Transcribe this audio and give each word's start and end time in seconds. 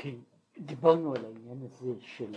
כן, 0.00 0.14
דיברנו 0.58 1.14
על 1.14 1.24
העניין 1.24 1.62
הזה 1.62 1.92
של. 2.00 2.32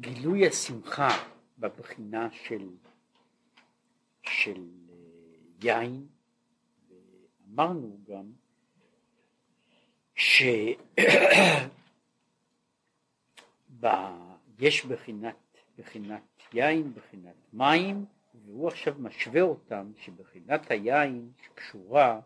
גילוי 0.00 0.46
השמחה 0.48 1.08
בבחינה 1.58 2.28
של, 2.32 2.68
של 4.22 4.68
אה, 4.90 4.94
יין, 5.62 6.06
ואמרנו 6.88 7.98
גם 8.04 8.32
שיש 10.14 10.76
בחינת, 14.88 15.36
בחינת 15.78 16.22
יין, 16.52 16.94
בחינת 16.94 17.36
מים, 17.52 18.04
והוא 18.44 18.68
עכשיו 18.68 18.94
משווה 18.98 19.42
אותם 19.42 19.92
שבחינת 19.96 20.70
היין 20.70 21.32
שקשורה 21.42 22.20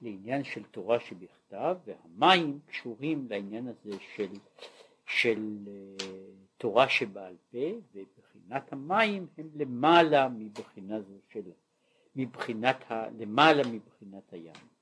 לעניין 0.00 0.44
של 0.44 0.64
תורה 0.64 1.00
שבכתב 1.00 1.76
והמים 1.84 2.60
קשורים 2.66 3.26
לעניין 3.30 3.68
הזה 3.68 3.98
של, 4.14 4.32
של 5.06 5.58
uh, 5.66 6.02
תורה 6.56 6.88
שבעל 6.88 7.36
פה 7.50 7.58
ובחינת 7.94 8.72
המים 8.72 9.26
הם 9.38 9.48
למעלה 9.54 10.28
מבחינה 10.28 11.00
זו 11.00 11.14
של 11.28 11.50
מבחינת 12.16 12.90
ה, 12.90 13.10
למעלה 13.10 13.62
מבחינת 13.72 14.32
הים. 14.32 14.74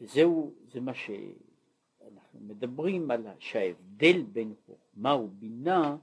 וזהו, 0.00 0.54
זה 0.72 0.80
מה 0.80 0.92
שאנחנו 0.94 2.40
מדברים 2.40 3.10
על 3.10 3.26
שההבדל 3.38 4.22
בין 4.22 4.54
חוכמה 4.66 5.14
ובינה 5.14 5.96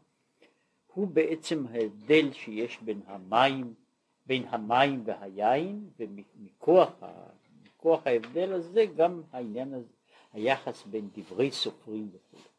הוא 0.93 1.07
בעצם 1.07 1.65
ההבדל 1.71 2.33
שיש 2.33 2.79
בין 2.81 3.01
המים, 3.05 3.73
בין 4.25 4.43
המים 4.47 5.01
והיין, 5.05 5.89
ומכוח 5.99 6.89
ההבדל 8.07 8.53
הזה 8.53 8.85
גם 8.95 9.21
העניין 9.31 9.73
הזה, 9.73 9.93
היחס 10.33 10.83
בין 10.85 11.09
דברי 11.15 11.51
סופרים 11.51 12.09
וכו'. 12.13 12.50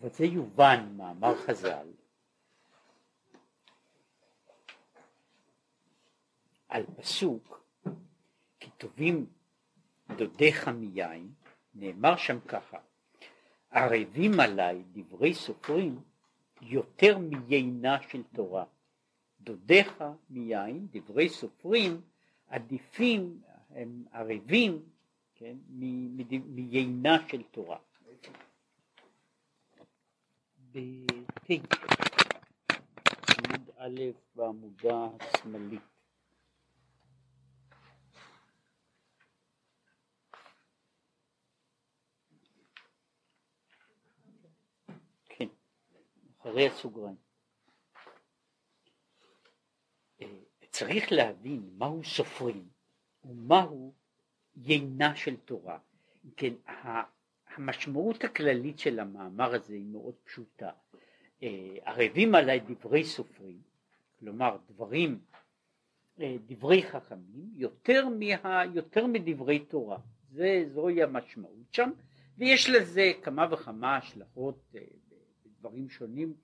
ובזה 0.00 0.24
יובן 0.24 0.92
מאמר 0.96 1.34
חז"ל 1.34 1.86
על 6.68 6.84
פסוק 6.96 7.64
כי 8.60 8.70
טובים 8.70 9.26
דודיך 10.16 10.68
מיין 10.68 11.32
נאמר 11.74 12.16
שם 12.16 12.40
ככה 12.40 12.78
ערבים 13.70 14.40
עליי 14.40 14.82
דברי 14.92 15.34
סופרים 15.34 16.00
יותר 16.62 17.18
מיינה 17.18 18.02
של 18.02 18.22
תורה. 18.22 18.64
דודיך 19.40 20.04
מיין 20.30 20.86
דברי 20.90 21.28
סופרים 21.28 22.00
עדיפים 22.48 23.40
הם 23.70 24.04
ערבים 24.12 24.82
כן, 25.34 25.56
מיינה 26.46 27.28
של 27.28 27.42
תורה 27.42 27.78
ב-T, 30.72 31.50
עמוד 33.38 33.70
א' 33.78 34.00
בעמודה 34.34 35.08
השמאלית. 35.20 35.82
כן, 45.28 45.48
אחרי 46.40 46.66
הסוגריים. 46.66 47.16
אה, 50.22 50.26
צריך 50.70 51.12
להבין 51.12 51.70
מהו 51.78 52.04
סופרים 52.04 52.68
ומהו 53.24 53.94
יינה 54.56 55.16
של 55.16 55.36
תורה. 55.36 55.78
כן, 56.36 56.54
המשמעות 57.56 58.24
הכללית 58.24 58.78
של 58.78 59.00
המאמר 59.00 59.54
הזה 59.54 59.74
היא 59.74 59.86
מאוד 59.86 60.14
פשוטה. 60.24 60.70
אה, 61.42 61.76
ערבים 61.84 62.34
עליי 62.34 62.60
דברי 62.60 63.04
סופרים, 63.04 63.60
כלומר 64.18 64.56
דברים, 64.68 65.20
אה, 66.20 66.36
דברי 66.46 66.82
חכמים, 66.82 67.50
יותר, 67.54 68.08
מה, 68.42 68.62
יותר 68.74 69.06
מדברי 69.06 69.58
תורה. 69.58 69.98
זה, 70.30 70.64
זוהי 70.72 71.02
המשמעות 71.02 71.72
שם, 71.72 71.90
ויש 72.38 72.70
לזה 72.70 73.12
כמה 73.22 73.46
וכמה 73.52 73.96
השלכות 73.96 74.74
אה, 74.74 74.80
בדברים 75.44 75.88
שונים, 75.88 76.34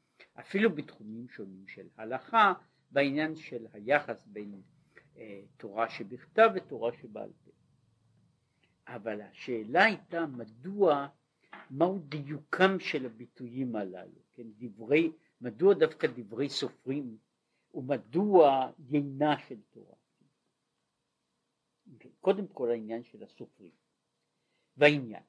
אפילו 0.40 0.70
בתחומים 0.74 1.28
שונים 1.28 1.66
של 1.66 1.86
הלכה, 1.96 2.52
בעניין 2.90 3.36
של 3.36 3.66
היחס 3.72 4.26
בין 4.26 4.60
תורה 5.56 5.88
שבכתב 5.90 6.50
ותורה 6.54 6.92
שבעל 6.92 7.30
פה. 7.44 7.45
אבל 8.86 9.20
השאלה 9.20 9.84
הייתה 9.84 10.26
מדוע, 10.26 11.08
מהו 11.70 11.98
דיוקם 11.98 12.80
של 12.80 13.06
הביטויים 13.06 13.76
הללו, 13.76 14.20
כן, 14.32 14.46
דברי, 14.58 15.12
מדוע 15.40 15.74
דווקא 15.74 16.06
דברי 16.06 16.48
סופרים 16.48 17.18
ומדוע 17.74 18.70
יינה 18.78 19.38
של 19.48 19.60
תורה. 19.70 19.96
כן, 21.98 22.08
קודם 22.20 22.48
כל 22.48 22.70
העניין 22.70 23.04
של 23.04 23.22
הסופרים. 23.22 23.72
והעניין, 24.76 25.22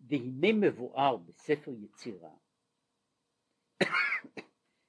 והנה 0.00 0.52
מבואר 0.52 1.16
בספר 1.16 1.70
יצירה 1.70 2.34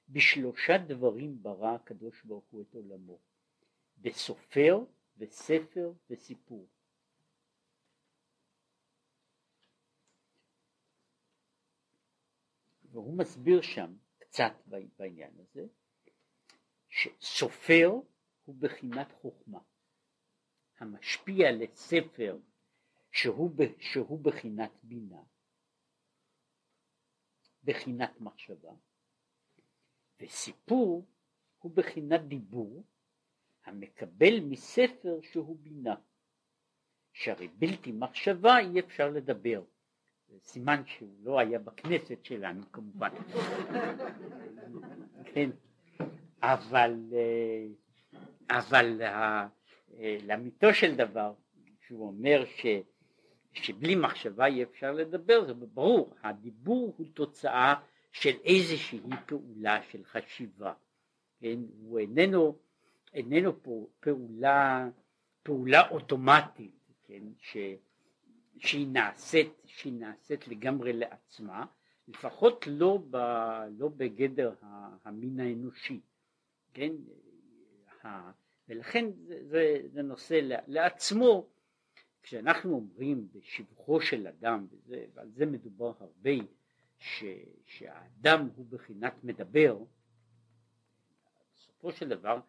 בשלושה 0.08 0.78
דברים 0.78 1.42
ברא 1.42 1.74
הקדוש 1.74 2.24
ברוך 2.24 2.44
הוא 2.50 2.62
את 2.62 2.74
עולמו, 2.74 3.18
בסופר 3.98 4.84
וספר 5.16 5.92
וסיפור. 6.10 6.68
והוא 13.00 13.18
מסביר 13.18 13.62
שם 13.62 13.94
קצת 14.18 14.52
בעניין 14.96 15.32
הזה, 15.38 15.66
שסופר 16.88 17.90
הוא 18.44 18.54
בחינת 18.58 19.12
חוכמה, 19.12 19.58
המשפיע 20.78 21.52
לספר 21.52 22.38
שהוא, 23.12 23.50
שהוא 23.80 24.20
בחינת 24.20 24.70
בינה, 24.82 25.22
בחינת 27.64 28.20
מחשבה, 28.20 28.72
וסיפור 30.20 31.06
הוא 31.58 31.72
בחינת 31.74 32.20
דיבור 32.20 32.84
המקבל 33.64 34.40
מספר 34.40 35.20
שהוא 35.22 35.56
בינה, 35.60 35.94
שהרי 37.12 37.48
בלתי 37.48 37.92
מחשבה 37.92 38.58
אי 38.58 38.80
אפשר 38.80 39.08
לדבר. 39.08 39.64
סימן 40.44 40.82
שהוא 40.86 41.14
לא 41.22 41.38
היה 41.38 41.58
בכנסת 41.58 42.24
שלנו 42.24 42.72
כמובן, 42.72 43.10
כן, 45.34 45.50
אבל, 46.42 46.94
אה, 47.12 47.66
אבל 48.58 49.02
אה, 49.02 49.46
לאמיתו 50.26 50.74
של 50.74 50.96
דבר, 50.96 51.32
שהוא 51.86 52.06
אומר 52.06 52.44
ש, 52.44 52.66
שבלי 53.52 53.94
מחשבה 53.94 54.46
אי 54.46 54.62
אפשר 54.62 54.92
לדבר, 54.92 55.46
זה 55.46 55.54
ברור, 55.54 56.14
הדיבור 56.22 56.94
הוא 56.96 57.06
תוצאה 57.14 57.74
של 58.12 58.36
איזושהי 58.44 59.00
פעולה 59.26 59.82
של 59.90 60.04
חשיבה, 60.04 60.72
כן, 61.40 61.58
הוא 61.80 61.98
איננו, 61.98 62.56
איננו 63.14 63.52
פעולה, 64.00 64.88
פעולה 65.42 65.88
אוטומטית, 65.88 66.92
כן, 67.04 67.22
ש, 67.38 67.56
שהיא 68.60 68.86
נעשית, 68.88 69.52
שהיא 69.66 69.92
נעשית 69.92 70.48
לגמרי 70.48 70.92
לעצמה, 70.92 71.66
לפחות 72.08 72.64
לא, 72.66 72.98
ב, 73.10 73.16
לא 73.78 73.88
בגדר 73.88 74.54
המין 75.04 75.40
האנושי, 75.40 76.00
כן, 76.74 76.92
ולכן 78.68 79.06
זה, 79.26 79.40
זה, 79.48 79.80
זה 79.92 80.02
נושא 80.02 80.40
לעצמו, 80.66 81.46
כשאנחנו 82.22 82.74
אומרים 82.74 83.28
בשבחו 83.32 84.00
של 84.00 84.26
אדם, 84.26 84.66
וזה, 84.70 85.04
ועל 85.14 85.30
זה 85.30 85.46
מדובר 85.46 85.92
הרבה, 86.00 86.30
ש, 86.98 87.24
שהאדם 87.66 88.48
הוא 88.56 88.66
בחינת 88.68 89.24
מדבר, 89.24 89.78
בסופו 91.54 91.92
של 91.92 92.08
דבר 92.08 92.40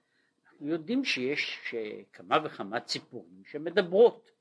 אנחנו 0.46 0.68
יודעים 0.68 1.06
שיש 1.06 1.76
כמה 2.14 2.38
וכמה 2.46 2.80
ציפורים 2.80 3.44
שמדברות, 3.46 4.32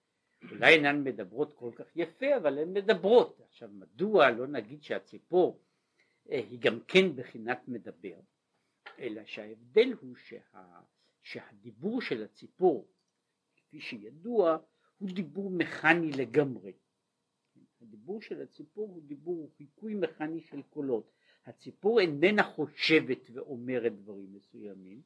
אולי 0.50 0.74
אינן 0.74 1.04
מדברות 1.04 1.52
כל 1.52 1.70
כך 1.74 1.96
יפה 1.96 2.36
אבל 2.36 2.58
הן 2.58 2.72
מדברות. 2.72 3.40
עכשיו 3.40 3.68
מדוע 3.72 4.30
לא 4.30 4.46
נגיד 4.46 4.82
שהציפור 4.82 5.60
אה, 6.30 6.36
היא 6.50 6.58
גם 6.60 6.80
כן 6.88 7.16
בחינת 7.16 7.68
מדבר? 7.68 8.20
אלא 8.98 9.22
שההבדל 9.24 9.92
הוא 10.00 10.16
שה, 10.16 10.80
שהדיבור 11.22 12.00
של 12.00 12.22
הציפור 12.22 12.88
כפי 13.56 13.80
שידוע 13.80 14.58
הוא 14.98 15.10
דיבור 15.10 15.50
מכני 15.50 16.10
לגמרי. 16.10 16.72
הדיבור 17.80 18.22
של 18.22 18.42
הציפור 18.42 18.88
הוא 18.88 19.02
דיבור, 19.02 19.36
הוא 19.36 19.50
חיקוי 19.56 19.94
מכני 19.94 20.40
של 20.40 20.62
קולות. 20.62 21.10
הציפור 21.46 22.00
איננה 22.00 22.42
חושבת 22.42 23.30
ואומרת 23.32 23.92
דברים 23.92 24.32
מסוימים 24.32 25.02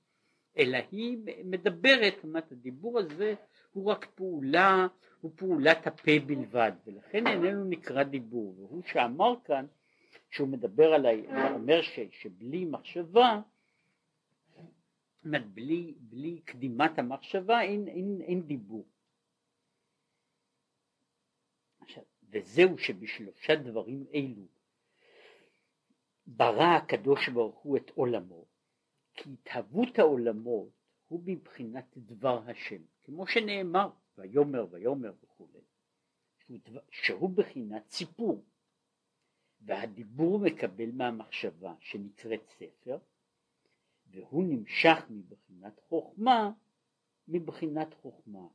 אלא 0.58 0.78
היא 0.90 1.18
מדברת, 1.44 2.14
זאת 2.22 2.52
הדיבור 2.52 2.98
הזה 2.98 3.34
הוא 3.72 3.90
רק 3.90 4.06
פעולה, 4.14 4.86
הוא 5.20 5.32
פעולת 5.36 5.86
הפה 5.86 6.12
בלבד 6.26 6.72
ולכן 6.86 7.26
איננו 7.26 7.64
נקרא 7.64 8.02
דיבור 8.02 8.54
והוא 8.58 8.82
שאמר 8.86 9.34
כאן 9.44 9.66
שהוא 10.30 10.48
מדבר 10.48 10.94
על, 10.94 11.06
אומר 11.54 11.82
ש, 11.82 12.00
שבלי 12.10 12.64
מחשבה, 12.64 13.40
אומרת 15.24 15.46
בלי, 15.46 15.94
בלי 15.98 16.40
קדימת 16.44 16.98
המחשבה 16.98 17.60
אין, 17.60 17.88
אין, 17.88 18.20
אין 18.20 18.42
דיבור. 18.42 18.86
עכשיו, 21.80 22.02
וזהו 22.30 22.78
שבשלושה 22.78 23.56
דברים 23.56 24.06
אלו 24.14 24.46
ברא 26.26 26.76
הקדוש 26.76 27.28
ברוך 27.28 27.58
הוא 27.58 27.76
את 27.76 27.90
עולמו 27.90 28.53
כי 29.14 29.30
התהוות 29.32 29.98
העולמות 29.98 30.70
הוא 31.08 31.20
מבחינת 31.24 31.96
דבר 31.96 32.42
השם, 32.50 32.82
כמו 33.02 33.26
שנאמר, 33.26 33.90
ויאמר 34.18 34.66
ויאמר 34.70 35.12
וכולי, 35.22 35.60
שהוא 36.90 37.30
בחינת 37.30 37.90
סיפור, 37.90 38.44
והדיבור 39.60 40.38
מקבל 40.38 40.90
מהמחשבה 40.92 41.74
שנקראת 41.80 42.48
ספר, 42.48 42.98
והוא 44.06 44.44
נמשך 44.44 45.04
מבחינת 45.10 45.80
חוכמה, 45.88 46.52
מבחינת 47.28 47.94
חוכמה. 47.94 48.46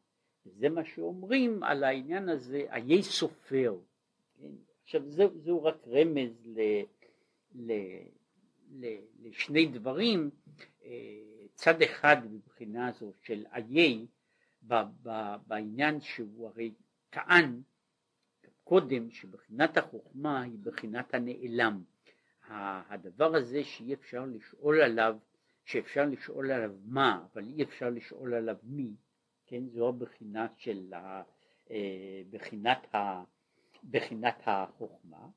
וזה 0.46 0.70
מה 0.70 0.86
שאומרים 0.86 1.64
על 1.64 1.84
העניין 1.84 2.30
הזה, 2.30 2.66
איי 2.70 3.04
סופר. 3.04 3.80
כן? 4.38 4.52
עכשיו 4.84 5.10
זהו, 5.10 5.40
זהו 5.40 5.64
רק 5.64 5.88
רמז 5.88 6.48
ל, 6.48 6.60
ל, 7.56 7.72
לשני 9.20 9.66
דברים, 9.66 10.30
צד 11.54 11.82
אחד 11.82 12.18
מבחינה 12.32 12.92
זו 12.92 13.14
של 13.22 13.46
איי 13.54 14.08
בעניין 15.48 16.02
שהוא 16.02 16.48
הרי 16.48 16.74
טען 17.10 17.62
קודם 18.64 19.12
שבחינת 19.12 19.78
החוכמה 19.78 20.42
היא 20.42 20.58
בחינת 20.64 21.14
הנעלם. 21.14 21.84
הדבר 22.50 23.36
הזה 23.36 23.64
שאי 23.64 23.94
אפשר 23.94 24.26
לשאול 24.26 24.82
עליו, 24.82 25.18
שאפשר 25.66 26.06
לשאול 26.06 26.52
עליו 26.52 26.72
מה, 26.86 27.26
אבל 27.34 27.48
אי 27.48 27.64
אפשר 27.64 27.90
לשאול 27.90 28.34
עליו 28.34 28.56
מי, 28.64 28.90
כן, 29.48 29.68
זו 29.68 29.90
הבחינה 29.90 30.48
של 30.58 30.94
ה, 30.94 31.24
אה, 31.72 32.22
בחינת, 32.30 32.96
ה, 32.96 33.24
בחינת 33.84 34.36
החוכמה. 34.46 35.28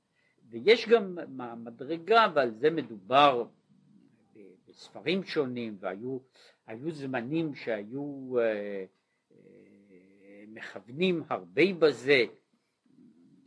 ויש 0.48 0.88
גם 0.88 1.18
מדרגה 1.64 2.26
ועל 2.34 2.50
זה 2.54 2.70
מדובר 2.70 3.46
בספרים 4.72 5.24
שונים 5.24 5.76
והיו 5.80 6.90
זמנים 6.90 7.54
שהיו 7.54 8.38
אה, 8.38 8.84
אה, 9.32 10.44
מכוונים 10.48 11.22
הרבה 11.28 11.62
בזה 11.78 12.24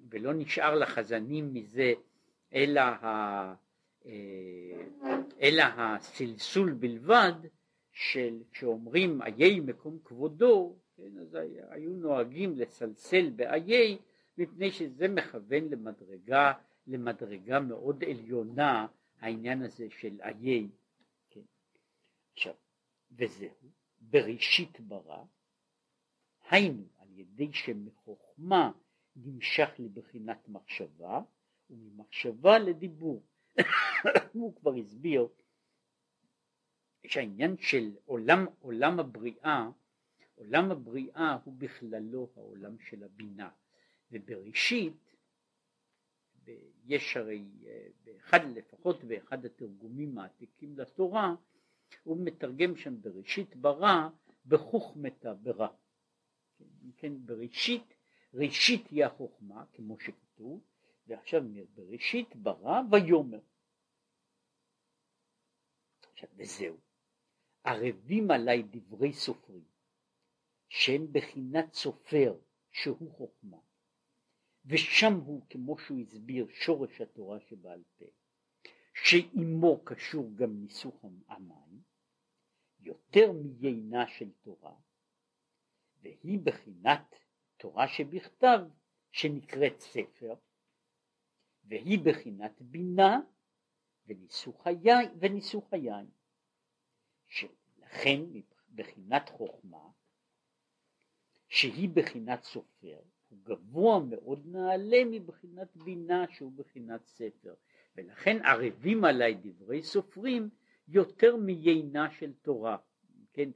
ולא 0.10 0.34
נשאר 0.34 0.76
לחזנים 0.76 1.54
מזה 1.54 1.94
אלא, 2.54 2.80
ה, 2.80 3.06
אה, 4.06 4.12
אלא 5.42 5.64
הסלסול 5.78 6.72
בלבד 6.74 7.34
של 7.92 8.44
כשאומרים 8.52 9.22
איי 9.22 9.60
מקום 9.60 10.00
כבודו 10.04 10.76
כן, 10.98 11.18
אז 11.22 11.38
היו 11.70 11.90
נוהגים 11.90 12.56
לסלסל 12.56 13.30
באיי 13.30 13.98
מפני 14.38 14.72
שזה 14.72 15.08
מכוון 15.08 15.70
למדרגה 15.70 16.54
למדרגה 16.88 17.60
מאוד 17.60 18.04
עליונה 18.04 18.88
העניין 19.20 19.62
הזה 19.62 19.88
של 19.90 20.22
איי, 20.22 20.68
וזהו, 23.18 23.72
בראשית 24.00 24.80
ברא, 24.80 25.24
היינו 26.50 26.84
על 26.98 27.08
ידי 27.20 27.54
שמחוכמה 27.54 28.72
נמשך 29.16 29.70
לבחינת 29.80 30.48
מחשבה, 30.48 31.22
וממחשבה 31.70 32.60
לדיבור. 32.60 33.24
הוא 34.34 34.56
כבר 34.56 34.76
הסביר 34.76 35.28
שהעניין 37.08 37.58
של 37.58 37.96
עולם, 38.06 38.46
עולם 38.60 39.00
הבריאה, 39.00 39.70
עולם 40.36 40.72
הבריאה 40.72 41.38
הוא 41.44 41.54
בכללו 41.58 42.30
העולם 42.36 42.80
של 42.80 43.04
הבינה, 43.04 43.50
ובראשית 44.12 45.16
יש 46.86 47.18
הרי 47.18 47.46
אה, 47.66 47.88
באחד 48.04 48.40
לפחות 48.56 49.04
באחד 49.04 49.46
התרגומים 49.46 50.18
העתיקים 50.18 50.78
לתורה 50.78 51.36
הוא 52.04 52.18
מתרגם 52.26 52.76
שם 52.76 53.02
בראשית 53.02 53.56
ברא 53.56 54.10
בחוכמתה 54.46 55.34
ברא. 55.34 55.68
כן, 56.58 56.66
כן 56.98 57.26
בראשית 57.26 57.94
ראשית 58.34 58.88
היא 58.88 59.06
החוכמה 59.06 59.66
כמו 59.74 60.00
שכתוב 60.00 60.62
ועכשיו 61.08 61.42
בראשית 61.74 62.36
ברא 62.36 62.82
ויאמר. 62.92 63.40
עכשיו 66.14 66.30
וזהו 66.38 66.78
ערבים 67.64 68.32
עליי 68.32 68.64
דברי 68.64 69.14
סופרים 69.14 69.64
שהם 70.70 71.08
בחינת 71.12 71.74
סופר 71.74 72.38
שהוא 72.72 73.12
חוכמה 73.12 73.58
ושם 74.66 75.14
הוא 75.14 75.42
כמו 75.50 75.78
שהוא 75.78 76.00
הסביר 76.00 76.48
שורש 76.52 77.02
התורה 77.02 77.40
שבעל 77.40 77.84
פה 77.98 78.06
שעימו 78.94 79.84
קשור 79.84 80.32
גם 80.36 80.62
ניסוך 80.62 81.06
המים 81.28 81.65
יותר 82.86 83.32
מיינה 83.32 84.08
של 84.08 84.32
תורה 84.42 84.76
והיא 86.02 86.40
בחינת 86.44 87.16
תורה 87.58 87.88
שבכתב 87.88 88.60
שנקראת 89.12 89.80
ספר 89.80 90.36
והיא 91.64 92.00
בחינת 92.06 92.62
בינה 92.62 93.20
וניסוך 94.08 94.68
היין, 95.74 96.10
שלכן 97.28 98.22
בחינת 98.76 99.30
חוכמה 99.30 99.90
שהיא 101.48 101.90
בחינת 101.90 102.44
סופר 102.44 103.00
הוא 103.30 103.40
גבוה 103.44 104.00
מאוד 104.00 104.46
נעלה 104.46 105.06
מבחינת 105.12 105.76
בינה 105.76 106.26
שהוא 106.30 106.52
בחינת 106.52 107.06
ספר 107.06 107.56
ולכן 107.96 108.46
ערבים 108.46 109.04
עליי 109.04 109.38
דברי 109.42 109.84
סופרים 109.84 110.50
יותר 110.88 111.36
מיינה 111.36 112.12
של 112.12 112.34
תורה 112.34 112.78
כן? 113.34 113.50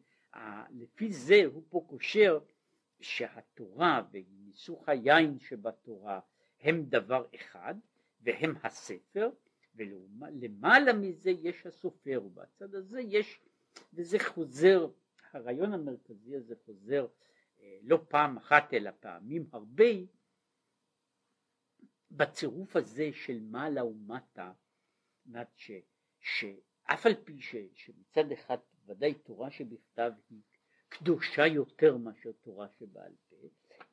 לפי 0.69 1.13
זה 1.13 1.41
הוא 1.45 1.63
פה 1.69 1.85
קושר 1.89 2.39
שהתורה 3.01 4.01
וניסוך 4.11 4.89
היין 4.89 5.39
שבתורה 5.39 6.19
הם 6.61 6.85
דבר 6.85 7.25
אחד 7.35 7.75
והם 8.21 8.53
הספר 8.63 9.29
ולמעלה 9.75 10.93
מזה 10.93 11.31
יש 11.31 11.65
הסופר 11.65 12.21
ובצד 12.25 12.75
הזה 12.75 13.01
יש 13.01 13.41
וזה 13.93 14.17
חוזר 14.19 14.87
הרעיון 15.33 15.73
המרכזי 15.73 16.35
הזה 16.35 16.55
חוזר 16.65 17.07
לא 17.81 17.99
פעם 18.07 18.37
אחת 18.37 18.73
אלא 18.73 18.91
פעמים 18.99 19.47
הרבה 19.51 19.85
בצירוף 22.11 22.75
הזה 22.75 23.09
של 23.13 23.39
מעלה 23.41 23.85
ומטה, 23.85 24.51
ש, 26.21 26.45
שאף 26.89 27.05
על 27.05 27.15
פי 27.23 27.41
ש, 27.41 27.55
שמצד 27.73 28.31
אחד 28.31 28.57
ודאי 28.85 29.13
תורה 29.13 29.51
שבכתב 29.51 30.11
היא 30.29 30.41
קדושה 30.89 31.47
יותר 31.47 31.97
מאשר 31.97 32.31
תורה 32.31 32.67
שבעל 32.79 33.13
פה, 33.29 33.35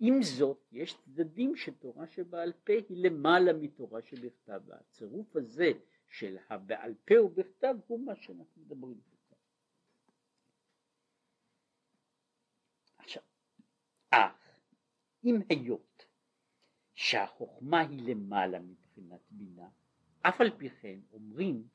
עם 0.01 0.23
זאת 0.23 0.67
יש 0.73 0.95
צדדים 0.95 1.57
שתורה 1.57 2.07
שבעל 2.07 2.53
פה 2.53 2.73
היא 2.73 3.05
למעלה 3.05 3.53
מתורה 3.53 4.03
שבכתב, 4.03 4.61
והצירוף 4.67 5.37
הזה 5.37 5.73
של 6.09 6.37
הבעל 6.49 6.95
פה 7.05 7.23
ובכתב 7.25 7.75
הוא 7.87 8.07
מה 8.07 8.17
שאנחנו 8.17 8.63
מדברים 8.63 9.01
פה. 9.01 9.17
אך 14.11 14.59
אם 15.25 15.41
היות 15.49 16.07
שהחוכמה 16.95 17.81
היא 17.81 18.15
למעלה 18.15 18.59
מבחינת 18.59 19.21
בינה, 19.31 19.69
אף 20.23 20.41
על 20.41 20.59
פי 20.59 20.71
כן 20.71 20.99
אומרים 21.13 21.69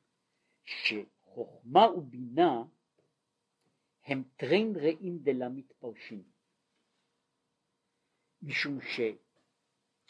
שחוכמה 0.64 1.90
ובינה 1.90 2.62
הם 4.04 4.22
תרין 4.36 4.76
ריעין 4.76 5.18
דלא 5.18 5.48
מתפרשין. 5.48 6.22
משום 8.42 8.78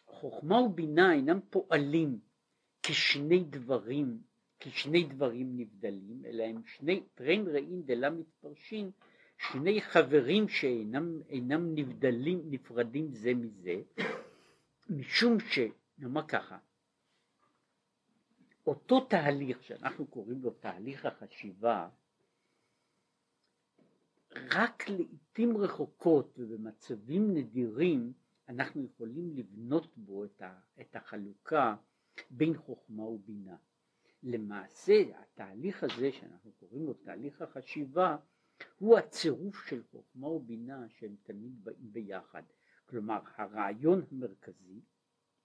שחוכמה 0.04 0.60
ובינה 0.60 1.12
אינם 1.12 1.40
פועלים 1.50 2.20
כשני 2.82 3.44
דברים, 3.44 4.22
כשני 4.60 5.04
דברים 5.04 5.56
נבדלים, 5.56 6.24
אלא 6.24 6.42
הם 6.42 6.62
שני 6.66 7.02
תרין 7.14 7.48
ריעין 7.48 7.82
דלא 7.82 8.10
מתפרשין, 8.10 8.90
שני 9.38 9.80
חברים 9.80 10.48
שאינם 10.48 11.74
נבדלים, 11.74 12.42
נפרדים 12.50 13.12
זה 13.12 13.34
מזה, 13.34 13.82
משום 14.90 15.40
ש... 15.40 15.58
נאמר 15.98 16.26
ככה, 16.26 16.58
אותו 18.66 19.00
תהליך 19.00 19.62
שאנחנו 19.62 20.06
קוראים 20.06 20.42
לו 20.42 20.50
תהליך 20.50 21.06
החשיבה, 21.06 21.88
רק 24.36 24.88
לעיתים 24.88 25.56
רחוקות 25.56 26.38
ובמצבים 26.38 27.34
נדירים 27.34 28.12
אנחנו 28.48 28.84
יכולים 28.84 29.36
לבנות 29.36 29.96
בו 29.96 30.24
את, 30.80 30.96
החלוקה 30.96 31.76
בין 32.30 32.56
חוכמה 32.56 33.02
ובינה. 33.02 33.56
למעשה 34.22 35.02
התהליך 35.18 35.84
הזה 35.84 36.12
שאנחנו 36.12 36.52
קוראים 36.52 36.86
לו 36.86 36.94
תהליך 36.94 37.42
החשיבה 37.42 38.16
הוא 38.78 38.98
הצירוף 38.98 39.66
של 39.66 39.82
חוכמה 39.90 40.28
ובינה 40.28 40.88
שהם 40.88 41.16
תמיד 41.22 41.64
באים 41.64 41.92
ביחד. 41.92 42.42
כלומר 42.86 43.20
הרעיון 43.36 44.02
המרכזי, 44.12 44.80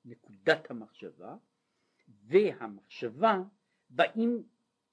נקודת 0.05 0.71
המחשבה 0.71 1.35
והמחשבה 2.07 3.41
באים, 3.89 4.43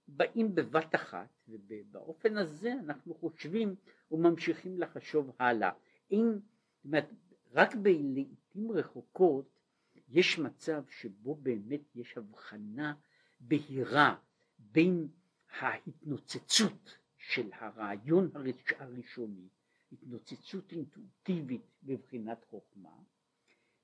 באים 0.08 0.54
בבת 0.54 0.94
אחת 0.94 1.28
ובאופן 1.48 2.36
הזה 2.38 2.72
אנחנו 2.72 3.14
חושבים 3.14 3.74
וממשיכים 4.10 4.78
לחשוב 4.78 5.30
הלאה. 5.38 5.70
אין, 6.10 6.32
זאת 6.32 6.84
אומרת, 6.84 7.08
רק 7.52 7.74
בלעיתים 7.74 8.70
רחוקות 8.72 9.54
יש 10.08 10.38
מצב 10.38 10.84
שבו 10.88 11.34
באמת 11.34 11.96
יש 11.96 12.18
הבחנה 12.18 12.94
בהירה 13.40 14.16
בין 14.58 15.08
ההתנוצצות 15.60 16.98
של 17.16 17.50
הרעיון 17.52 18.30
הראשוני, 18.78 19.48
התנוצצות 19.92 20.72
אינטואיטיבית 20.72 21.62
בבחינת 21.82 22.44
חוכמה, 22.44 22.90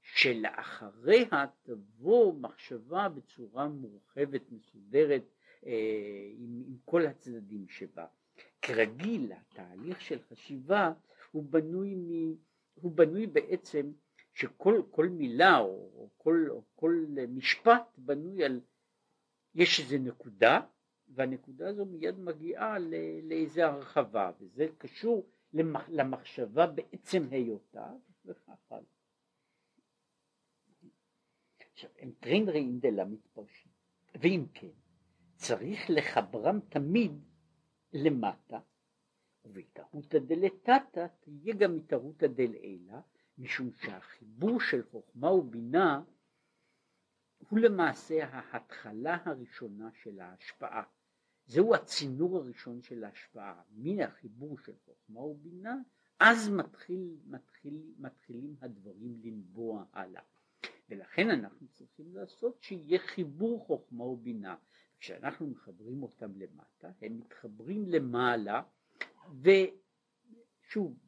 שלאחריה 0.02 1.46
תבוא 1.62 2.34
מחשבה 2.34 3.08
בצורה 3.08 3.68
מורחבת, 3.68 4.42
מסודרת, 4.50 5.22
אה, 5.66 6.32
עם, 6.36 6.62
עם 6.66 6.76
כל 6.84 7.06
הצדדים 7.06 7.68
שבה. 7.68 8.06
כרגיל 8.62 9.32
התהליך 9.32 10.00
של 10.00 10.18
חשיבה 10.22 10.92
הוא 11.30 11.44
בנוי, 11.44 11.94
מ, 11.94 12.34
הוא 12.74 12.92
בנוי 12.92 13.26
בעצם 13.26 13.92
שכל 14.34 15.08
מילה 15.10 15.58
או, 15.58 15.90
או, 15.94 16.10
כל, 16.16 16.46
או 16.50 16.64
כל 16.74 17.04
משפט 17.28 17.98
בנוי 17.98 18.44
על 18.44 18.60
יש 19.54 19.80
איזה 19.80 19.98
נקודה 19.98 20.60
והנקודה 21.08 21.68
הזו 21.68 21.84
מיד 21.84 22.18
מגיעה 22.18 22.76
לאיזה 23.22 23.66
הרחבה 23.66 24.30
וזה 24.40 24.66
קשור 24.78 25.30
למחשבה 25.88 26.66
בעצם 26.66 27.22
היותה 27.30 27.92
וכך 28.24 28.72
הלאה. 28.72 28.99
עכשיו 31.80 31.90
הם 31.98 32.12
טרינדרי 32.20 32.72
דלה 32.80 33.04
מתפרשים 33.04 33.72
ואם 34.14 34.46
כן 34.54 34.70
צריך 35.36 35.80
לחברם 35.88 36.60
תמיד 36.68 37.12
למטה 37.92 38.58
ובהתערותא 39.44 40.18
דלתתא 40.18 41.06
תהיה 41.20 41.54
גם 41.54 41.76
התערותא 41.76 42.26
דלעילא 42.26 42.98
משום 43.38 43.70
שהחיבור 43.72 44.60
של 44.60 44.82
חוכמה 44.90 45.30
ובינה 45.32 46.02
הוא 47.48 47.58
למעשה 47.58 48.26
ההתחלה 48.26 49.18
הראשונה 49.24 49.90
של 50.02 50.20
ההשפעה. 50.20 50.82
זהו 51.46 51.74
הצינור 51.74 52.36
הראשון 52.36 52.82
של 52.82 53.04
ההשפעה. 53.04 53.62
מן 53.70 54.00
החיבור 54.00 54.58
של 54.58 54.74
חוכמה 54.84 55.20
ובינה, 55.20 55.76
אז 56.18 56.48
מתחיל, 56.48 57.16
מתחיל, 57.26 57.94
מתחילים 57.98 58.56
הדברים 58.60 59.20
לנבוע 59.24 59.84
הלאה. 59.92 60.22
ולכן 60.90 61.30
אנחנו 61.30 61.68
צריכים 61.68 62.14
לעשות 62.14 62.62
שיהיה 62.62 62.98
חיבור 62.98 63.64
חוכמה 63.66 64.04
ובינה. 64.04 64.56
כשאנחנו 64.98 65.46
מחברים 65.46 66.02
אותם 66.02 66.36
למטה, 66.36 66.90
הם 67.02 67.18
מתחברים 67.18 67.86
למעלה, 67.88 68.62
ושוב, 69.42 70.98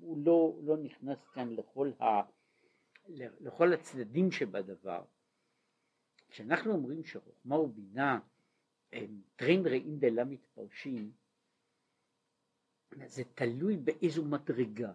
הוא 0.00 0.18
לא, 0.24 0.58
לא 0.62 0.76
נכנס 0.76 1.28
כאן 1.28 1.50
לכל, 1.50 1.90
ה, 2.00 2.04
לכל 3.40 3.72
הצדדים 3.72 4.30
שבדבר. 4.30 5.04
כשאנחנו 6.28 6.72
אומרים 6.72 7.04
שחוכמה 7.04 7.58
ובינה 7.58 8.18
הם 8.92 9.20
טרין 9.36 9.66
רעים 9.66 9.98
דלה 9.98 10.24
מתפרשים, 10.24 11.12
זה 13.06 13.24
תלוי 13.24 13.76
באיזו 13.76 14.24
מדרגה, 14.24 14.92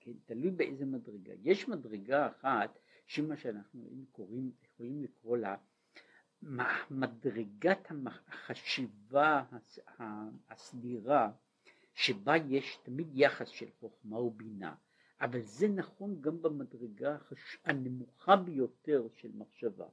כן? 0.00 0.12
תלוי 0.24 0.50
באיזו 0.50 0.86
מדרגה. 0.86 1.32
יש 1.42 1.68
מדרגה 1.68 2.26
אחת 2.26 2.78
שמה 3.06 3.36
שאנחנו 3.36 4.04
קוראים, 4.12 4.50
יכולים 4.62 5.02
לקרוא 5.02 5.36
לה 5.36 5.56
מדרגת 6.90 7.88
החשיבה 8.26 9.44
הסדירה 10.48 11.30
שבה 11.94 12.36
יש 12.36 12.78
תמיד 12.82 13.08
יחס 13.12 13.48
של 13.48 13.66
חוכמה 13.80 14.18
ובינה, 14.18 14.74
אבל 15.20 15.42
זה 15.42 15.68
נכון 15.68 16.20
גם 16.20 16.42
במדרגה 16.42 17.16
הנמוכה 17.64 18.36
ביותר 18.36 19.06
של 19.16 19.30
מחשבה. 19.34 19.86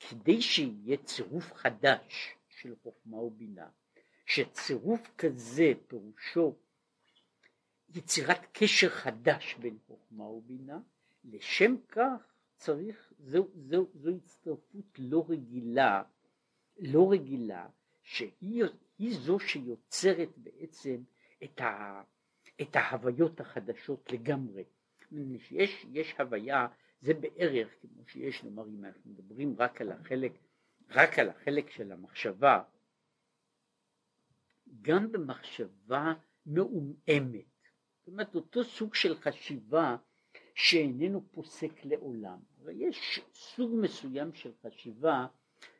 כדי 0.00 0.42
שיהיה 0.42 0.96
צירוף 0.96 1.52
חדש 1.52 2.34
של 2.48 2.74
חוכמה 2.82 3.16
ובינה, 3.16 3.68
שצירוף 4.26 5.10
כזה 5.18 5.72
פירושו 5.86 6.56
יצירת 7.94 8.40
קשר 8.52 8.88
חדש 8.88 9.54
בין 9.54 9.78
חוכמה 9.86 10.24
ובינה, 10.24 10.78
לשם 11.24 11.76
כך 11.88 12.31
צריך, 12.62 13.12
זו, 13.18 13.48
זו, 13.54 13.86
זו 13.94 14.10
הצטרפות 14.16 14.98
לא 14.98 15.24
רגילה, 15.28 16.02
לא 16.78 17.12
רגילה, 17.12 17.68
שהיא 18.02 18.64
זו 18.98 19.40
שיוצרת 19.40 20.28
בעצם 20.36 21.02
את, 21.44 21.60
ה, 21.60 22.02
את 22.62 22.76
ההוויות 22.76 23.40
החדשות 23.40 24.12
לגמרי. 24.12 24.64
יש, 25.50 25.86
יש 25.92 26.14
הוויה, 26.18 26.66
זה 27.00 27.14
בערך 27.14 27.68
כמו 27.80 28.02
שיש, 28.06 28.44
נאמר, 28.44 28.66
אם 28.66 28.84
אנחנו 28.84 29.10
מדברים 29.10 29.54
רק 29.58 29.80
על 29.80 29.92
החלק, 29.92 30.32
רק 30.90 31.18
על 31.18 31.28
החלק 31.28 31.70
של 31.70 31.92
המחשבה, 31.92 32.62
גם 34.80 35.12
במחשבה 35.12 36.12
מעומעמת, 36.46 37.52
זאת 37.98 38.08
אומרת 38.08 38.34
אותו 38.34 38.64
סוג 38.64 38.94
של 38.94 39.14
חשיבה 39.16 39.96
שאיננו 40.62 41.22
פוסק 41.30 41.84
לעולם. 41.84 42.38
יש 42.70 43.20
סוג 43.34 43.70
מסוים 43.74 44.32
של 44.32 44.50
חשיבה 44.62 45.26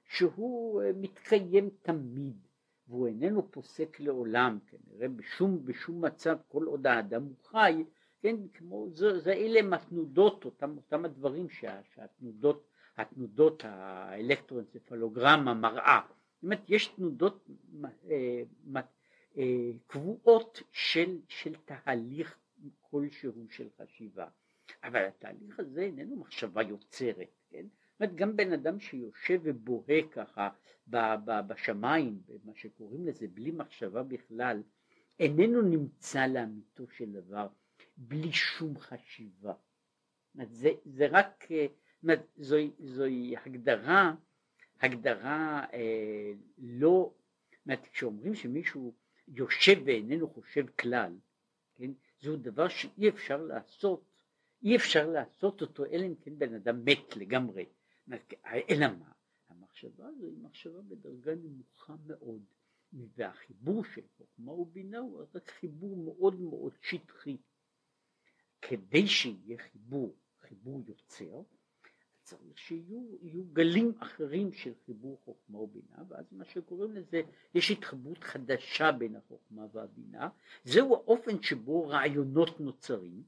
שהוא 0.09 0.83
אה, 0.83 0.91
מתקיים 0.95 1.71
תמיד 1.83 2.37
והוא 2.89 3.07
איננו 3.07 3.51
פוסק 3.51 4.01
לעולם, 4.01 4.59
כנראה 4.67 5.09
בשום, 5.09 5.65
בשום 5.65 6.05
מצב 6.05 6.37
כל 6.49 6.65
עוד 6.65 6.87
האדם 6.87 7.23
הוא 7.23 7.37
חי, 7.45 7.85
כן, 8.21 8.37
כמו, 8.55 8.89
זה, 8.93 9.19
זה 9.19 9.33
אלה 9.33 9.61
הם 9.61 9.73
התנודות, 9.73 10.45
אותם, 10.45 10.77
אותם 10.77 11.05
הדברים 11.05 11.49
שה, 11.49 11.81
שהתנודות, 11.95 12.67
התנודות 12.97 13.63
האלקטרואנצפלוגרמה 13.65 15.55
מראה, 15.55 16.01
זאת 16.35 16.43
אומרת 16.43 16.63
יש 16.69 16.87
תנודות 16.87 17.49
אה, 18.11 18.43
אה, 19.39 19.71
קבועות 19.87 20.63
של, 20.71 21.19
של 21.29 21.55
תהליך 21.65 22.39
כלשהו 22.81 23.47
של 23.51 23.69
חשיבה. 23.79 24.27
אבל 24.85 25.05
התהליך 25.05 25.61
הזה 25.61 25.81
איננו 25.83 26.17
מחשבה 26.17 26.63
יוצרת, 26.63 27.41
כן? 27.51 27.63
זאת 27.63 28.01
אומרת 28.01 28.15
גם 28.15 28.37
בן 28.37 28.53
אדם 28.53 28.81
שיושב 28.81 29.41
ובוהה 29.43 30.01
ככה 30.11 30.49
בשמיים, 31.47 32.23
מה 32.45 32.53
שקוראים 32.55 33.07
לזה, 33.07 33.27
בלי 33.29 33.51
מחשבה 33.51 34.03
בכלל, 34.03 34.63
איננו 35.21 35.63
נמצא 35.63 36.27
לאמיתו 36.27 36.85
של 36.91 37.13
דבר 37.13 37.49
בלי 37.97 38.33
שום 38.33 38.79
חשיבה. 38.79 39.55
זה, 40.45 40.71
זה 40.85 41.07
רק, 41.11 41.49
זוהי, 42.37 42.71
זוהי 42.79 43.35
הגדרה, 43.45 44.15
הגדרה 44.81 45.65
אה, 45.73 46.33
לא, 46.59 47.15
אומרת, 47.67 47.87
כשאומרים 47.93 48.35
שמישהו 48.35 48.95
יושב 49.29 49.83
ואיננו 49.85 50.29
חושב 50.29 50.67
כלל, 50.79 51.13
כן, 51.75 51.91
זהו 52.21 52.37
דבר 52.37 52.69
שאי 52.69 53.09
אפשר 53.09 53.43
לעשות 53.43 54.12
אי 54.63 54.77
אפשר 54.77 55.11
לעשות 55.11 55.61
אותו 55.61 55.85
אלא 55.85 56.07
אם 56.07 56.15
כן 56.15 56.39
בן 56.39 56.55
אדם 56.55 56.85
מת 56.85 57.17
לגמרי. 57.17 57.67
אלא 58.47 58.87
מה? 58.99 59.13
המחשבה 59.49 60.07
הזו 60.07 60.27
היא 60.27 60.39
מחשבה 60.43 60.83
בדרגה 60.83 61.35
נמוכה 61.35 61.95
מאוד, 62.07 62.43
והחיבור 62.93 63.85
של 63.85 64.03
חוכמה 64.17 64.53
ובינה 64.53 64.99
הוא 64.99 65.25
רק 65.35 65.51
חיבור 65.51 65.97
מאוד 65.97 66.41
מאוד 66.41 66.73
שטחי. 66.81 67.37
כדי 68.63 69.07
שיהיה 69.07 69.59
חיבור, 69.59 70.17
חיבור 70.41 70.83
יוצר, 70.87 71.43
צריך 72.23 72.59
שיהיו 72.59 73.45
גלים 73.53 73.93
אחרים 73.99 74.53
של 74.53 74.73
חיבור 74.87 75.21
חוכמה 75.25 75.59
ובינה 75.59 76.05
ואז 76.09 76.33
מה 76.33 76.45
שקוראים 76.45 76.93
לזה 76.93 77.23
יש 77.55 77.71
התחברות 77.71 78.25
חדשה 78.25 78.93
בין 78.93 79.17
החוכמה 79.17 79.67
והבינה 79.73 80.29
זהו 80.65 80.95
האופן 80.95 81.43
שבו 81.43 81.89
רעיונות 81.89 82.61
נוצרים 82.61 83.23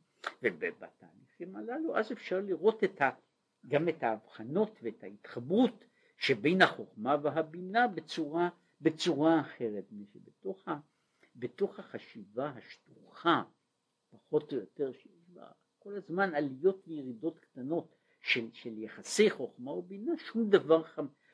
ובתהליכים 1.41 1.57
הללו 1.57 1.97
אז 1.97 2.13
אפשר 2.13 2.41
לראות 2.41 2.85
את 2.85 3.01
ה, 3.01 3.11
גם 3.69 3.89
את 3.89 4.03
ההבחנות 4.03 4.79
ואת 4.83 5.03
ההתחברות 5.03 5.85
שבין 6.19 6.63
החוכמה 6.63 7.17
והבינה 7.23 7.89
בצורה, 7.89 8.49
בצורה 8.81 9.41
אחרת 9.41 9.85
ה, 10.69 10.79
בתוך 11.37 11.79
החשיבה 11.79 12.53
השטוחה 12.57 13.43
פחות 14.11 14.53
או 14.53 14.59
יותר 14.59 14.93
כל 15.79 15.97
הזמן 15.97 16.35
עליות 16.35 16.89
וירידות 16.89 17.39
קטנות 17.39 17.95
של, 18.21 18.49
של 18.53 18.79
יחסי 18.79 19.31
חוכמה 19.31 19.73
ובינה 19.73 20.13
שום 20.19 20.51
דבר, 20.51 20.83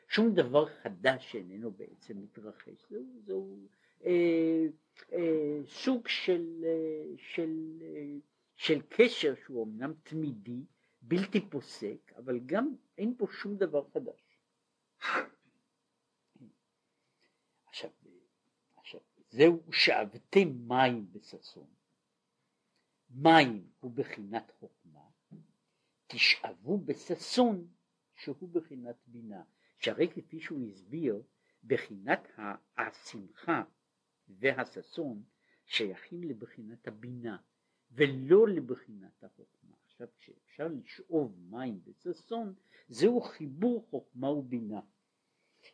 שום 0.08 0.34
דבר 0.34 0.66
חדש 0.66 1.32
שאיננו 1.32 1.70
בעצם 1.70 2.22
מתרחש. 2.22 2.86
זהו, 2.90 3.20
זהו 3.24 3.58
אה, 4.04 4.66
אה, 5.12 5.60
סוג 5.66 6.08
של, 6.08 6.64
אה, 6.64 7.16
של, 7.16 7.82
אה, 7.82 8.16
של 8.60 8.82
קשר 8.88 9.34
שהוא 9.44 9.66
אמנם 9.66 9.92
תמידי 10.02 10.64
בלתי 11.02 11.50
פוסק 11.50 12.12
אבל 12.16 12.38
גם 12.46 12.74
אין 12.98 13.14
פה 13.18 13.26
שום 13.32 13.56
דבר 13.56 13.90
חדש. 13.90 14.38
עכשיו, 17.66 17.90
עכשיו 18.76 19.00
זהו 19.30 19.62
שאבתי 19.72 20.44
מים 20.44 21.12
בששון. 21.12 21.66
מים 23.10 23.70
הוא 23.80 23.92
בחינת 23.94 24.50
חוכמה. 24.58 25.08
תשאבו 26.06 26.78
בששון 26.78 27.68
שהוא 28.16 28.48
בחינת 28.48 28.96
בינה. 29.06 29.42
שהרי 29.78 30.08
כפי 30.08 30.40
שהוא 30.40 30.66
הסביר 30.66 31.22
בחינת 31.64 32.28
השמחה 32.76 33.62
והששון 34.28 35.22
שייכים 35.64 36.22
לבחינת 36.22 36.88
הבינה 36.88 37.36
ולא 37.90 38.48
לבחינת 38.48 39.24
החוכמה. 39.24 39.76
עכשיו 39.84 40.08
כשאפשר 40.18 40.68
לשאוב 40.68 41.38
מים 41.50 41.80
בששון 41.84 42.54
זהו 42.88 43.20
חיבור 43.20 43.86
חוכמה 43.90 44.30
ובינה. 44.30 44.80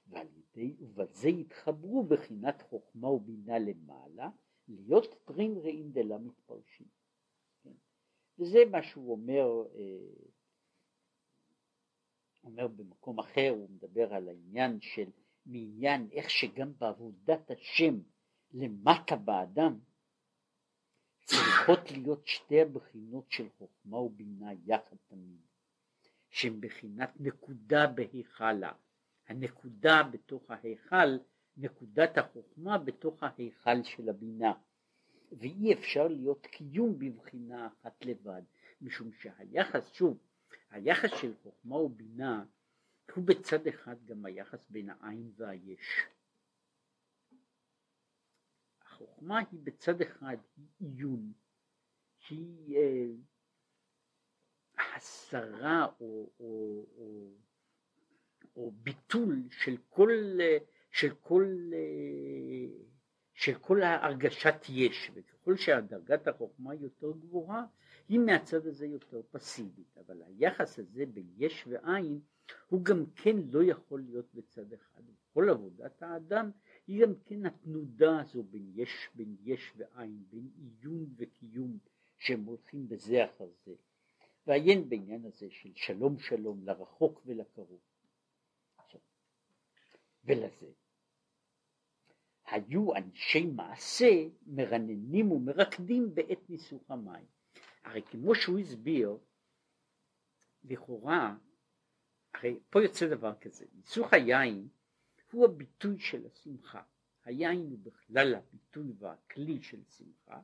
ועל 0.08 0.26
ידי 0.36 0.76
ובזה 0.80 1.28
יתחברו 1.28 2.04
בחינת 2.04 2.62
חוכמה 2.62 3.08
ובינה 3.08 3.58
למעלה 3.58 4.30
להיות 4.68 5.24
טרין 5.24 5.56
רעים 5.56 5.92
דלה 5.92 6.18
מתפרשים. 6.18 6.86
וזה 8.38 8.58
מה 8.70 8.82
שהוא 8.82 9.12
אומר, 9.12 9.44
אה, 9.74 10.28
אומר 12.44 12.68
במקום 12.68 13.18
אחר, 13.18 13.48
הוא 13.50 13.70
מדבר 13.70 14.14
על 14.14 14.28
העניין 14.28 14.80
של 14.80 15.10
מעניין 15.46 16.08
איך 16.12 16.30
שגם 16.30 16.72
בעבודת 16.78 17.50
השם 17.50 17.94
למטה 18.52 19.16
באדם 19.16 19.78
צריכות 21.26 21.90
להיות 21.90 22.26
שתי 22.26 22.60
הבחינות 22.60 23.24
של 23.28 23.48
חוכמה 23.58 23.96
ובינה 23.96 24.50
יחד 24.66 24.96
תמיד, 25.08 25.40
שהן 26.30 26.60
בחינת 26.60 27.10
נקודה 27.20 27.86
בהיכלה, 27.86 28.72
הנקודה 29.28 30.02
בתוך 30.02 30.50
ההיכל, 30.50 31.16
נקודת 31.56 32.18
החוכמה 32.18 32.78
בתוך 32.78 33.22
ההיכל 33.22 33.82
של 33.82 34.08
הבינה. 34.08 34.52
ואי 35.32 35.72
אפשר 35.72 36.08
להיות 36.08 36.46
קיום 36.46 36.98
בבחינה 36.98 37.66
אחת 37.66 38.04
לבד, 38.04 38.42
משום 38.80 39.10
שהיחס, 39.12 39.92
שוב, 39.92 40.18
היחס 40.70 41.10
של 41.20 41.32
חוכמה 41.42 41.76
ובינה 41.76 42.44
הוא 43.14 43.24
בצד 43.24 43.66
אחד 43.66 43.96
גם 44.04 44.24
היחס 44.24 44.66
בין 44.70 44.90
העין 44.90 45.30
והיש. 45.36 46.06
החוכמה 48.96 49.38
היא 49.38 49.60
בצד 49.62 50.00
אחד 50.00 50.36
היא 50.56 50.66
עיון, 50.78 51.32
היא 52.30 52.76
אה, 52.76 53.06
הסרה 54.96 55.86
או, 56.00 56.30
או, 56.40 56.84
או, 56.96 57.30
או 58.56 58.70
ביטול 58.70 59.42
של 59.50 59.76
כל, 59.88 60.10
של 60.90 61.14
כל 61.14 61.70
אה, 61.72 62.86
של 63.34 63.54
כל 63.54 63.82
ההרגשת 63.82 64.54
יש, 64.68 65.10
וככל 65.14 65.56
שהדרגת 65.56 66.28
החוכמה 66.28 66.74
יותר 66.74 67.12
גבוהה, 67.12 67.64
היא 68.08 68.18
מהצד 68.18 68.66
הזה 68.66 68.86
יותר 68.86 69.20
פסיבית, 69.30 69.98
אבל 69.98 70.22
היחס 70.22 70.78
הזה 70.78 71.06
בין 71.06 71.26
יש 71.36 71.66
ועין 71.66 72.20
הוא 72.68 72.84
גם 72.84 73.04
כן 73.16 73.36
לא 73.50 73.62
יכול 73.62 74.00
להיות 74.00 74.34
בצד 74.34 74.72
אחד. 74.72 75.02
כל 75.32 75.48
עבודת 75.50 76.02
האדם 76.02 76.50
היא 76.86 77.02
גם 77.02 77.14
כן 77.24 77.46
התנודה 77.46 78.20
הזו 78.20 78.42
בין 78.42 78.72
יש, 78.74 79.08
בין 79.14 79.36
יש 79.44 79.72
ועין, 79.76 80.24
בין 80.30 80.50
עיון 80.56 81.06
וקיום 81.16 81.78
שהם 82.18 82.44
הולכים 82.44 82.88
בזה 82.88 83.24
אחר 83.24 83.48
זה. 83.64 83.74
ועיין 84.46 84.88
בעניין 84.88 85.24
הזה 85.24 85.50
של 85.50 85.72
שלום 85.74 86.18
שלום 86.18 86.64
לרחוק 86.64 87.22
ולקרוב. 87.26 87.80
ולזה 90.24 90.66
היו 92.46 92.96
אנשי 92.96 93.46
מעשה 93.46 94.10
מרננים 94.46 95.32
ומרקדים 95.32 96.14
בעת 96.14 96.50
ניסוך 96.50 96.90
המים. 96.90 97.26
הרי 97.84 98.02
כמו 98.02 98.34
שהוא 98.34 98.58
הסביר, 98.58 99.18
לכאורה, 100.64 101.36
הרי 102.34 102.58
פה 102.70 102.82
יוצא 102.82 103.06
דבר 103.08 103.34
כזה, 103.40 103.64
ניסוך 103.74 104.12
היין 104.12 104.68
הוא 105.32 105.44
הביטוי 105.44 105.98
של 105.98 106.26
השמחה. 106.26 106.82
היין 107.26 107.66
הוא 107.70 107.78
בכלל 107.82 108.34
הביטוי 108.34 108.92
והכלי 108.98 109.62
של 109.62 109.80
שמחה, 109.96 110.40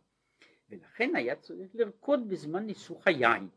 ולכן 0.71 1.17
היה 1.17 1.37
צריך 1.37 1.71
לרקוד 1.75 2.29
בזמן 2.29 2.67
ניסוך 2.67 3.07
היין. 3.07 3.49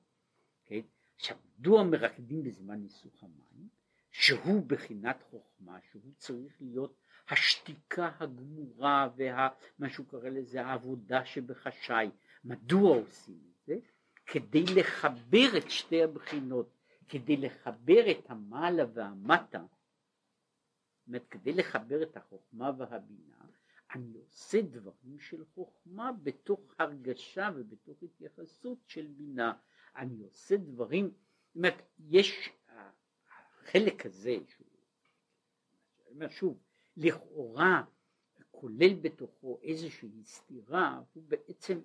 כן? 0.65 0.81
עכשיו, 1.15 1.37
מדוע 1.59 1.83
מרקדים 1.83 2.43
בזמן 2.43 2.79
ניסוך 2.79 3.23
המים? 3.23 3.69
שהוא 4.11 4.63
בחינת 4.67 5.23
חוכמה, 5.29 5.79
שהוא 5.91 6.11
צריך 6.17 6.53
להיות 6.61 6.95
השתיקה 7.29 8.11
הגמורה 8.19 9.09
ומה 9.15 9.89
שהוא 9.89 10.05
קורא 10.05 10.29
לזה 10.29 10.65
העבודה 10.65 11.25
שבחשאי. 11.25 12.09
מדוע 12.45 12.97
עושים 12.97 13.39
את 13.49 13.65
זה? 13.65 13.75
כדי 14.25 14.63
לחבר 14.75 15.57
את 15.57 15.71
שתי 15.71 16.03
הבחינות, 16.03 16.69
כדי 17.09 17.37
לחבר 17.37 18.11
את 18.11 18.29
המעלה 18.29 18.83
והמטה, 18.93 19.63
אומרת 21.07 21.27
כדי 21.27 21.53
לחבר 21.53 22.03
את 22.03 22.17
החוכמה 22.17 22.71
והבינה, 22.77 23.45
אני 23.95 24.17
עושה 24.17 24.61
דברים 24.61 25.19
של 25.19 25.45
חוכמה 25.45 26.11
בתוך 26.23 26.75
הרגשה 26.79 27.49
ובתוך 27.55 28.03
התייחסות 28.03 28.77
של 28.87 29.07
בינה. 29.07 29.53
אני 29.95 30.23
עושה 30.23 30.57
דברים, 30.57 31.05
זאת 31.05 31.55
אומרת, 31.55 31.81
יש 31.99 32.49
החלק 32.67 34.05
הזה, 34.05 34.37
שהוא, 34.47 34.67
אומר 36.05 36.29
שוב, 36.29 36.59
לכאורה 36.97 37.83
כולל 38.51 38.93
בתוכו 39.01 39.59
איזושהי 39.61 40.23
סתירה, 40.23 41.01
הוא 41.13 41.23
בעצם 41.27 41.79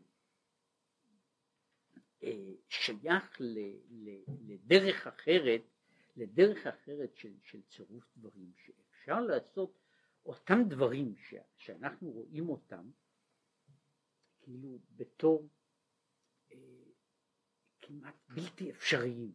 אה, 2.22 2.52
שייך 2.68 3.40
ל, 3.40 3.58
ל, 3.90 4.10
לדרך 4.46 5.06
אחרת, 5.06 5.62
לדרך 6.16 6.66
אחרת 6.66 7.16
של, 7.16 7.32
של 7.42 7.62
צירוף 7.62 8.04
דברים, 8.16 8.52
שאפשר 9.00 9.20
לעשות 9.20 9.78
אותם 10.24 10.58
דברים 10.68 11.16
ש, 11.16 11.34
שאנחנו 11.56 12.10
רואים 12.10 12.48
אותם 12.48 12.90
כאילו 14.40 14.78
בתור 14.96 15.48
אה, 16.52 16.56
כמעט 17.80 18.14
בלתי 18.28 18.70
אפשריים. 18.70 19.32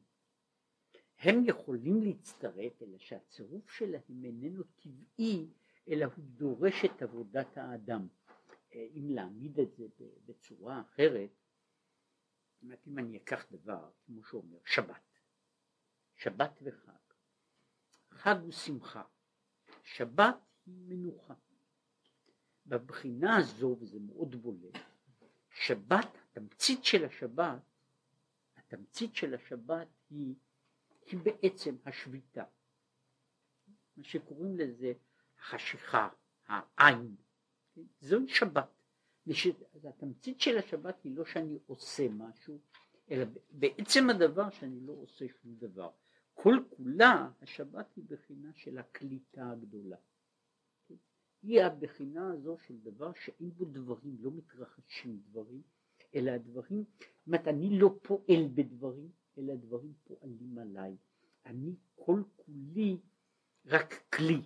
הם 1.19 1.45
יכולים 1.45 2.03
להצטרף, 2.03 2.81
אלא 2.81 2.97
שהצירוף 2.97 3.71
שלהם 3.71 4.23
איננו 4.25 4.63
טבעי 4.63 5.49
אלא 5.87 6.05
הוא 6.05 6.25
דורש 6.25 6.85
את 6.85 7.01
עבודת 7.01 7.57
האדם. 7.57 8.07
אה, 8.73 8.87
אם 8.93 9.09
להעמיד 9.09 9.59
את 9.59 9.75
זה 9.75 9.85
בצורה 10.25 10.81
אחרת, 10.81 11.29
אם 12.87 12.99
אני 12.99 13.17
אקח 13.17 13.45
דבר, 13.51 13.91
כמו 14.05 14.23
שאומר, 14.23 14.59
שבת, 14.65 15.19
שבת 16.15 16.59
וחג. 16.61 16.91
חג 18.09 18.35
הוא 18.41 18.51
שמחה, 18.51 19.03
שבת 19.85 20.35
היא 20.65 20.75
מנוחה. 20.77 21.33
בבחינה 22.65 23.37
הזו, 23.37 23.77
וזה 23.79 23.99
מאוד 23.99 24.35
בולט, 24.35 24.77
שבת, 25.49 26.17
התמצית 26.31 26.83
של 26.83 27.05
השבת, 27.05 27.61
התמצית 28.57 29.15
של 29.15 29.33
השבת 29.33 29.87
היא, 30.09 30.35
היא 31.05 31.19
בעצם 31.19 31.75
השביתה. 31.85 32.43
מה 33.97 34.03
שקוראים 34.03 34.57
לזה 34.57 34.93
החשיכה, 35.39 36.09
העין, 36.47 37.15
זוהי 37.99 38.27
שבת. 38.27 38.69
התמצית 39.83 40.41
של 40.41 40.57
השבת 40.57 41.03
היא 41.03 41.15
לא 41.15 41.25
שאני 41.25 41.59
עושה 41.65 42.09
משהו, 42.09 42.59
אלא 43.11 43.25
בעצם 43.49 44.09
הדבר 44.09 44.49
שאני 44.49 44.79
לא 44.87 44.93
עושה 44.93 45.25
שום 45.41 45.55
דבר. 45.55 45.91
כל 46.35 46.55
כולה 46.69 47.29
השבת 47.41 47.95
היא 47.95 48.03
בחינה 48.07 48.53
של 48.53 48.77
הקליטה 48.77 49.51
הגדולה. 49.51 49.97
היא 51.41 51.61
הבחינה 51.61 52.31
הזו 52.31 52.57
של 52.67 52.77
דבר 52.79 53.13
שאין 53.13 53.49
בו 53.49 53.65
דברים, 53.65 54.17
לא 54.19 54.31
מתרחשים 54.31 55.21
דברים, 55.29 55.61
אלא 56.15 56.31
הדברים, 56.31 56.83
זאת 56.83 57.27
אומרת 57.27 57.47
אני 57.47 57.79
לא 57.79 57.99
פועל 58.01 58.47
בדברים, 58.53 59.11
אלא 59.37 59.53
הדברים 59.53 59.93
פועלים 60.03 60.57
עליי. 60.57 60.97
אני 61.45 61.75
כל 61.95 62.23
כולי 62.35 62.97
רק 63.65 63.93
כלי 64.15 64.41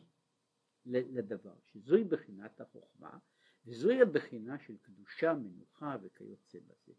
לדבר, 0.86 1.56
שזוהי 1.66 2.04
בחינת 2.04 2.62
החוכמה, 2.62 3.18
וזוהי 3.66 4.02
הבחינה 4.02 4.60
של 4.60 4.78
קדושה, 4.78 5.34
מנוחה 5.34 5.98
וכיוצא 6.02 6.60
בזה. 6.60 6.94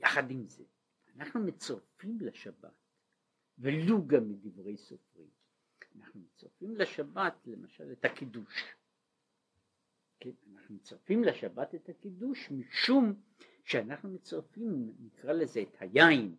יחד 0.00 0.30
עם 0.30 0.48
זה, 0.48 0.64
אנחנו 1.14 1.40
מצרפים 1.40 2.18
לשבת, 2.20 2.87
ולו 3.58 4.06
גם 4.06 4.28
מדברי 4.28 4.76
סופרים, 4.76 5.28
אנחנו 5.96 6.20
מצרפים 6.20 6.76
לשבת 6.76 7.46
למשל 7.46 7.92
את 7.92 8.04
הקידוש. 8.04 8.74
כן, 10.20 10.30
אנחנו 10.52 10.74
מצרפים 10.74 11.24
לשבת 11.24 11.74
את 11.74 11.88
הקידוש 11.88 12.50
משום 12.50 13.14
שאנחנו 13.64 14.10
מצרפים, 14.10 14.94
נקרא 15.00 15.32
לזה, 15.32 15.62
את 15.62 15.76
היין 15.80 16.36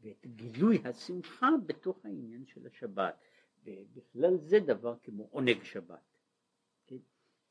ואת 0.00 0.26
גילוי 0.26 0.78
השמחה 0.84 1.48
בתוך 1.66 2.04
העניין 2.04 2.46
של 2.46 2.66
השבת. 2.66 3.20
ובכלל 3.64 4.36
זה 4.38 4.60
דבר 4.60 4.96
כמו 5.02 5.28
עונג 5.30 5.62
שבת. 5.62 6.18
כן? 6.86 6.96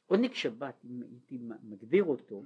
עונג 0.06 0.34
שבת, 0.34 0.86
אם 0.86 1.04
הייתי 1.04 1.38
מגדיר 1.64 2.04
אותו, 2.04 2.44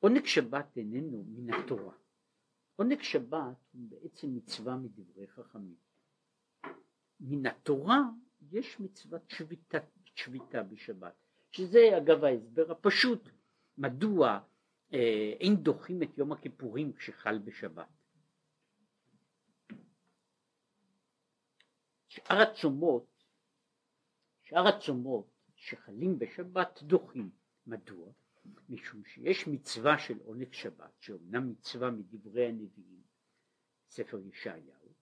עונג 0.00 0.24
שבת 0.24 0.76
איננו 0.76 1.24
מן 1.28 1.54
התורה. 1.54 1.94
עונג 2.76 3.02
שבת 3.02 3.56
הוא 3.72 3.90
בעצם 3.90 4.36
מצווה 4.36 4.76
מדברי 4.76 5.26
חכמים. 5.26 5.76
מן 7.20 7.46
התורה 7.46 8.00
יש 8.52 8.80
מצוות 8.80 9.30
שביתה, 9.30 9.78
שביתה 10.14 10.62
בשבת, 10.62 11.14
שזה 11.50 11.98
אגב 11.98 12.24
ההסבר 12.24 12.72
הפשוט, 12.72 13.28
מדוע 13.78 14.40
אה, 14.92 15.32
אין 15.40 15.56
דוחים 15.56 16.02
את 16.02 16.18
יום 16.18 16.32
הכיפורים 16.32 16.92
כשחל 16.92 17.38
בשבת. 17.38 17.88
שאר 22.08 22.40
הצומות, 22.42 23.24
שאר 24.42 24.66
הצומות 24.68 25.30
שחלים 25.56 26.18
בשבת 26.18 26.82
דוחים. 26.82 27.30
מדוע? 27.66 28.12
משום 28.68 29.04
שיש 29.04 29.48
מצווה 29.48 29.98
של 29.98 30.18
עונג 30.18 30.52
שבת, 30.52 31.00
שאומנם 31.00 31.50
מצווה 31.50 31.90
מדברי 31.90 32.46
הנביאים, 32.46 33.02
ספר 33.90 34.20
ישעיהו, 34.20 34.94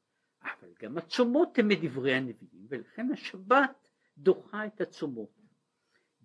אבל 0.42 0.72
גם 0.83 0.98
הצומות 0.98 1.59
הן 1.59 1.68
מדברי 1.68 2.14
הנביאים, 2.14 2.66
ולכן 2.68 3.12
השבת 3.12 3.88
דוחה 4.18 4.66
את 4.66 4.81
הצומות. 4.81 5.40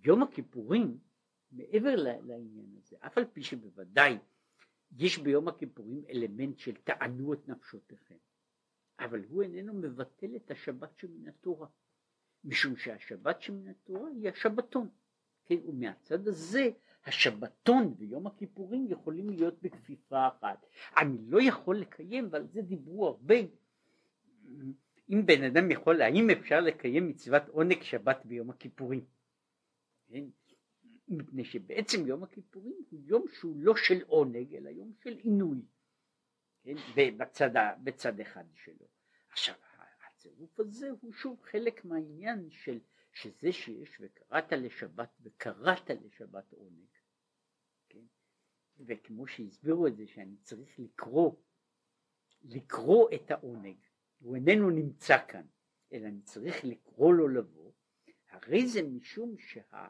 יום 0.05 0.23
הכיפורים, 0.23 0.97
מעבר 1.51 1.95
לעניין 1.95 2.75
הזה, 2.77 2.97
אף 2.99 3.17
על 3.17 3.25
פי 3.25 3.43
שבוודאי 3.43 4.17
יש 4.97 5.17
ביום 5.17 5.47
הכיפורים 5.47 6.03
אלמנט 6.09 6.57
של 6.57 6.75
תענו 6.75 7.33
את 7.33 7.47
נפשותיכם, 7.47 8.17
אבל 8.99 9.23
הוא 9.29 9.43
איננו 9.43 9.73
מבטל 9.73 10.35
את 10.35 10.51
השבת 10.51 10.97
שמן 10.97 11.27
התורה, 11.27 11.67
משום 12.43 12.75
שהשבת 12.75 13.41
שמן 13.41 13.67
התורה 13.67 14.09
היא 14.09 14.29
השבתון, 14.29 14.89
כן, 15.45 15.55
ומהצד 15.65 16.27
הזה 16.27 16.69
השבתון 17.05 17.93
ויום 17.97 18.27
הכיפורים 18.27 18.87
יכולים 18.89 19.29
להיות 19.29 19.61
בכפיפה 19.61 20.27
אחת. 20.27 20.65
אני 20.97 21.17
לא 21.27 21.41
יכול 21.41 21.77
לקיים, 21.77 22.27
ועל 22.31 22.47
זה 22.47 22.61
דיברו 22.61 23.07
הרבה, 23.07 23.35
אם 25.09 25.25
בן 25.25 25.43
אדם 25.43 25.71
יכול, 25.71 26.01
האם 26.01 26.29
אפשר 26.29 26.59
לקיים 26.59 27.07
מצוות 27.07 27.49
עונג 27.49 27.81
שבת 27.81 28.25
ביום 28.25 28.49
הכיפורים? 28.49 29.05
כן? 30.07 30.23
מפני 31.07 31.45
שבעצם 31.45 32.07
יום 32.07 32.23
הכיפורים 32.23 32.75
הוא 32.89 32.99
יום 33.05 33.25
שהוא 33.33 33.55
לא 33.57 33.75
של 33.75 34.01
עונג, 34.07 34.55
אלא 34.55 34.69
יום 34.69 34.93
של 35.03 35.17
עינוי. 35.17 35.61
כן, 36.63 36.75
בצד, 37.17 37.49
בצד 37.83 38.19
אחד 38.19 38.43
שלו. 38.53 38.85
עכשיו 39.29 39.55
הצירוף 40.07 40.59
הזה 40.59 40.89
הוא 41.01 41.13
שוב 41.13 41.41
חלק 41.41 41.85
מהעניין 41.85 42.49
של 42.49 42.79
שזה 43.13 43.51
שיש 43.51 43.97
וקראת 44.01 44.53
לשבת 44.53 45.09
וקראת 45.21 45.89
לשבת 45.89 46.53
עונג. 46.53 46.94
וכמו 48.79 49.27
שהסבירו 49.27 49.87
את 49.87 49.95
זה 49.97 50.07
שאני 50.07 50.37
צריך 50.37 50.79
לקרוא, 50.79 51.31
לקרוא 52.41 53.09
את 53.15 53.31
העונג, 53.31 53.77
הוא 54.19 54.35
איננו 54.35 54.69
נמצא 54.69 55.17
כאן, 55.27 55.45
אלא 55.93 56.07
אני 56.07 56.21
צריך 56.21 56.65
לקרוא 56.65 57.13
לו 57.13 57.27
לבוא, 57.27 57.71
הרי 58.29 58.67
זה 58.67 58.81
משום 58.81 59.37
שה, 59.37 59.87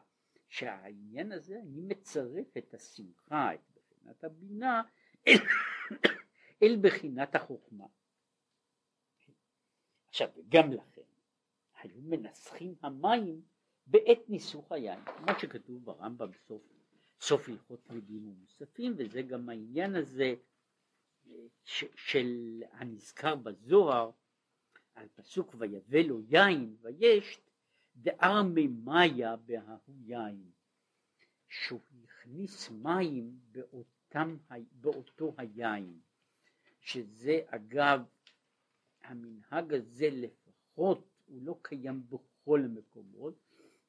שהעניין 0.48 1.32
הזה, 1.32 1.58
אני 1.60 1.80
מצרף 1.80 2.56
את 2.58 2.74
השמחה, 2.74 3.54
את 3.54 3.60
בחינת 3.74 4.24
הבינה, 4.24 4.82
אל, 5.28 5.38
אל 6.62 6.76
בחינת 6.82 7.34
החוכמה. 7.34 7.86
עכשיו 10.08 10.28
גם 10.48 10.72
לכן 10.72 11.02
היו 11.80 12.00
מנסחים 12.00 12.74
המים 12.82 13.42
בעת 13.86 14.28
ניסוך 14.28 14.72
היין, 14.72 15.04
כמו 15.04 15.38
שכתוב 15.38 15.84
ברמב"ם 15.84 16.30
בסוף 16.30 16.75
סוף 17.20 17.48
הלכות 17.48 17.82
טבילים 17.84 18.28
ומוספים, 18.28 18.94
וזה 18.98 19.22
גם 19.22 19.48
העניין 19.48 19.94
הזה 19.94 20.34
ש, 21.64 21.84
של 21.94 22.62
הנזכר 22.72 23.34
בזוהר 23.34 24.10
על 24.94 25.08
פסוק 25.14 25.54
ויבא 25.58 25.98
לו 25.98 26.20
יין 26.20 26.76
ויש 26.80 27.40
דאר 27.96 28.42
ממיה 28.42 29.36
בההוא 29.36 29.96
יין 30.04 30.50
שהוא 31.48 31.80
הכניס 32.04 32.70
מים 32.70 33.38
באותם, 33.50 34.36
באותו 34.72 35.34
היין 35.36 36.00
שזה 36.80 37.40
אגב 37.46 38.00
המנהג 39.02 39.74
הזה 39.74 40.08
לפחות 40.12 41.08
הוא 41.26 41.42
לא 41.42 41.58
קיים 41.62 42.02
בכל 42.08 42.60
המקומות, 42.64 43.34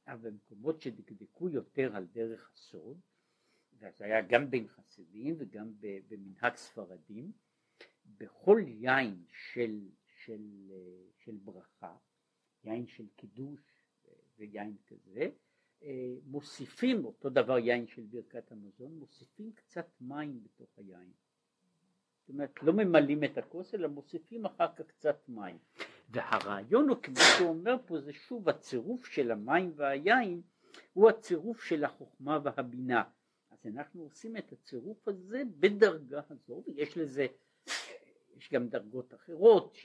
אבל 0.07 0.29
במקומות 0.29 0.81
שדקדקו 0.81 1.49
יותר 1.49 1.95
על 1.95 2.05
דרך 2.05 2.51
הסוד, 2.53 2.99
וזה 3.79 4.05
היה 4.05 4.21
גם 4.21 4.49
בין 4.49 4.67
חסידים 4.67 5.35
וגם 5.37 5.73
במנהג 5.79 6.55
ספרדים, 6.55 7.31
בכל 8.17 8.61
יין 8.67 9.23
של, 9.31 9.79
של, 10.25 10.71
של 11.17 11.37
ברכה, 11.43 11.95
יין 12.63 12.87
של 12.87 13.05
קידוש 13.15 13.61
ויין 14.37 14.75
כזה, 14.87 15.29
מוסיפים, 16.25 17.05
אותו 17.05 17.29
דבר 17.29 17.57
יין 17.57 17.87
של 17.87 18.01
ברכת 18.01 18.51
המזון, 18.51 18.99
מוסיפים 18.99 19.51
קצת 19.51 19.87
מים 20.01 20.43
בתוך 20.43 20.69
היין. 20.77 21.11
זאת 22.19 22.29
אומרת 22.29 22.63
לא 22.63 22.73
ממלאים 22.73 23.23
את 23.23 23.37
הכוס 23.37 23.75
אלא 23.75 23.87
מוסיפים 23.87 24.45
אחר 24.45 24.75
כך 24.75 24.85
קצת 24.87 25.29
מים. 25.29 25.57
והרעיון 26.09 26.89
הוא 26.89 26.97
כמו 27.03 27.15
שהוא 27.37 27.49
אומר 27.49 27.75
פה 27.85 27.99
זה 27.99 28.13
שוב 28.13 28.49
הצירוף 28.49 29.05
של 29.05 29.31
המים 29.31 29.71
והיין 29.75 30.41
הוא 30.93 31.09
הצירוף 31.09 31.63
של 31.63 31.83
החוכמה 31.83 32.39
והבינה 32.43 33.03
אז 33.63 33.67
אנחנו 33.67 34.03
עושים 34.03 34.37
את 34.37 34.51
הצירוף 34.51 35.07
הזה 35.07 35.43
בדרגה 35.59 36.21
הזו 36.29 36.63
ויש 36.67 36.97
לזה 36.97 37.27
יש 38.37 38.53
גם 38.53 38.67
דרגות 38.67 39.13
אחרות 39.13 39.75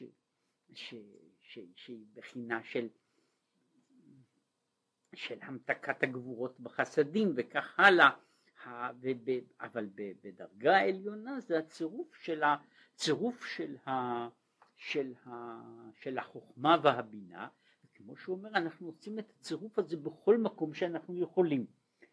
שהיא 0.72 2.06
בחינה 2.14 2.64
של 2.64 2.88
של 5.14 5.38
המתקת 5.42 6.02
הגבורות 6.02 6.60
בחסדים 6.60 7.32
וכך 7.36 7.74
הלאה 7.78 8.10
אבל 9.60 9.88
בדרגה 9.94 10.76
העליונה 10.76 11.40
זה 11.40 11.58
הצירוף 11.58 12.14
של 12.14 12.42
הצירוף 12.42 13.44
של, 13.44 13.76
ה, 13.86 14.28
של, 14.76 15.12
ה, 15.26 15.30
של 15.94 16.18
החוכמה 16.18 16.76
והבינה 16.82 17.48
וכמו 17.84 18.16
שהוא 18.16 18.36
אומר 18.36 18.50
אנחנו 18.50 18.86
עושים 18.86 19.18
את 19.18 19.30
הצירוף 19.30 19.78
הזה 19.78 19.96
בכל 19.96 20.38
מקום 20.38 20.74
שאנחנו 20.74 21.18
יכולים 21.18 21.66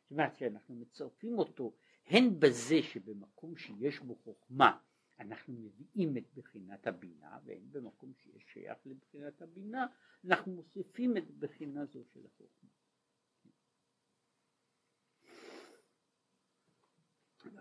זאת 0.09 0.11
אומרת 0.11 0.35
שאנחנו 0.35 0.75
מצרפים 0.75 1.37
אותו 1.37 1.73
הן 2.05 2.39
בזה 2.39 2.81
שבמקום 2.81 3.57
שיש 3.57 3.99
בו 3.99 4.15
חוכמה 4.15 4.77
אנחנו 5.19 5.53
מביאים 5.53 6.17
את 6.17 6.33
בחינת 6.35 6.87
הבינה 6.87 7.39
והן 7.45 7.71
במקום 7.71 8.13
שיש 8.13 8.43
שייך 8.53 8.77
לבחינת 8.85 9.41
הבינה 9.41 9.87
אנחנו 10.25 10.51
מוסיפים 10.51 11.17
את 11.17 11.31
בחינה 11.31 11.85
זו 11.85 12.03
של 12.13 12.25
החוכמה 12.25 12.69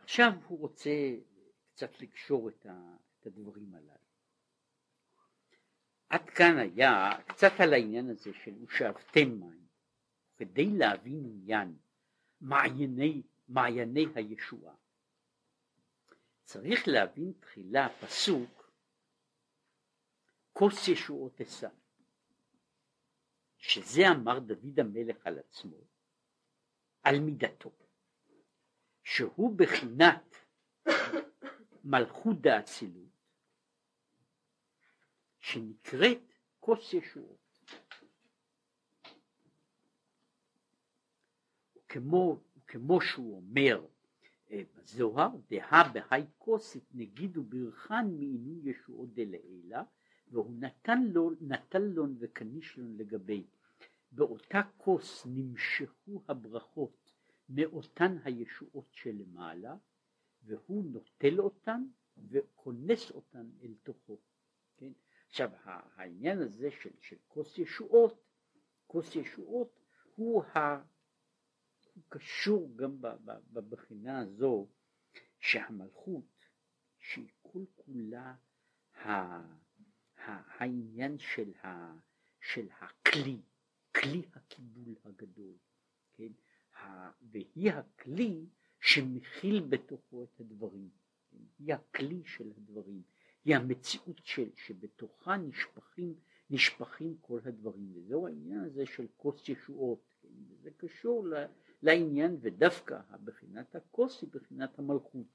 עכשיו 0.03 0.33
הוא 0.47 0.59
רוצה 0.59 0.91
קצת 1.73 2.01
לקשור 2.01 2.49
את, 2.49 2.67
הדברים 3.27 3.75
הללו. 3.75 3.93
עד 6.09 6.31
כאן 6.31 6.59
היה 6.59 7.11
קצת 7.27 7.53
על 7.59 7.73
העניין 7.73 8.11
הזה 8.11 8.31
של 8.45 8.55
ושאבתם 8.63 9.41
מים, 9.41 9.67
כדי 10.37 10.67
להבין 10.67 11.25
עניין 11.25 11.77
מעייני, 12.41 13.23
מעייני 13.49 14.05
הישועה. 14.15 14.75
צריך 16.45 16.81
להבין 16.87 17.33
תחילה 17.41 17.89
פסוק 18.01 18.73
כוס 20.53 20.89
ישועות 20.89 21.41
אשא 21.41 21.69
שזה 23.59 24.03
אמר 24.11 24.39
דוד 24.39 24.81
המלך 24.81 25.27
על 25.27 25.39
עצמו 25.39 25.77
על 27.03 27.21
מידתו 27.21 27.71
שהוא 29.03 29.57
בחינת 29.59 30.37
מלכות 31.85 32.41
דאצילות 32.41 33.09
שנקראת 35.41 36.33
כוס 36.61 36.93
ישועות 36.93 37.48
כמו, 41.89 42.41
כמו 42.67 43.01
שהוא 43.01 43.37
אומר 43.37 43.87
אה, 44.51 44.63
בזוהר, 44.77 45.31
דהה 45.51 45.93
בהי 45.93 46.27
כוסית 46.39 46.85
נגידו 46.95 47.43
ברכן 47.43 48.07
מעינוי 48.11 48.71
ישועות 48.71 49.15
דלעילה 49.15 49.83
והוא 50.31 50.53
נתן 50.59 51.03
לו, 51.03 51.31
נטל 51.41 51.79
לון 51.79 52.17
וקנישלון 52.19 52.97
לגבי 52.97 53.47
באותה 54.13 54.61
כוס 54.77 55.27
נמשכו 55.27 56.23
הברכות 56.29 57.13
מאותן 57.49 58.17
הישועות 58.25 58.89
שלמעלה 58.93 59.77
והוא 60.43 60.85
נוטל 60.85 61.41
אותן 61.41 61.85
וכונס 62.31 63.11
אותן 63.11 63.51
אל 63.63 63.75
תוכו. 63.83 64.19
כן? 64.77 64.93
עכשיו 65.27 65.51
העניין 65.65 66.39
הזה 66.39 66.71
של, 66.71 66.91
של 67.01 67.17
כוס 67.29 67.59
ישועות, 67.59 68.25
כוס 68.87 69.17
ישועות 69.17 69.81
הוא 70.17 70.43
ה... 70.43 70.83
קשור 72.09 72.77
גם 72.77 72.97
בבחינה 73.53 74.21
הזו 74.21 74.69
שהמלכות 75.41 76.25
שהיא 76.99 77.29
כל 77.43 77.65
כולה 77.77 78.35
העניין 80.59 81.19
של, 81.19 81.53
ה, 81.65 81.99
של 82.41 82.67
הכלי, 82.81 83.41
כלי 83.95 84.23
הקיבול 84.35 84.95
הגדול, 85.05 85.55
כן? 86.13 86.33
והיא 87.23 87.73
הכלי 87.73 88.47
שמכיל 88.81 89.61
בתוכו 89.69 90.25
את 90.25 90.41
הדברים, 90.41 90.91
כן? 91.31 91.37
היא 91.59 91.75
הכלי 91.75 92.23
של 92.25 92.53
הדברים, 92.57 93.03
היא 93.45 93.57
המציאות 93.57 94.21
של, 94.25 94.51
שבתוכה 94.55 95.37
נשפכים, 95.37 96.15
נשפכים 96.51 97.17
כל 97.21 97.41
הדברים, 97.45 97.93
וזהו 97.95 98.27
העניין 98.27 98.61
הזה 98.61 98.87
של 98.87 99.07
כוס 99.17 99.49
ישועות, 99.49 100.15
כן? 100.23 100.29
וזה 100.49 100.71
קשור 100.77 101.27
ל... 101.29 101.35
לעניין 101.83 102.37
ודווקא 102.41 103.01
בחינת 103.25 103.75
הכוס 103.75 104.23
היא 104.23 104.31
בחינת 104.33 104.79
המלכות. 104.79 105.27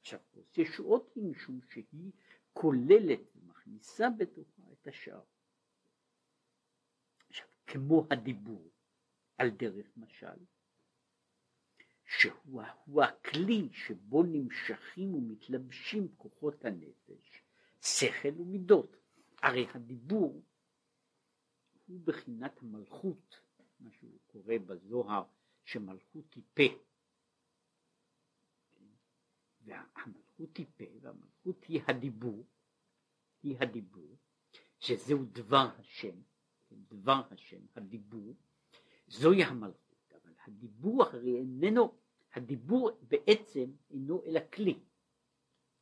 עכשיו 0.00 0.20
כוס 0.30 0.58
ישועות 0.58 1.12
היא 1.14 1.24
משום 1.24 1.60
שהיא 1.70 2.12
כוללת 2.52 3.20
ומכניסה 3.36 4.10
בתוכה 4.10 4.62
את 4.72 4.86
השאר. 4.86 5.20
עכשיו 7.28 7.46
כמו 7.66 8.06
הדיבור 8.10 8.70
על 9.38 9.50
דרך 9.50 9.86
משל 9.96 10.38
שהוא 12.08 12.62
הכלי 13.02 13.68
שבו 13.72 14.22
נמשכים 14.22 15.14
ומתלבשים 15.14 16.08
כוחות 16.16 16.64
הנפש, 16.64 17.42
שכל 17.80 18.40
ומידות. 18.40 18.96
הרי 19.42 19.66
הדיבור 19.74 20.42
הוא 21.86 22.00
בחינת 22.04 22.62
המלכות, 22.62 23.40
מה 23.80 23.90
שהוא 23.90 24.18
קורא 24.26 24.54
בזוהר 24.66 25.24
שמלכות 25.68 26.34
היא 26.34 26.42
פה. 26.54 26.62
והמלכות 29.60 30.56
היא 30.56 30.66
פה 30.76 30.84
והמלכות 31.00 31.64
היא 31.64 31.80
הדיבור, 31.88 32.46
היא 33.42 33.56
הדיבור, 33.60 34.16
שזהו 34.78 35.24
דבר 35.24 35.68
השם, 35.78 36.20
דבר 36.72 37.20
השם, 37.30 37.60
הדיבור, 37.76 38.34
זוהי 39.06 39.44
המלכות, 39.44 40.12
אבל 40.12 40.32
הדיבור 40.46 41.02
הרי 41.02 41.36
איננו, 41.36 41.98
הדיבור 42.34 42.90
בעצם 43.02 43.70
אינו 43.90 44.24
אלא 44.24 44.40
כלי, 44.52 44.78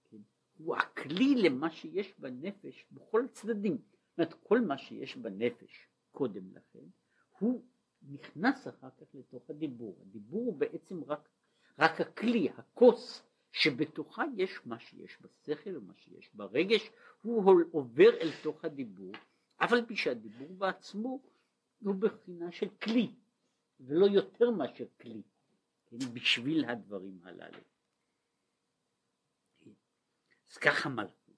כן? 0.05 0.21
הוא 0.57 0.77
הכלי 0.77 1.35
למה 1.35 1.71
שיש 1.71 2.19
בנפש 2.19 2.87
בכל 2.91 3.27
צדדים, 3.33 3.77
זאת 3.77 4.19
אומרת 4.19 4.35
כל 4.35 4.61
מה 4.61 4.79
שיש 4.79 5.17
בנפש 5.17 5.89
קודם 6.11 6.53
לכן 6.53 6.85
הוא 7.39 7.65
נכנס 8.11 8.69
אחר 8.69 8.91
כך 8.91 9.07
לתוך 9.15 9.51
הדיבור. 9.51 9.99
הדיבור 10.01 10.41
הוא 10.41 10.57
בעצם 10.57 11.05
רק, 11.05 11.29
רק 11.79 12.01
הכלי, 12.01 12.49
הכוס, 12.57 13.23
שבתוכה 13.53 14.25
יש 14.37 14.61
מה 14.65 14.81
שיש 14.81 15.19
בשכל 15.21 15.77
ומה 15.77 15.95
שיש 15.97 16.31
ברגש, 16.35 16.91
הוא 17.23 17.63
עובר 17.73 18.21
אל 18.21 18.31
תוך 18.43 18.65
הדיבור, 18.65 19.13
אבל 19.61 19.87
פי 19.87 19.97
שהדיבור 19.97 20.49
בעצמו 20.49 21.23
הוא 21.79 21.95
בחינה 21.95 22.53
של 22.53 22.69
כלי, 22.69 23.15
ולא 23.81 24.07
יותר 24.07 24.51
מאשר 24.51 24.87
כלי, 25.01 25.23
כן, 25.87 25.97
בשביל 26.13 26.65
הדברים 26.65 27.21
הללו. 27.23 27.59
אז 30.51 30.59
ככה 30.59 30.89
מלכות, 30.89 31.37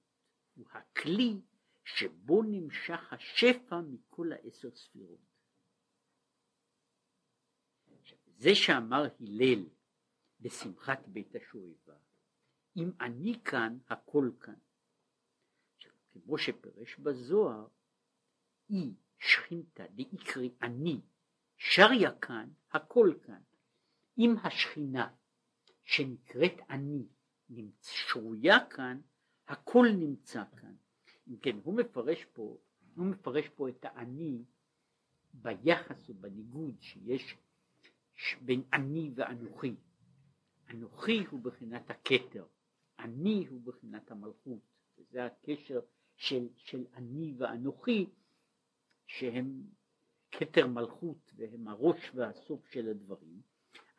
הוא 0.55 0.65
הכלי 0.71 1.41
שבו 1.83 2.43
נמשך 2.43 3.13
השפע 3.13 3.81
מכל 3.81 4.31
העשר 4.31 4.75
ספירות. 4.75 5.28
זה 8.39 8.55
שאמר 8.55 9.03
הלל 9.19 9.65
בשמחת 10.39 11.07
בית 11.07 11.35
השואבה, 11.35 11.95
אם 12.77 12.91
אני 13.01 13.39
כאן, 13.45 13.77
הכל 13.89 14.31
כאן. 14.39 14.55
כמו 16.11 16.37
שפרש 16.37 16.95
בזוהר, 16.99 17.67
אי 18.69 18.93
שכינתא 19.17 19.87
דאיקרי 19.87 20.51
אני, 20.61 21.01
שריה 21.57 22.19
כאן, 22.19 22.49
הכל 22.71 23.13
כאן. 23.23 23.41
אם 24.17 24.35
השכינה 24.43 25.13
שנקראת 25.83 26.59
אני 26.69 27.07
שרויה 27.81 28.65
כאן, 28.69 29.01
הכל 29.47 29.85
נמצא 29.99 30.43
כאן. 30.57 30.75
אם 31.27 31.37
כן, 31.37 31.57
הוא 31.63 31.77
מפרש 31.77 32.25
פה, 32.25 32.57
הוא 32.95 33.05
מפרש 33.05 33.49
פה 33.49 33.69
את 33.69 33.85
האני 33.85 34.43
ביחס 35.33 36.09
ובניגוד 36.09 36.81
שיש 36.81 37.37
בין 38.41 38.63
אני 38.73 39.11
ואנוכי. 39.15 39.75
אנוכי 40.69 41.25
הוא 41.29 41.39
בחינת 41.39 41.89
הכתר, 41.89 42.45
אני 42.99 43.45
הוא 43.49 43.61
בחינת 43.61 44.11
המלכות, 44.11 44.59
וזה 44.97 45.25
הקשר 45.25 45.79
של, 46.15 46.47
של 46.55 46.85
אני 46.93 47.33
ואנוכי 47.37 48.09
שהם 49.07 49.63
כתר 50.31 50.67
מלכות 50.67 51.33
והם 51.35 51.67
הראש 51.67 52.11
והסוף 52.15 52.67
של 52.67 52.89
הדברים, 52.89 53.41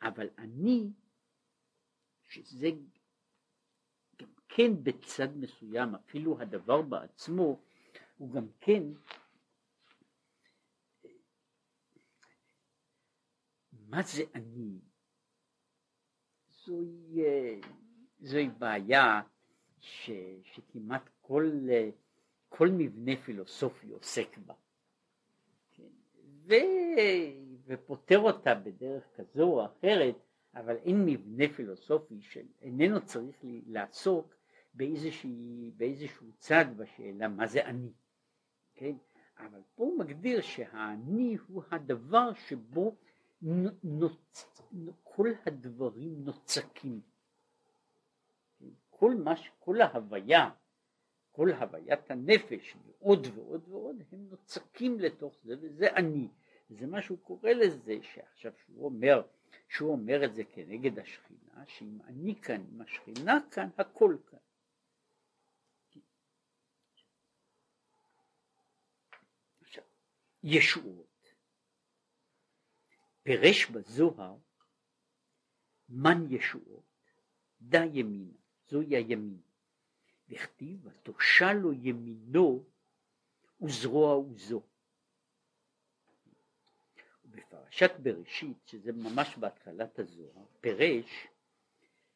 אבל 0.01 0.29
אני, 0.37 0.91
שזה 2.27 2.69
גם 4.21 4.29
כן 4.49 4.83
בצד 4.83 5.37
מסוים, 5.37 5.95
אפילו 5.95 6.41
הדבר 6.41 6.81
בעצמו, 6.81 7.61
הוא 8.17 8.31
גם 8.31 8.47
כן 8.59 8.83
מה 13.91 14.01
זה 14.01 14.23
אני? 14.35 14.79
זוהי, 16.65 17.23
זוהי 18.19 18.49
בעיה 18.49 19.21
ש, 19.79 20.11
שכמעט 20.43 21.09
כל, 21.21 21.51
כל 22.49 22.69
מבנה 22.69 23.11
פילוסופי 23.25 23.91
עוסק 23.91 24.37
בה. 24.37 24.53
כן? 25.71 25.89
ו, 26.21 26.53
ופותר 27.65 28.19
אותה 28.19 28.55
בדרך 28.55 29.03
כזו 29.15 29.43
או 29.43 29.65
אחרת, 29.65 30.15
אבל 30.55 30.75
אין 30.75 31.05
מבנה 31.05 31.45
פילוסופי 31.55 32.21
שאיננו 32.21 33.05
צריך 33.05 33.35
לעסוק 33.43 34.35
באיזשהו 35.77 36.31
צד 36.37 36.65
בשאלה 36.77 37.27
מה 37.27 37.47
זה 37.47 37.65
אני. 37.65 37.91
כן? 38.75 38.95
אבל 39.37 39.61
פה 39.75 39.83
הוא 39.83 39.99
מגדיר 39.99 40.41
שהאני 40.41 41.37
הוא 41.47 41.63
הדבר 41.71 42.33
שבו 42.33 42.95
נוצ... 43.83 44.45
כל 45.03 45.27
הדברים 45.45 46.25
נוצקים. 46.25 47.01
כל, 48.89 49.15
מה, 49.15 49.33
כל 49.59 49.81
ההוויה, 49.81 50.49
כל 51.31 51.51
הוויית 51.51 52.11
הנפש 52.11 52.75
ועוד 52.85 53.27
ועוד 53.35 53.67
ועוד 53.67 54.03
הם 54.11 54.27
נוצקים 54.29 54.99
לתוך 54.99 55.35
זה 55.43 55.55
וזה 55.61 55.87
אני. 55.95 56.27
זה 56.69 56.87
מה 56.87 57.01
שהוא 57.01 57.17
קורא 57.19 57.49
לזה 57.49 57.97
שעכשיו 58.01 58.51
שהוא 58.57 58.85
אומר, 58.85 59.21
שהוא 59.69 59.91
אומר 59.91 60.25
את 60.25 60.35
זה 60.35 60.43
כנגד 60.43 60.99
השכינה, 60.99 61.67
שאם 61.67 61.97
אני 62.05 62.35
כאן, 62.35 62.65
אם 62.73 62.81
השכינה 62.81 63.39
כאן, 63.51 63.69
הכל 63.77 64.17
כאן. 64.27 64.39
ישועות 70.43 71.10
פירש 73.23 73.65
בזוהר 73.65 74.35
מן 75.89 76.25
ישועות, 76.29 76.83
דה 77.61 77.85
ימינה. 77.93 78.41
זוהי 78.71 78.95
הימין. 78.95 79.41
וכתיב 80.29 80.85
ותושע 80.85 81.53
לו 81.53 81.73
ימינו 81.73 82.65
וזרוע 83.61 84.13
עוזו. 84.13 84.61
בפרשת 87.25 87.91
בראשית, 88.03 88.57
שזה 88.65 88.91
ממש 88.91 89.37
בהתחלת 89.37 89.99
הזוהר, 89.99 90.45
פירש 90.61 91.27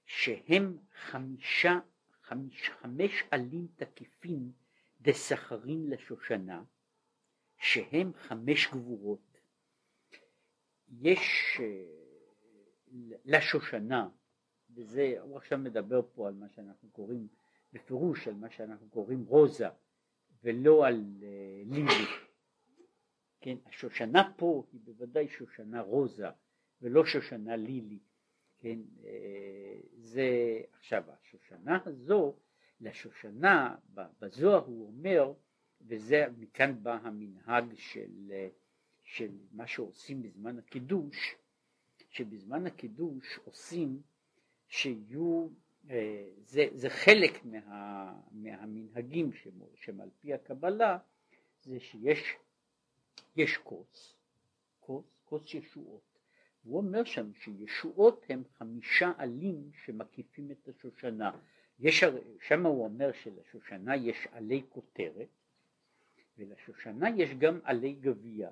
שהם 0.05 0.77
חמישה, 0.95 1.79
חמיש, 2.23 2.69
חמש 2.69 3.23
עלים 3.31 3.67
תקיפים 3.75 4.51
דסחרין 5.01 5.89
לשושנה, 5.89 6.63
שהם 7.57 8.11
חמש 8.13 8.67
גבורות. 8.67 9.34
יש 11.01 11.57
אה, 11.59 13.17
לשושנה, 13.25 14.09
וזה, 14.75 15.15
הוא 15.21 15.37
עכשיו 15.37 15.57
מדבר 15.57 16.01
פה 16.13 16.27
על 16.27 16.33
מה 16.33 16.49
שאנחנו 16.49 16.89
קוראים, 16.89 17.27
בפירוש 17.73 18.27
על 18.27 18.33
מה 18.33 18.49
שאנחנו 18.49 18.89
קוראים 18.89 19.23
רוזה, 19.23 19.67
ולא 20.43 20.87
על 20.87 21.03
uh, 21.19 21.73
לימבי. 21.73 22.05
כן, 23.41 23.57
השושנה 23.65 24.33
פה 24.37 24.63
היא 24.71 24.81
בוודאי 24.83 25.27
שושנה 25.27 25.81
רוזה, 25.81 26.27
ולא 26.81 27.05
שושנה 27.05 27.55
לילי. 27.55 27.99
כן, 28.57 28.79
אה, 29.05 29.79
זה 29.97 30.61
עכשיו 30.73 31.03
השושנה 31.07 31.79
הזו, 31.85 32.35
לשושנה 32.81 33.75
בזוהר 33.93 34.65
הוא 34.65 34.87
אומר, 34.87 35.33
וזה 35.81 36.25
מכאן 36.37 36.83
בא 36.83 36.97
המנהג 37.03 37.73
של, 37.75 38.31
של 39.05 39.31
מה 39.51 39.67
שעושים 39.67 40.21
בזמן 40.21 40.57
הקידוש, 40.57 41.35
שבזמן 42.09 42.67
הקידוש 42.67 43.39
עושים 43.45 44.01
שיהיו, 44.67 45.47
אה, 45.89 46.27
זה, 46.37 46.65
זה 46.73 46.89
חלק 46.89 47.45
מה, 47.45 48.13
מהמנהגים 48.31 49.31
שהם 49.75 50.01
על 50.01 50.09
פי 50.19 50.33
הקבלה, 50.33 50.97
זה 51.63 51.79
שיש 51.79 52.35
יש 53.35 53.57
כוס, 53.57 54.15
כוס, 54.79 55.05
כוס 55.25 55.53
ישועות. 55.53 56.01
הוא 56.63 56.77
אומר 56.77 57.03
שם 57.03 57.33
שישועות 57.33 58.25
הם 58.29 58.43
חמישה 58.57 59.11
עלים 59.17 59.71
שמקיפים 59.85 60.51
את 60.51 60.67
השושנה. 60.67 61.31
יש, 61.79 62.03
שם 62.47 62.65
הוא 62.65 62.83
אומר 62.83 63.11
שלשושנה 63.11 63.95
יש 63.95 64.27
עלי 64.31 64.63
כותרת 64.69 65.27
ולשושנה 66.37 67.09
יש 67.17 67.29
גם 67.33 67.59
עלי 67.63 67.93
גביע 67.93 68.49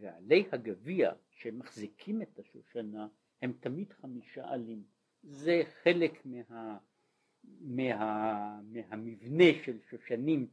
ועלי 0.00 0.44
הגביע 0.52 1.12
שמחזיקים 1.30 2.22
את 2.22 2.38
השושנה 2.38 3.06
הם 3.42 3.52
תמיד 3.60 3.92
חמישה 3.92 4.48
עלים. 4.48 4.82
זה 5.22 5.62
חלק 5.82 6.26
מה, 6.26 6.78
מה, 7.60 8.60
מהמבנה 8.72 9.44
של 9.64 9.78
שושנים 9.90 10.46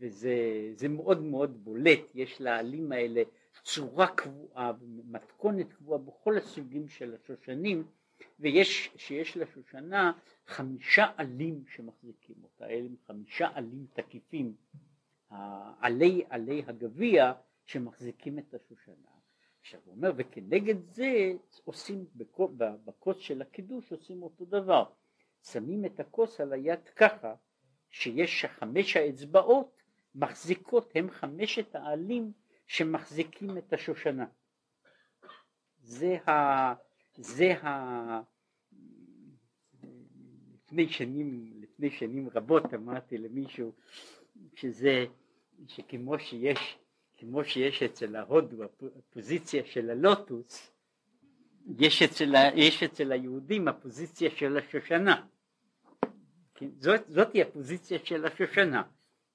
וזה 0.00 0.88
מאוד 0.88 1.22
מאוד 1.22 1.64
בולט, 1.64 2.14
יש 2.14 2.40
לעלים 2.40 2.92
האלה 2.92 3.22
צורה 3.62 4.06
קבועה 4.06 4.72
ומתכונת 4.80 5.72
קבועה 5.72 5.98
בכל 5.98 6.36
הסוגים 6.36 6.88
של 6.88 7.14
השושנים 7.14 7.84
ויש 8.40 8.90
שיש 8.96 9.36
לשושנה 9.36 10.12
חמישה 10.46 11.06
עלים 11.16 11.64
שמחזיקים 11.68 12.36
אותה, 12.42 12.66
אלה 12.66 12.88
חמישה 13.06 13.48
עלים 13.54 13.86
תקיפים, 13.92 14.54
עלי 15.80 16.24
עלי 16.30 16.62
הגביע 16.66 17.32
שמחזיקים 17.66 18.38
את 18.38 18.54
השושנה. 18.54 19.10
עכשיו 19.60 19.80
הוא 19.84 19.94
אומר 19.94 20.12
וכנגד 20.16 20.90
זה 20.90 21.32
עושים 21.64 22.06
בכוס 22.84 23.18
של 23.18 23.42
הקידוש 23.42 23.92
עושים 23.92 24.22
אותו 24.22 24.44
דבר, 24.44 24.84
שמים 25.42 25.84
את 25.84 26.00
הכוס 26.00 26.40
על 26.40 26.52
היד 26.52 26.88
ככה 26.96 27.34
שיש 27.90 28.44
חמש 28.44 28.96
האצבעות 28.96 29.82
מחזיקות 30.14 30.92
הם 30.94 31.10
חמשת 31.10 31.74
העלים 31.74 32.32
שמחזיקים 32.66 33.58
את 33.58 33.72
השושנה. 33.72 34.26
זה 35.82 36.18
ה... 36.30 36.74
זה 37.16 37.52
ה... 37.62 38.20
לפני 40.66 40.88
שנים, 40.88 41.52
לפני 41.62 41.90
שנים 41.90 42.28
רבות 42.28 42.74
אמרתי 42.74 43.18
למישהו 43.18 43.72
שזה, 44.54 45.04
שכמו 45.66 46.18
שיש, 46.18 46.78
כמו 47.16 47.44
שיש 47.44 47.82
אצל 47.82 48.16
ההודו 48.16 48.64
הפוזיציה 48.98 49.64
של 49.64 49.90
הלוטוס, 49.90 50.72
יש 51.78 52.02
אצל, 52.02 52.34
יש 52.54 52.82
אצל 52.82 53.12
היהודים 53.12 53.68
הפוזיציה 53.68 54.30
של 54.30 54.56
השושנה. 54.56 55.26
כן? 56.54 56.68
זאת, 56.78 57.00
זאת 57.08 57.32
היא 57.32 57.42
הפוזיציה 57.42 57.98
של 57.98 58.24
השושנה. 58.24 58.82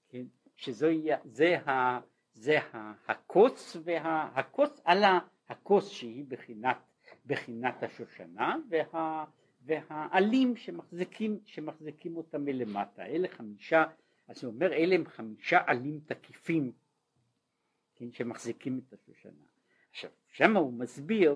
כן? 0.10 0.24
שזה 0.56 0.94
זה, 1.26 1.60
ה, 1.60 2.00
זה 2.34 2.58
הקוץ 3.08 3.78
והקוץ 3.84 4.82
על 4.86 5.04
הכוס 5.50 5.90
שהיא 5.90 6.26
בחינת, 6.28 6.78
בחינת 7.26 7.84
השושנה 7.84 8.56
וה, 8.70 9.26
והעלים 9.62 10.56
שמחזיקים, 10.56 11.40
שמחזיקים 11.46 12.18
אותה 12.18 12.38
מלמטה 12.38 13.06
אלה 13.06 13.28
חמישה 13.28 13.84
אז 14.28 14.44
הוא 14.44 14.54
אומר 14.54 14.74
אלה 14.74 14.96
הם 14.96 15.06
חמישה 15.06 15.60
עלים 15.68 16.00
תקיפים 16.06 16.72
כן, 18.02 18.12
שמחזיקים 18.12 18.80
את 18.80 18.94
השושנה 18.94 19.44
עכשיו 19.92 20.10
שם 20.28 20.58
הוא 20.58 20.74
מסביר 20.74 21.36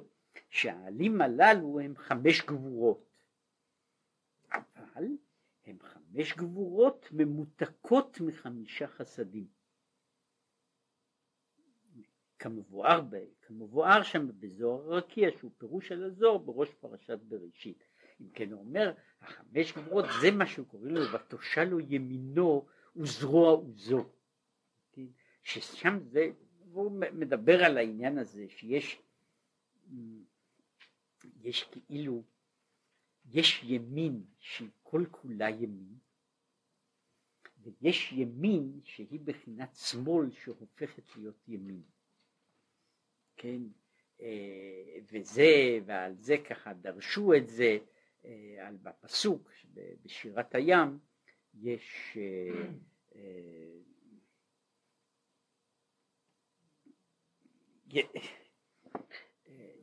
שהעלים 0.50 1.22
הללו 1.22 1.80
הם 1.80 1.96
חמש 1.98 2.42
גבורות 2.42 3.18
אבל 4.54 5.06
הם 5.66 5.78
חמש 5.82 6.34
גבורות 6.34 7.10
ממותקות 7.12 8.22
מחמישה 8.22 8.88
חסדים. 8.88 9.48
כמבואר, 12.40 13.02
כמבואר 13.42 14.04
שם 14.04 14.28
בזוהר 14.40 14.94
הרקיע 14.94 15.30
שהוא 15.38 15.52
פירוש 15.58 15.92
על 15.92 16.04
הזוהר 16.04 16.38
בראש 16.38 16.70
פרשת 16.74 17.20
בראשית. 17.20 17.84
אם 18.22 18.30
כן 18.34 18.52
הוא 18.52 18.60
אומר 18.60 18.94
החמש 19.22 19.74
גבורות 19.74 20.06
זה 20.22 20.32
מה 20.32 20.46
שהוא 20.46 20.68
קורא 20.68 20.90
לו 20.90 21.02
ותושע 21.14 21.64
לו 21.64 21.80
ימינו 21.80 22.66
וזרוע 22.96 23.52
עוזו. 23.52 24.10
כן? 24.92 25.06
ששם 25.44 26.00
זה, 26.00 26.32
והוא 26.76 26.92
מדבר 27.14 27.64
על 27.64 27.78
העניין 27.78 28.18
הזה 28.18 28.46
שיש 28.50 29.02
יש 31.42 31.64
כאילו 31.64 32.24
יש 33.26 33.64
ימין 33.64 34.24
שהיא 34.40 34.70
כל 34.84 35.04
כולה 35.12 35.50
ימין, 35.50 35.98
ויש 37.62 38.12
ימין 38.12 38.80
שהיא 38.84 39.20
בחינת 39.24 39.76
שמאל 39.76 40.32
שהופכת 40.32 41.16
להיות 41.16 41.44
ימין. 41.48 41.82
כן, 43.38 43.62
אה, 44.22 44.98
וזה, 45.12 45.80
ועל 45.86 46.16
זה 46.16 46.36
ככה 46.50 46.74
דרשו 46.74 47.34
את 47.34 47.48
זה, 47.48 47.78
אה, 48.26 48.68
על 48.68 48.78
בפסוק 48.78 49.52
בשירת 50.04 50.56
הים 50.56 51.00
יש 51.54 52.18
אה, 52.18 52.76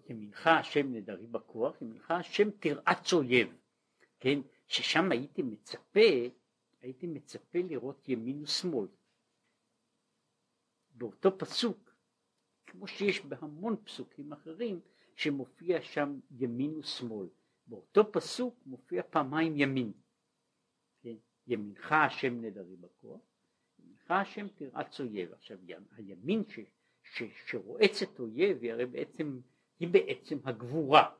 ימינך 0.09 0.47
השם 0.47 0.95
נדרי 0.95 1.27
בכוח, 1.27 1.83
ימינך 1.83 2.11
השם 2.11 2.51
תרעץ 2.51 3.13
אויב, 3.13 3.57
כן, 4.21 4.39
ששם 4.67 5.13
הייתי 5.13 5.43
מצפה, 5.43 6.01
הייתי 6.81 7.07
מצפה 7.07 7.59
לראות 7.59 8.09
ימין 8.09 8.43
ושמאל. 8.43 8.89
באותו 10.95 11.39
פסוק, 11.39 11.95
כמו 12.67 12.87
שיש 12.87 13.21
בהמון 13.21 13.77
פסוקים 13.85 14.33
אחרים, 14.33 14.81
שמופיע 15.17 15.83
שם 15.83 16.21
ימין 16.31 16.79
ושמאל. 16.79 17.29
באותו 17.67 18.13
פסוק 18.13 18.55
מופיע 18.67 19.03
פעמיים 19.11 19.57
ימין. 19.57 19.93
כן? 21.03 21.17
ימינך 21.47 21.93
השם 21.93 22.45
נדרי 22.45 22.77
בכוח, 22.77 23.21
ימינך 23.79 24.11
השם 24.11 24.49
תרעץ 24.49 25.01
אויב. 25.01 25.33
עכשיו 25.33 25.59
הימין 25.97 26.43
ש, 26.49 26.59
ש, 27.03 27.23
שרועצת 27.47 28.21
אויב 28.21 28.63
היא 28.63 28.73
הרי 28.73 28.87
בעצם 28.87 29.41
היא 29.81 29.89
בעצם 29.89 30.39
הגבורה, 30.45 31.11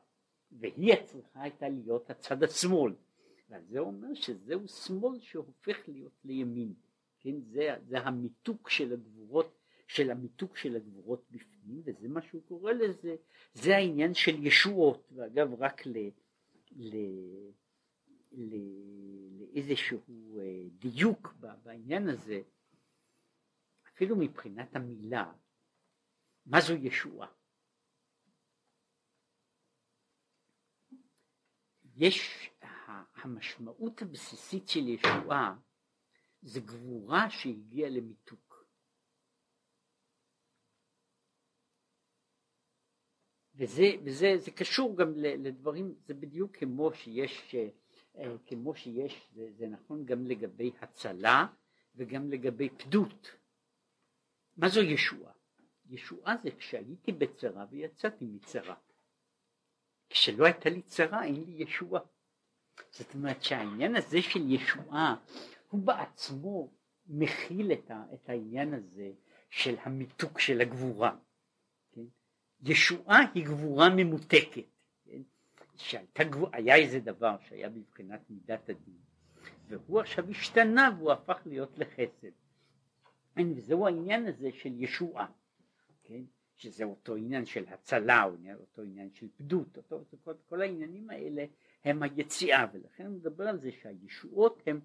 והיא 0.51 0.95
צריכה 1.05 1.41
הייתה 1.41 1.69
להיות 1.69 2.09
הצד 2.09 2.43
השמאל. 2.43 2.93
ועל 3.49 3.61
זה 3.69 3.79
אומר 3.79 4.13
שזהו 4.13 4.67
שמאל 4.67 5.19
שהופך 5.19 5.77
להיות 5.87 6.13
לימין, 6.23 6.73
כן? 7.19 7.41
זה, 7.41 7.75
זה 7.87 7.99
המיתוק 7.99 8.69
של 8.69 8.93
הגבורות, 8.93 9.57
של 9.87 10.11
המיתוק 10.11 10.57
של 10.57 10.75
הגבורות 10.75 11.25
בפנים, 11.31 11.81
וזה 11.85 12.07
מה 12.07 12.21
שהוא 12.21 12.41
קורא 12.47 12.71
לזה, 12.71 13.15
זה 13.53 13.75
העניין 13.75 14.13
של 14.13 14.45
ישועות, 14.45 15.11
ואגב 15.15 15.53
רק 15.61 15.87
ל... 15.87 16.09
ל... 16.71 16.95
ל... 18.31 18.55
לאיזשהו 19.39 19.99
אה, 20.39 20.63
דיוק 20.69 21.33
בעניין 21.63 22.09
הזה, 22.09 22.41
אפילו 23.87 24.15
מבחינת 24.15 24.75
המילה, 24.75 25.31
מה 26.45 26.61
זו 26.61 26.73
ישועה? 26.73 27.27
יש 31.95 32.49
המשמעות 33.15 34.01
הבסיסית 34.01 34.69
של 34.69 34.87
ישועה 34.87 35.55
זה 36.41 36.59
גבורה 36.59 37.29
שהגיעה 37.29 37.89
למיתוק. 37.89 38.65
וזה, 43.55 43.83
וזה 44.05 44.27
זה 44.37 44.51
קשור 44.51 44.97
גם 44.97 45.13
לדברים, 45.17 45.95
זה 46.05 46.13
בדיוק 46.13 46.57
כמו 46.57 46.93
שיש, 46.93 47.55
אה, 48.15 48.37
כמו 48.45 48.75
שיש, 48.75 49.29
זה, 49.33 49.51
זה 49.51 49.67
נכון 49.67 50.05
גם 50.05 50.25
לגבי 50.25 50.71
הצלה 50.81 51.45
וגם 51.95 52.31
לגבי 52.31 52.69
פדות. 52.69 53.31
מה 54.57 54.69
זו 54.69 54.81
ישועה? 54.81 55.33
ישועה 55.89 56.37
זה 56.43 56.49
כשהייתי 56.51 57.11
בצרה 57.11 57.65
ויצאתי 57.69 58.25
מצרה. 58.25 58.75
כשלא 60.09 60.45
הייתה 60.45 60.69
לי 60.69 60.81
צרה 60.81 61.23
אין 61.23 61.43
לי 61.43 61.63
ישועה. 61.63 62.01
זאת 62.91 63.13
אומרת 63.13 63.43
שהעניין 63.43 63.95
הזה 63.95 64.21
של 64.21 64.51
ישועה 64.51 65.15
הוא 65.69 65.81
בעצמו 65.81 66.71
מכיל 67.07 67.71
את, 67.73 67.91
ה, 67.91 68.03
את 68.13 68.29
העניין 68.29 68.73
הזה 68.73 69.11
של 69.49 69.75
המיתוק 69.81 70.39
של 70.39 70.61
הגבורה. 70.61 71.15
כן? 71.91 72.05
ישועה 72.61 73.19
היא 73.33 73.45
גבורה 73.45 73.89
ממותקת. 73.89 74.65
כן? 75.05 75.21
שהייתה, 75.75 76.23
היה 76.51 76.75
איזה 76.75 76.99
דבר 76.99 77.35
שהיה 77.47 77.69
בבחינת 77.69 78.21
מידת 78.29 78.69
הדין 78.69 78.97
והוא 79.67 79.99
עכשיו 79.99 80.29
השתנה 80.29 80.89
והוא 80.97 81.11
הפך 81.11 81.41
להיות 81.45 81.77
לחסד. 81.77 82.31
וזהו 83.55 83.87
העניין 83.87 84.27
הזה 84.27 84.49
של 84.53 84.83
ישועה. 84.83 85.27
כן? 86.13 86.23
שזה 86.55 86.83
אותו 86.83 87.15
עניין 87.15 87.45
של 87.45 87.65
הצלה, 87.67 88.23
או 88.23 88.31
אותו 88.53 88.81
עניין 88.81 89.13
של 89.13 89.27
פדות, 89.35 89.77
אותו, 89.77 90.05
כל, 90.23 90.33
כל 90.49 90.61
העניינים 90.61 91.09
האלה 91.09 91.45
הם 91.83 92.03
היציאה, 92.03 92.65
ולכן 92.73 93.05
הוא 93.05 93.15
מדבר 93.15 93.47
על 93.47 93.59
זה 93.59 93.71
שהישועות 93.71 94.61
הם, 94.65 94.79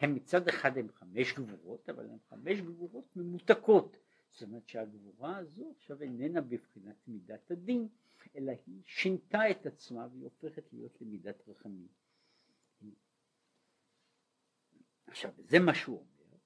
הם 0.00 0.14
מצד 0.14 0.48
אחד 0.48 0.78
הם 0.78 0.88
חמש 0.92 1.32
גבורות, 1.32 1.88
אבל 1.88 2.10
הן 2.10 2.18
חמש 2.28 2.60
גבורות 2.60 3.16
ממותקות, 3.16 3.96
זאת 4.30 4.42
אומרת 4.42 4.68
שהגבורה 4.68 5.36
הזו 5.36 5.72
עכשיו 5.76 6.02
איננה 6.02 6.40
בבחינת 6.40 6.96
מידת 7.08 7.50
הדין, 7.50 7.88
אלא 8.36 8.52
היא 8.66 8.82
שינתה 8.84 9.50
את 9.50 9.66
עצמה 9.66 10.08
והיא 10.12 10.24
הופכת 10.24 10.72
להיות 10.72 11.00
למידת 11.00 11.48
רחמים. 11.48 11.88
עכשיו 15.06 15.30
זה 15.38 15.58
מה 15.58 15.74
שהוא 15.74 15.96
אומר, 15.96 16.36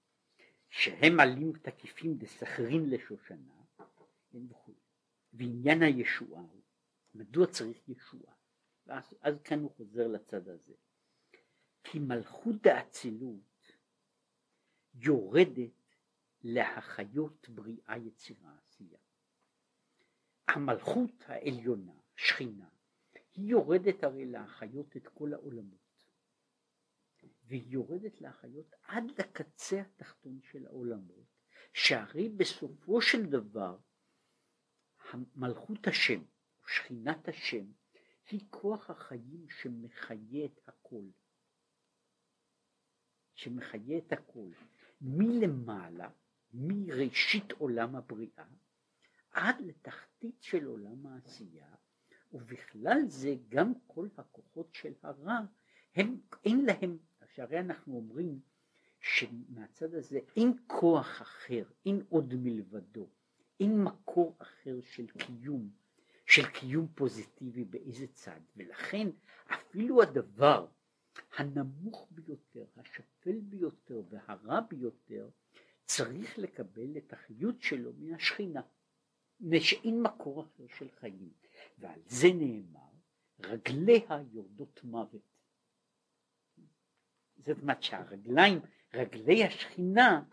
שהם 0.68 1.20
עלים 1.20 1.52
תקיפים 1.62 2.18
דסחרין 2.18 2.90
לשושנה 2.90 3.59
וכו'. 4.34 4.74
ועניין 5.32 5.82
הישועה 5.82 6.42
הוא, 6.42 6.62
מדוע 7.14 7.46
צריך 7.46 7.88
ישועה? 7.88 8.34
ואז 8.86 9.14
אז 9.20 9.34
כאן 9.44 9.60
הוא 9.60 9.70
חוזר 9.70 10.06
לצד 10.06 10.48
הזה. 10.48 10.74
כי 11.84 11.98
מלכות 11.98 12.54
דאצילות 12.62 13.72
יורדת 14.94 15.94
להחיות 16.42 17.48
בריאה 17.48 17.96
יצירה 17.96 18.56
עשייה. 18.58 18.98
המלכות 20.48 21.24
העליונה, 21.26 21.92
שכינה, 22.16 22.68
היא 23.34 23.50
יורדת 23.50 24.04
הרי 24.04 24.26
להחיות 24.26 24.96
את 24.96 25.08
כל 25.08 25.32
העולמות. 25.32 25.80
והיא 27.44 27.72
יורדת 27.72 28.20
להחיות 28.20 28.74
עד 28.82 29.04
לקצה 29.18 29.80
התחתון 29.80 30.40
של 30.42 30.66
העולמות, 30.66 31.26
שהרי 31.72 32.28
בסופו 32.28 33.02
של 33.02 33.26
דבר 33.26 33.78
מלכות 35.36 35.86
השם, 35.86 36.22
שכינת 36.66 37.28
השם, 37.28 37.64
היא 38.30 38.40
כוח 38.50 38.90
החיים 38.90 39.46
שמחיה 39.48 40.44
את 40.44 40.60
הכל. 40.68 41.04
שמחיה 43.34 43.98
את 43.98 44.12
הכל. 44.12 44.50
מלמעלה, 45.00 46.10
מראשית 46.54 47.52
עולם 47.52 47.96
הבריאה, 47.96 48.44
עד 49.32 49.60
לתחתית 49.60 50.42
של 50.42 50.64
עולם 50.64 51.06
העשייה, 51.06 51.74
ובכלל 52.32 52.98
זה 53.06 53.34
גם 53.48 53.72
כל 53.86 54.08
הכוחות 54.16 54.74
של 54.74 54.92
הרע, 55.02 55.38
הם, 55.94 56.20
אין 56.44 56.64
להם, 56.64 56.98
שהרי 57.34 57.60
אנחנו 57.60 57.96
אומרים 57.96 58.40
שמהצד 59.00 59.94
הזה 59.94 60.18
אין 60.36 60.52
כוח 60.66 61.22
אחר, 61.22 61.64
אין 61.86 62.02
עוד 62.08 62.34
מלבדו. 62.34 63.08
אין 63.60 63.84
מקור 63.84 64.36
אחר 64.38 64.80
של 64.82 65.06
קיום, 65.06 65.70
של 66.26 66.46
קיום 66.50 66.88
פוזיטיבי 66.94 67.64
באיזה 67.64 68.06
צד, 68.06 68.40
ולכן 68.56 69.08
אפילו 69.46 70.02
הדבר 70.02 70.66
הנמוך 71.36 72.08
ביותר, 72.10 72.64
השפל 72.76 73.40
ביותר 73.40 74.02
והרע 74.08 74.60
ביותר, 74.60 75.28
צריך 75.84 76.38
לקבל 76.38 76.96
את 76.96 77.12
החיות 77.12 77.62
שלו 77.62 77.92
מהשכינה, 77.98 78.62
מפני 79.40 79.60
שאין 79.60 80.02
מקור 80.02 80.42
אחר 80.42 80.66
של 80.78 80.90
חיים, 80.90 81.32
ועל 81.78 82.00
זה 82.06 82.28
נאמר, 82.34 82.90
רגליה 83.40 84.22
יורדות 84.32 84.84
מוות. 84.84 85.30
זאת 87.36 87.58
אומרת 87.62 87.82
שהרגליים, 87.82 88.58
רגלי 88.94 89.44
השכינה, 89.44 90.24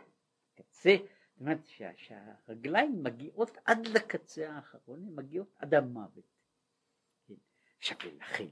קצה 0.55 0.95
זאת 1.37 1.41
אומרת 1.41 1.65
שה, 1.65 1.91
שהרגליים 1.97 3.03
מגיעות 3.03 3.57
עד 3.65 3.87
לקצה 3.87 4.51
האחרון, 4.51 5.03
הן 5.03 5.15
מגיעות 5.15 5.53
עד 5.55 5.73
המוות. 5.73 6.25
כן. 7.27 7.33
עכשיו 7.77 7.97
ולכן 8.05 8.45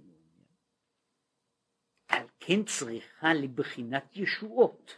על 2.08 2.28
כן 2.40 2.64
צריכה 2.64 3.34
לבחינת 3.34 4.18
ישועות, 4.18 4.98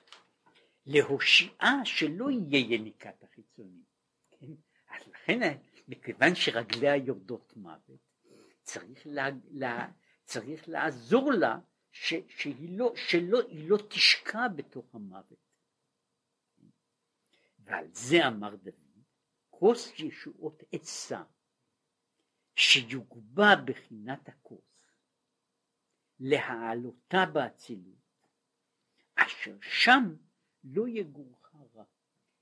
להושיעה 0.85 1.85
שלא 1.85 2.31
יהיה 2.31 2.75
יניקת 2.75 3.23
החיצונים. 3.23 3.83
כן? 4.31 4.51
אז 4.89 5.07
לכן 5.07 5.57
מכיוון 5.87 6.35
שרגליה 6.35 6.95
יורדות 6.95 7.53
מוות, 7.55 7.99
צריך, 8.63 9.01
לה, 9.05 9.27
לה, 9.51 9.87
צריך 10.23 10.69
לעזור 10.69 11.31
לה 11.31 11.59
ש, 11.91 12.13
שהיא 12.27 12.77
לא, 12.77 12.93
שלא 12.95 13.39
לא 13.51 13.77
תשקע 13.89 14.47
בתוך 14.47 14.95
המוות. 14.95 15.46
ועל 17.67 17.87
זה 17.91 18.27
אמר 18.27 18.55
דוד, 18.55 19.03
כוס 19.49 19.99
ישועות 19.99 20.63
עצה 20.71 21.23
שיוגבה 22.55 23.55
בחינת 23.65 24.29
הכוס, 24.29 24.91
להעלותה 26.19 27.25
באצילות, 27.33 28.27
אשר 29.15 29.57
שם 29.61 30.15
לא 30.63 30.87
יגורך 30.87 31.55
רע. 31.75 31.83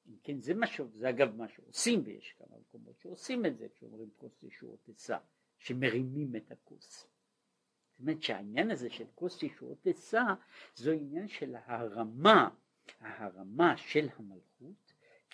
אם 0.07 0.15
כן, 0.23 0.41
זה 0.41 0.53
מה 0.53 0.67
ש... 0.67 0.82
זה 0.82 1.09
אגב 1.09 1.36
מה 1.36 1.47
שעושים, 1.47 2.01
ויש 2.05 2.36
כמה 2.38 2.57
מקומות 2.57 2.99
שעושים 2.99 3.45
את 3.45 3.57
זה, 3.57 3.67
כשאומרים 3.69 4.09
כוס 4.17 4.43
ישועות 4.43 4.89
עצה, 4.89 5.17
שמרימים 5.57 6.36
את 6.36 6.51
הכוס. 6.51 7.07
זאת 7.91 7.99
אומרת 7.99 8.23
שהעניין 8.23 8.71
הזה 8.71 8.89
של 8.89 9.05
כוס 9.15 9.43
ישועות 9.43 9.88
עצה, 9.88 10.23
זו 10.76 10.91
עניין 10.91 11.28
של 11.28 11.55
ההרמה, 11.55 12.49
ההרמה 12.99 13.78
של 13.78 14.07
המלכות, 14.15 14.85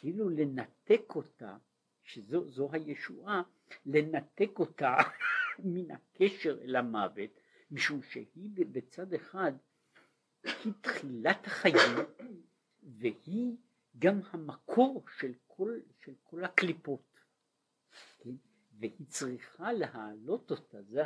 כאילו 0.02 0.30
לנתק 0.30 1.16
אותה, 1.16 1.58
שזו 2.04 2.70
הישועה, 2.72 3.42
לנתק 3.86 4.60
אותה 4.60 4.96
מן 5.74 5.92
הקשר 5.92 6.62
אל 6.62 6.76
המוות, 6.76 7.30
משום 7.72 8.02
שהיא 8.02 8.50
בצד 8.56 9.14
אחד 9.14 9.52
היא 10.44 10.74
תחילת 10.82 11.48
החיים 11.48 11.98
והיא 12.84 13.58
גם 14.00 14.20
המקור 14.32 15.04
של 15.20 15.34
כל, 15.48 15.80
של 16.00 16.14
כל 16.24 16.44
הקליפות. 16.44 17.20
כן? 18.20 18.36
והיא 18.80 19.08
צריכה 19.08 19.74
להעלות 19.74 20.52
אותה, 20.52 20.82
זה 20.82 21.02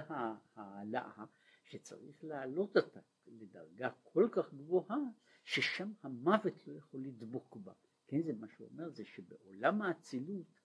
העלאה 0.56 1.26
שצריך 1.64 2.24
להעלות 2.24 2.78
אותה 2.78 3.00
לדרגה 3.28 3.90
כל 4.04 4.28
כך 4.32 4.54
גבוהה 4.54 4.98
ששם 5.44 5.92
המוות 6.04 6.68
לא 6.68 6.74
יכול 6.74 7.00
לדבוק 7.00 7.56
בה. 7.56 7.74
כן, 8.08 8.22
זה 8.22 8.34
מה 8.34 8.48
שהוא 8.48 8.68
אומר, 8.72 8.90
זה 8.90 9.06
שבעולם 9.06 9.82
האצילות, 9.82 10.62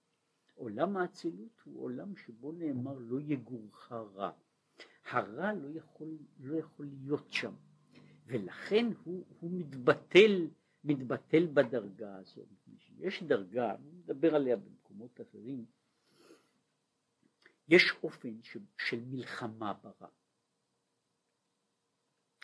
עולם 0.55 0.97
האצילות 0.97 1.61
הוא 1.65 1.83
עולם 1.83 2.17
שבו 2.17 2.53
נאמר 2.53 2.99
לא 2.99 3.21
יגורך 3.21 3.93
רע. 3.93 4.33
הרע 5.05 5.53
לא 5.53 5.79
יכול, 5.79 6.19
לא 6.41 6.57
יכול 6.57 6.87
להיות 6.87 7.33
שם, 7.33 7.55
ולכן 8.27 8.87
הוא, 9.05 9.25
הוא 9.41 9.51
מתבטל, 9.53 10.49
מתבטל 10.85 11.47
בדרגה 11.47 12.17
הזאת. 12.17 12.49
יש 12.99 13.23
דרגה, 13.23 13.75
אני 13.75 13.93
מדבר 13.93 14.35
עליה 14.35 14.57
במקומות 14.57 15.21
אחרים, 15.21 15.65
יש 17.69 17.93
אופן 18.03 18.43
ש, 18.43 18.57
של 18.79 19.01
מלחמה 19.05 19.75
ברע. 19.75 20.09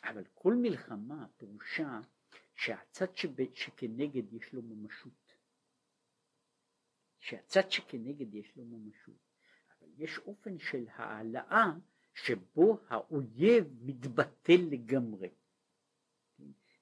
אבל 0.04 0.24
כל 0.34 0.54
מלחמה 0.54 1.26
פירושה 1.36 2.00
שהצד 2.56 3.16
שב, 3.16 3.54
שכנגד 3.54 4.32
יש 4.32 4.52
לו 4.52 4.62
ממשות. 4.62 5.32
שהצד 7.18 7.70
שכנגד 7.70 8.34
יש 8.34 8.56
לו 8.56 8.64
ממשות. 8.64 9.26
אבל 9.78 9.88
יש 9.96 10.18
אופן 10.18 10.58
של 10.58 10.86
העלאה 10.88 11.66
שבו 12.14 12.78
האויב 12.88 13.64
מתבטל 13.82 14.60
לגמרי. 14.70 15.30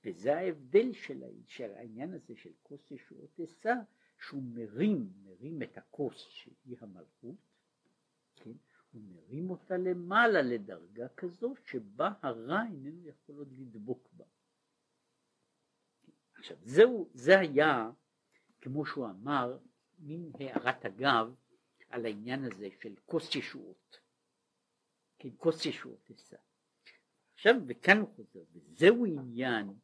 וזה 0.05 0.37
ההבדל 0.37 0.93
של, 0.93 1.73
העניין 1.75 2.15
הזה 2.15 2.37
של 2.37 2.53
כוס 2.63 2.91
ישועות 2.91 3.41
עשה, 3.41 3.75
שהוא 4.19 4.43
מרים, 4.43 5.13
מרים 5.23 5.63
את 5.63 5.79
הכוס 5.79 6.29
שהיא 6.29 6.77
המלכות, 6.81 7.37
כן? 8.37 8.53
הוא 8.93 9.03
מרים 9.03 9.51
אותה 9.51 9.77
למעלה 9.77 10.43
לדרגה 10.43 11.09
כזו 11.09 11.55
שבה 11.65 12.13
הרע 12.23 12.63
איננו 12.63 13.09
יכול 13.09 13.37
עוד 13.37 13.53
לדבוק 13.53 14.09
בה. 14.13 14.25
עכשיו 16.45 16.57
זהו, 16.63 17.11
זה 17.15 17.39
היה, 17.39 17.91
כמו 18.61 18.87
שהוא 18.87 19.07
אמר, 19.07 19.59
מין 19.99 20.33
הערת 20.41 20.85
אגב 20.85 21.35
על 21.89 22.07
העניין 22.07 22.45
הזה 22.45 22.69
של 22.83 22.95
כוס 23.07 23.35
ישועות. 23.35 24.01
כן, 25.19 25.29
כוס 25.37 25.67
ישועות 25.67 26.11
עשה. 26.11 26.37
עכשיו, 27.35 27.55
וכאן 27.69 27.99
הוא 27.99 28.15
חוזר, 28.17 28.45
וזהו 28.53 29.07
עניין 29.07 29.75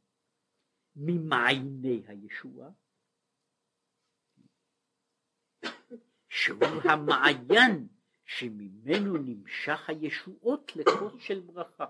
ממעייני 0.97 2.03
הישועה, 2.07 2.71
שהוא 6.29 6.65
המעיין 6.85 7.89
שממנו 8.25 9.17
נמשך 9.17 9.89
הישועות 9.89 10.73
לכוס 10.77 11.13
של 11.19 11.41
ברכה. 11.41 11.87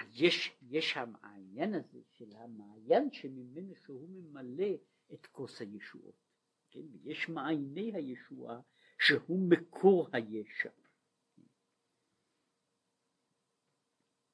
אז 0.00 0.22
יש, 0.22 0.56
יש 0.62 0.96
העניין 1.22 1.74
הזה 1.74 2.00
של 2.10 2.36
המעיין 2.36 3.12
שממנו 3.12 3.74
שהוא 3.76 4.08
ממלא 4.08 4.74
את 5.12 5.26
כוס 5.26 5.60
הישועות. 5.60 6.14
כן? 6.70 6.80
ויש 7.02 7.28
מעייני 7.28 7.94
הישועה 7.94 8.60
שהוא 8.98 9.50
מקור 9.50 10.08
הישע. 10.12 10.70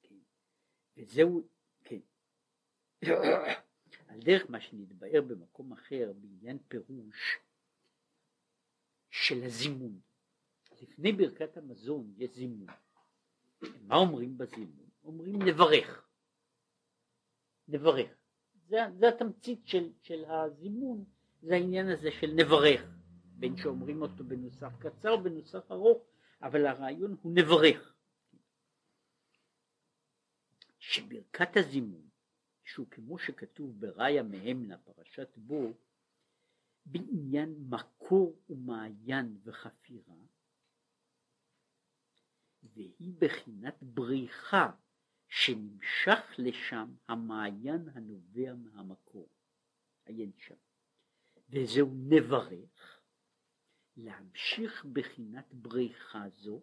כן? 0.03 0.15
וזהו, 0.97 1.47
כן. 1.83 1.99
על 4.07 4.19
דרך 4.19 4.49
מה 4.49 4.61
שנתבאר 4.61 5.21
במקום 5.21 5.73
אחר 5.73 6.13
בעניין 6.15 6.57
פירוש 6.67 7.39
של 9.09 9.43
הזימון. 9.43 9.99
לפני 10.81 11.11
ברכת 11.11 11.57
המזון 11.57 12.13
יש 12.17 12.31
זימון. 12.31 12.67
מה 13.81 13.95
אומרים 13.95 14.37
בזימון? 14.37 14.84
אומרים 15.05 15.41
נברך. 15.41 16.07
נברך. 17.67 18.09
זה, 18.67 18.77
זה 18.99 19.09
התמצית 19.09 19.67
של, 19.67 19.91
של 20.01 20.25
הזימון, 20.25 21.05
זה 21.41 21.53
העניין 21.53 21.89
הזה 21.89 22.11
של 22.11 22.27
נברך. 22.35 22.81
בין 23.37 23.57
שאומרים 23.57 24.01
אותו 24.01 24.23
בנוסח 24.23 24.71
קצר 24.79 25.17
בנוסח 25.17 25.71
ארוך, 25.71 26.03
אבל 26.41 26.65
הרעיון 26.65 27.17
הוא 27.21 27.31
נברך. 27.35 27.95
שברכת 30.79 31.57
הזימון, 31.57 32.09
שהוא 32.63 32.87
כמו 32.91 33.19
שכתוב 33.19 33.79
בראיה 33.79 34.23
מהמנה, 34.23 34.77
פרשת 34.77 35.29
בו, 35.37 35.73
בעניין 36.85 37.55
מקור 37.69 38.39
ומעיין 38.49 39.37
וחפירה, 39.43 40.15
והיא 42.63 43.13
בחינת 43.19 43.75
בריחה 43.81 44.71
שנמשך 45.35 46.35
לשם 46.37 46.95
המעיין 47.07 47.89
הנובע 47.93 48.53
מהמקור, 48.53 49.29
עיין 50.05 50.31
שם. 50.37 50.55
וזהו 51.49 51.91
נברך 51.93 52.99
להמשיך 53.97 54.85
בחינת 54.85 55.53
בריחה 55.53 56.29
זו, 56.29 56.61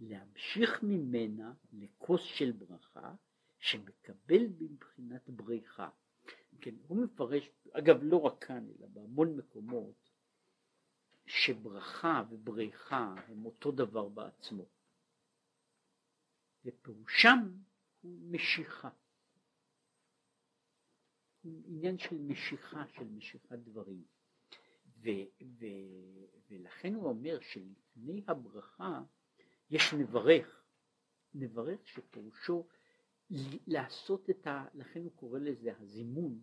להמשיך 0.00 0.82
ממנה 0.82 1.52
לכוס 1.72 2.20
של 2.22 2.52
ברכה 2.52 3.14
שמקבל 3.58 4.46
מבחינת 4.60 5.30
בריחה. 5.30 5.88
כן, 6.60 6.74
הוא 6.86 7.04
מפרש, 7.04 7.50
אגב 7.72 7.96
לא 8.02 8.16
רק 8.16 8.44
כאן 8.44 8.66
אלא 8.78 8.86
בהמון 8.86 9.36
מקומות, 9.36 10.10
שברכה 11.26 12.22
ובריחה 12.30 13.14
הם 13.28 13.44
אותו 13.44 13.72
דבר 13.72 14.08
בעצמו. 14.08 14.66
ופירושם 16.64 17.38
הוא 18.02 18.18
משיכה. 18.30 18.90
הוא 21.42 21.62
עניין 21.66 21.98
של 21.98 22.18
משיכה, 22.18 22.84
של 22.88 23.08
משיכת 23.08 23.58
דברים. 23.58 24.04
ו, 24.86 25.08
ו, 25.42 25.66
ולכן 26.50 26.94
הוא 26.94 27.08
אומר 27.08 27.40
שלפני 27.40 28.24
הברכה 28.28 29.02
יש 29.70 29.94
נברך, 29.94 30.64
נברך 31.34 31.88
שפירושו 31.88 32.66
לעשות 33.66 34.30
את 34.30 34.46
ה... 34.46 34.64
לכן 34.74 35.00
הוא 35.00 35.12
קורא 35.16 35.38
לזה 35.38 35.76
הזימון. 35.78 36.42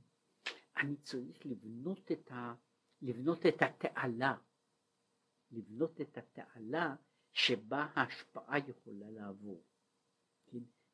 אני 0.78 0.97
צריך 0.97 1.45
לבנות 1.45 2.12
את, 2.12 2.32
ה, 2.32 2.53
לבנות 3.01 3.45
את 3.45 3.62
התעלה, 3.62 4.38
לבנות 5.51 6.01
את 6.01 6.18
התעלה 6.18 6.95
שבה 7.34 7.88
ההשפעה 7.95 8.57
יכולה 8.70 9.12
לעבור. 9.12 9.68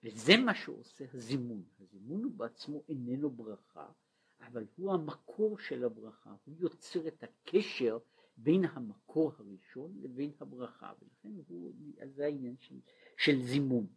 וזה 0.06 0.38
מה 0.46 0.56
שעושה 0.56 1.06
הזימון. 1.14 1.64
הזימון 1.80 2.24
הוא 2.24 2.32
בעצמו 2.32 2.84
איננו 2.90 3.30
ברכה, 3.30 3.92
אבל 4.40 4.66
הוא 4.76 4.94
המקור 4.94 5.58
של 5.60 5.84
הברכה, 5.84 6.36
הוא 6.46 6.56
יוצר 6.60 7.08
את 7.08 7.24
הקשר 7.24 7.98
בין 8.38 8.66
המקור 8.66 9.32
הראשון 9.38 9.98
לבין 10.02 10.32
הברכה, 10.40 10.94
ולכן 11.02 11.32
הוא, 11.48 11.74
זה 12.06 12.26
העניין 12.26 12.58
של, 12.60 12.80
של 13.18 13.42
זימון. 13.42 13.88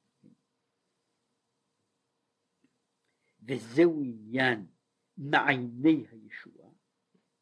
וזהו 3.43 4.03
עניין 4.05 4.67
מעייני 5.17 6.07
הישועה, 6.11 6.71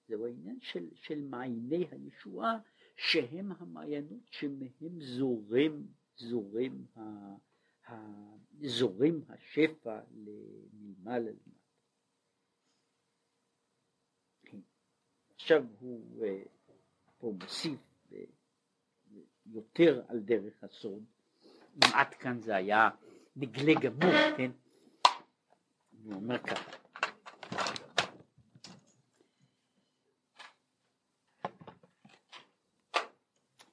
זהו 0.08 0.26
העניין 0.26 0.60
של, 0.60 0.88
של 0.94 1.24
מעייני 1.24 1.86
הישועה 1.90 2.58
שהם 2.96 3.52
המעיינות 3.52 4.22
שמהם 4.30 5.00
זורם, 5.00 5.86
זורם, 6.16 6.84
ה, 6.96 7.00
זורם 8.60 9.20
השפע 9.28 10.00
מלמעלה 10.10 11.30
למטה. 11.30 11.56
עכשיו 15.34 15.64
הוא 15.80 16.24
אה, 16.24 16.42
פה 17.18 17.32
מוסיף 17.42 17.80
אה, 18.12 18.24
יותר 19.46 20.02
על 20.08 20.20
דרך 20.20 20.64
הסוד, 20.64 21.04
אם 21.74 21.94
עד 21.94 22.14
כאן 22.14 22.40
זה 22.40 22.56
היה 22.56 22.90
נגלה 23.36 23.72
גמור, 23.80 24.36
כן? 24.36 24.50
הוא 26.04 26.14
אומר 26.14 26.38
ככה 26.38 26.70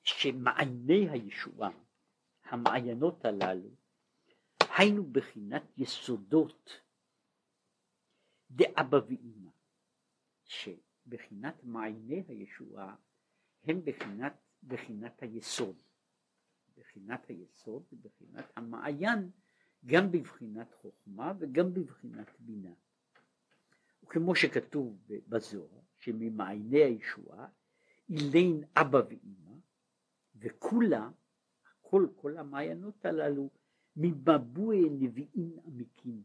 שמעייני 0.03 1.09
הישועה, 1.09 1.69
המעיינות 2.49 3.25
הללו, 3.25 3.69
היינו 4.77 5.03
בחינת 5.11 5.63
יסודות 5.77 6.81
דאבא 8.51 8.97
ואימא, 9.07 9.49
שבחינת 10.43 11.63
מעייני 11.63 12.23
הישועה 12.27 12.95
הם 13.63 13.81
בחינת, 13.83 14.33
בחינת 14.63 15.23
היסוד. 15.23 15.75
בחינת 16.77 17.29
היסוד, 17.29 17.83
בחינת 18.01 18.45
המעיין 18.55 19.31
גם 19.85 20.11
בבחינת 20.11 20.73
חוכמה 20.73 21.33
וגם 21.39 21.73
בבחינת 21.73 22.27
בינה. 22.39 22.73
וכמו 24.03 24.35
שכתוב 24.35 24.97
בזוהר, 25.27 25.79
שממעייני 25.97 26.83
הישועה 26.83 27.47
אילין 28.09 28.63
אבא 28.75 29.01
ואימא, 29.09 29.55
וכולה, 30.35 31.09
כל, 31.81 32.07
כל 32.15 32.37
המעיינות 32.37 33.05
הללו, 33.05 33.49
ממבועי 33.95 34.89
נביאים 34.89 35.59
עמיקים, 35.65 36.23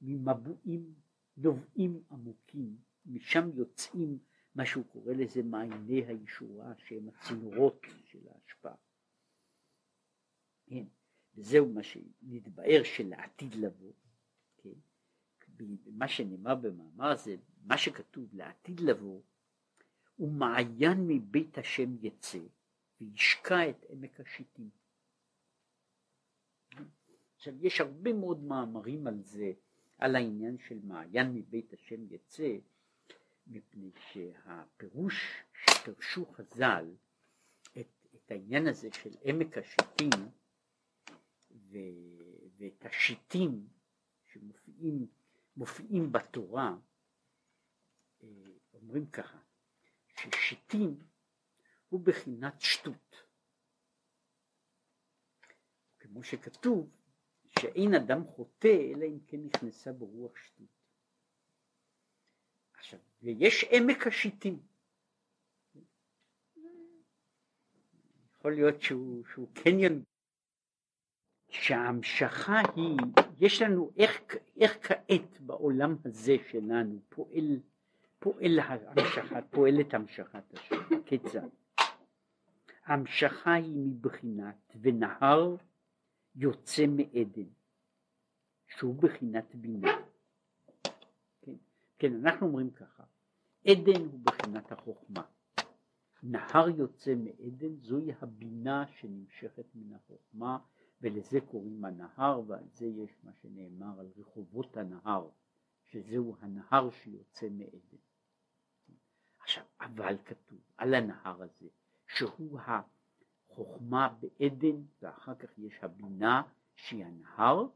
ממבואים 0.00 0.94
נובעים 1.36 2.02
עמוקים, 2.10 2.76
משם 3.06 3.50
יוצאים 3.54 4.18
מה 4.54 4.66
שהוא 4.66 4.84
קורא 4.84 5.12
לזה 5.12 5.42
מעייני 5.42 6.04
הישועה, 6.04 6.72
שהם 6.78 7.08
הצינורות 7.08 7.86
של 8.04 8.28
ההשפעה. 8.28 8.74
כן. 10.66 10.84
וזהו 11.34 11.68
מה 11.68 11.82
שנתבאר 11.82 12.82
שלעתיד 12.84 13.54
לבוא, 13.54 13.92
כן? 14.56 14.70
מה 15.86 16.08
שנאמר 16.08 16.54
במאמר 16.54 17.10
הזה, 17.10 17.36
מה 17.64 17.78
שכתוב 17.78 18.34
לעתיד 18.34 18.80
לבוא, 18.80 19.22
הוא 20.16 20.32
מעיין 20.32 21.06
מבית 21.06 21.58
השם 21.58 21.96
יצא 22.00 22.38
וישקע 23.00 23.70
את 23.70 23.84
עמק 23.88 24.20
השיטים. 24.20 24.70
עכשיו 27.42 27.66
יש 27.66 27.80
הרבה 27.80 28.12
מאוד 28.12 28.42
מאמרים 28.42 29.06
על 29.06 29.22
זה, 29.22 29.52
על 29.98 30.16
העניין 30.16 30.58
של 30.58 30.78
מעיין 30.82 31.34
מבית 31.34 31.72
השם 31.72 32.12
יצא, 32.12 32.56
מפני 33.46 33.90
שהפירוש 33.96 35.42
שפרשו 35.52 36.26
חז"ל 36.26 36.94
את, 37.78 37.88
את 38.14 38.30
העניין 38.30 38.68
הזה 38.68 38.88
של 38.92 39.10
עמק 39.24 39.58
השיטים 39.58 40.10
ו, 41.50 41.78
ואת 42.56 42.84
השיטים 42.84 43.66
שמופיעים 44.32 45.06
מופיעים 45.56 46.12
בתורה, 46.12 46.76
אה, 48.22 48.28
אומרים 48.74 49.06
ככה, 49.06 49.38
ששיטין 50.16 50.96
הוא 51.88 52.00
בחינת 52.04 52.60
שטות. 52.60 53.22
כמו 55.98 56.22
שכתוב, 56.22 57.01
שאין 57.58 57.94
אדם 57.94 58.24
חוטא 58.24 58.92
אלא 58.94 59.04
אם 59.04 59.18
כן 59.26 59.36
נכנסה 59.44 59.92
ברוח 59.92 60.36
שטות. 60.36 60.66
עכשיו, 62.74 62.98
ויש 63.22 63.64
עמק 63.70 64.06
השיטים. 64.06 64.58
יכול 68.36 68.54
להיות 68.54 68.82
שהוא, 68.82 69.24
שהוא 69.32 69.48
קניון, 69.54 70.02
שההמשכה 71.48 72.60
היא, 72.76 72.96
יש 73.40 73.62
לנו 73.62 73.90
איך, 73.96 74.20
איך 74.60 74.88
כעת 74.88 75.40
בעולם 75.40 75.96
הזה 76.04 76.36
שלנו 76.50 77.00
פועל, 77.08 77.60
פועל 78.18 78.60
המשכת, 78.60 79.44
פועלת 79.50 79.94
המשכת 79.94 80.54
השם, 80.54 81.02
כיצד? 81.06 81.48
ההמשכה 82.84 83.54
היא 83.54 83.76
מבחינת 83.76 84.76
ונהר 84.80 85.56
יוצא 86.34 86.86
מעדן, 86.86 87.48
שהוא 88.66 88.94
בחינת 88.94 89.54
בינה. 89.54 89.92
כן, 91.42 91.54
כן, 91.98 92.12
אנחנו 92.14 92.46
אומרים 92.46 92.70
ככה, 92.70 93.04
עדן 93.66 94.00
הוא 94.00 94.20
בחינת 94.22 94.72
החוכמה. 94.72 95.22
נהר 96.22 96.68
יוצא 96.68 97.14
מעדן 97.14 97.76
זוהי 97.76 98.12
הבינה 98.20 98.84
שנמשכת 98.86 99.66
מן 99.74 99.92
החוכמה 99.94 100.58
ולזה 101.00 101.40
קוראים 101.40 101.84
הנהר 101.84 102.42
ועל 102.46 102.64
זה 102.72 102.86
יש 102.86 103.10
מה 103.22 103.32
שנאמר 103.32 104.00
על 104.00 104.08
רחובות 104.16 104.76
הנהר 104.76 105.28
שזהו 105.84 106.36
הנהר 106.40 106.90
שיוצא 106.90 107.48
מעדן. 107.50 108.02
עכשיו 109.40 109.64
אבל 109.80 110.16
כתוב 110.24 110.58
על 110.76 110.94
הנהר 110.94 111.42
הזה 111.42 111.68
שהוא 112.06 112.58
החוכמה 113.52 114.08
בעדן 114.20 114.82
ואחר 115.02 115.34
כך 115.34 115.58
יש 115.58 115.74
הבינה 115.82 116.42
שהיא 116.74 117.04
הנהר 117.04 117.66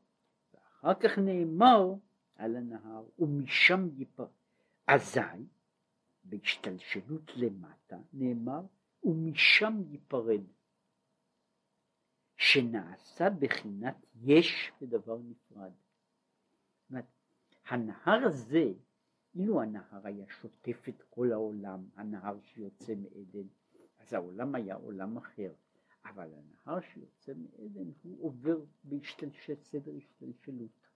ואחר 0.55 0.95
כך 0.95 1.18
נאמר 1.18 1.95
על 2.35 2.57
הנהר 2.57 3.05
ומשם 3.18 3.89
ייפר 3.97 4.27
אזי 4.87 5.20
בהשתלשלות 6.24 7.31
למטה 7.37 7.97
נאמר 8.12 8.61
ומשם 9.05 9.83
ייפרד 9.91 10.43
שנעשה 12.37 13.31
בחינת 13.31 13.97
יש 14.14 14.72
ודבר 14.83 15.18
נפרד. 15.18 15.72
הנהר 17.68 18.27
הזה, 18.27 18.72
אילו 19.35 19.62
הנהר 19.62 20.07
היה 20.07 20.24
שוטף 20.29 20.89
את 20.89 21.03
כל 21.11 21.33
העולם, 21.33 21.85
הנהר 21.97 22.41
שיוצא 22.41 22.95
מעדן, 22.95 23.47
אז 23.99 24.12
העולם 24.12 24.55
היה 24.55 24.74
עולם 24.74 25.16
אחר. 25.16 25.53
אבל 26.11 26.30
הנהר 26.34 26.80
שיוצא 26.80 27.32
מעדן 27.34 27.90
הוא 28.02 28.26
עובר 28.26 28.57
בהשתלשל, 28.84 29.54
סדר 29.62 29.92
השתלשלות. 29.96 30.86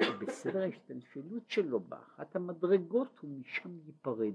ובסדר 0.00 0.62
ההשתלשלות 0.62 1.50
שלו, 1.50 1.80
באחת 1.80 2.36
המדרגות, 2.36 3.18
הוא 3.18 3.30
משם 3.40 3.78
ייפרד. 3.86 4.34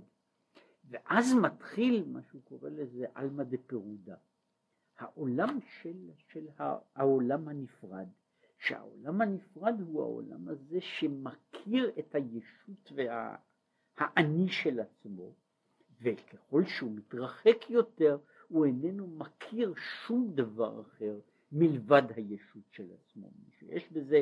ואז 0.90 1.34
מתחיל 1.42 2.04
מה 2.08 2.22
שהוא 2.22 2.42
קורא 2.44 2.70
לזה 2.70 3.06
עלמא 3.16 3.44
דפירודה. 3.44 4.16
העולם 4.98 5.60
של, 5.82 6.10
של 6.28 6.48
העולם 6.96 7.48
הנפרד, 7.48 8.08
שהעולם 8.58 9.22
הנפרד 9.22 9.82
הוא 9.82 10.02
העולם 10.02 10.48
הזה 10.48 10.82
שמכיר 10.82 11.92
את 12.00 12.16
הישות 12.16 12.92
והאני 12.96 14.46
וה, 14.46 14.52
של 14.52 14.80
עצמו, 14.80 15.34
וככל 16.02 16.66
שהוא 16.66 16.92
מתרחק 16.92 17.70
יותר 17.70 18.18
הוא 18.50 18.66
איננו 18.66 19.08
מכיר 19.08 19.74
שום 19.76 20.32
דבר 20.36 20.82
אחר 20.82 21.20
מלבד 21.52 22.04
הישות 22.16 22.64
של 22.72 22.88
עצמו. 22.94 23.30
יש 23.62 23.92
בזה, 23.92 24.22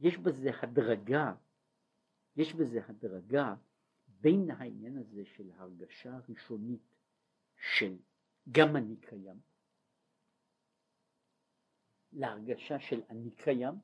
יש 0.00 0.18
בזה 0.18 0.50
הדרגה, 0.62 1.34
יש 2.36 2.54
בזה 2.54 2.80
הדרגה 2.88 3.54
בין 4.20 4.50
העניין 4.50 4.98
הזה 4.98 5.24
של 5.24 5.50
הרגשה 5.56 6.16
הראשונית 6.16 6.96
של 7.56 7.96
גם 8.52 8.76
אני 8.76 8.96
קיים, 8.96 9.40
להרגשה 12.12 12.80
של 12.80 13.00
אני 13.10 13.30
קיים, 13.30 13.74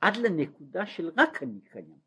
עד 0.00 0.16
לנקודה 0.16 0.86
של 0.86 1.10
רק 1.16 1.42
אני 1.42 1.60
קיים. 1.60 1.98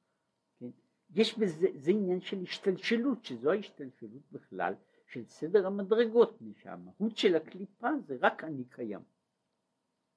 כן? 0.60 0.70
יש 1.16 1.38
בזה, 1.40 1.68
זה 1.76 1.92
עניין 1.92 2.22
של 2.22 2.42
השתלשלות, 2.42 3.26
שזו 3.26 3.52
ההשתלשלות 3.52 4.32
בכלל 4.32 4.74
של 5.08 5.26
סדר 5.26 5.68
המדרגות, 5.68 6.40
שהמהות 6.62 7.18
של 7.18 7.36
הקליפה 7.36 7.90
זה 8.08 8.18
רק 8.22 8.44
אני 8.44 8.64
קיים. 8.70 9.02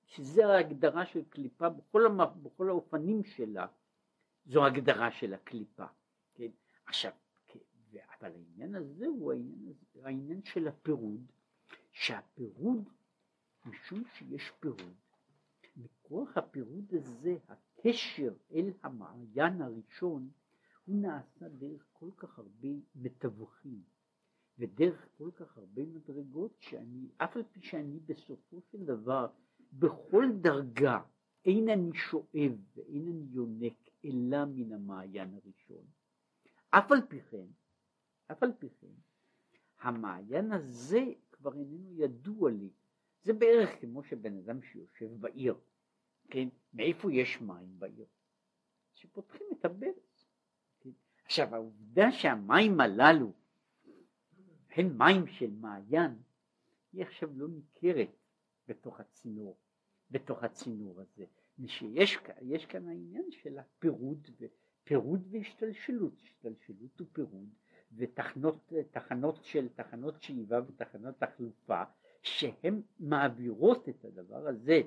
שזה 0.06 0.46
ההגדרה 0.46 1.06
של 1.06 1.24
קליפה 1.24 1.68
בכל, 1.68 2.06
המ... 2.06 2.18
בכל 2.42 2.68
האופנים 2.68 3.24
שלה, 3.24 3.66
זו 4.46 4.66
הגדרה 4.66 5.10
של 5.10 5.34
הקליפה. 5.34 5.84
כן? 6.34 6.50
עכשיו, 6.86 7.12
אבל 8.20 8.32
העניין 8.32 8.74
הזה 8.74 9.06
הוא 9.06 9.32
העניין, 9.32 9.74
העניין 10.02 10.42
של 10.44 10.68
הפירוד, 10.68 11.32
שהפירוד, 11.92 12.88
משום 13.66 14.02
שיש 14.14 14.52
פירוד, 14.60 14.94
מכוח 15.76 16.36
הפירוד 16.36 16.94
הזה, 16.94 17.36
הקשר 17.48 18.32
אל 18.52 18.72
המעיין 18.82 19.62
הראשון, 19.62 20.30
הוא 20.84 20.96
נעשה 20.96 21.48
דרך 21.48 21.86
כל 21.92 22.10
כך 22.16 22.38
הרבה 22.38 22.68
מתווכים, 22.94 23.82
ודרך 24.60 25.08
כל 25.18 25.30
כך 25.34 25.58
הרבה 25.58 25.82
מדרגות, 25.86 26.56
שאני, 26.58 27.08
אף 27.16 27.36
על 27.36 27.42
פי 27.52 27.60
שאני 27.62 28.00
בסופו 28.00 28.60
של 28.60 28.84
דבר, 28.84 29.26
בכל 29.72 30.24
דרגה, 30.40 31.00
אין 31.44 31.68
אני 31.68 31.90
שואב 31.94 32.52
ואין 32.74 33.08
אני 33.08 33.26
יונק 33.30 33.90
אלא 34.04 34.44
מן 34.44 34.72
המעיין 34.72 35.34
הראשון. 35.34 35.84
אף 36.70 36.92
על 36.92 37.00
פי 37.08 37.20
כן, 37.20 37.46
אף 38.32 38.42
על 38.42 38.52
פי 38.58 38.68
כן, 38.80 38.94
המעיין 39.80 40.52
הזה 40.52 41.04
כבר 41.32 41.54
איננו 41.54 41.92
ידוע 41.92 42.50
לי. 42.50 42.70
זה 43.22 43.32
בערך 43.32 43.80
כמו 43.80 44.02
שבן 44.02 44.36
אדם 44.36 44.62
שיושב 44.62 45.20
בעיר, 45.20 45.54
כן? 46.30 46.48
מאיפה 46.72 47.12
יש 47.12 47.40
מים 47.40 47.78
בעיר? 47.78 48.06
שפותחים 48.94 49.46
את 49.52 49.64
הברז. 49.64 50.26
כן? 50.80 50.90
עכשיו 51.24 51.54
העובדה 51.54 52.12
שהמים 52.12 52.80
הללו 52.80 53.32
הם 54.72 54.98
מים 54.98 55.26
של 55.26 55.50
מעיין, 55.50 56.18
היא 56.92 57.02
עכשיו 57.02 57.28
לא 57.34 57.48
ניכרת 57.48 58.16
בתוך 58.68 59.00
הצינור, 59.00 59.56
בתוך 60.10 60.42
הצינור 60.42 61.00
הזה. 61.00 61.24
שיש 61.66 62.18
יש 62.40 62.66
כאן 62.66 62.88
העניין 62.88 63.30
של 63.30 63.58
הפירוד, 63.58 64.28
פירוד 64.84 65.26
והשתלשלות, 65.30 66.12
השתלשלות 66.22 67.00
ופירוד, 67.00 67.48
ותחנות 67.96 68.72
תחנות 68.90 69.44
של 69.44 69.68
תחנות 69.68 70.22
שאיבה 70.22 70.60
ותחנות 70.66 71.14
תחלופה 71.18 71.82
שהן 72.22 72.82
מעבירות 72.98 73.88
את 73.88 74.04
הדבר 74.04 74.48
הזה 74.48 74.80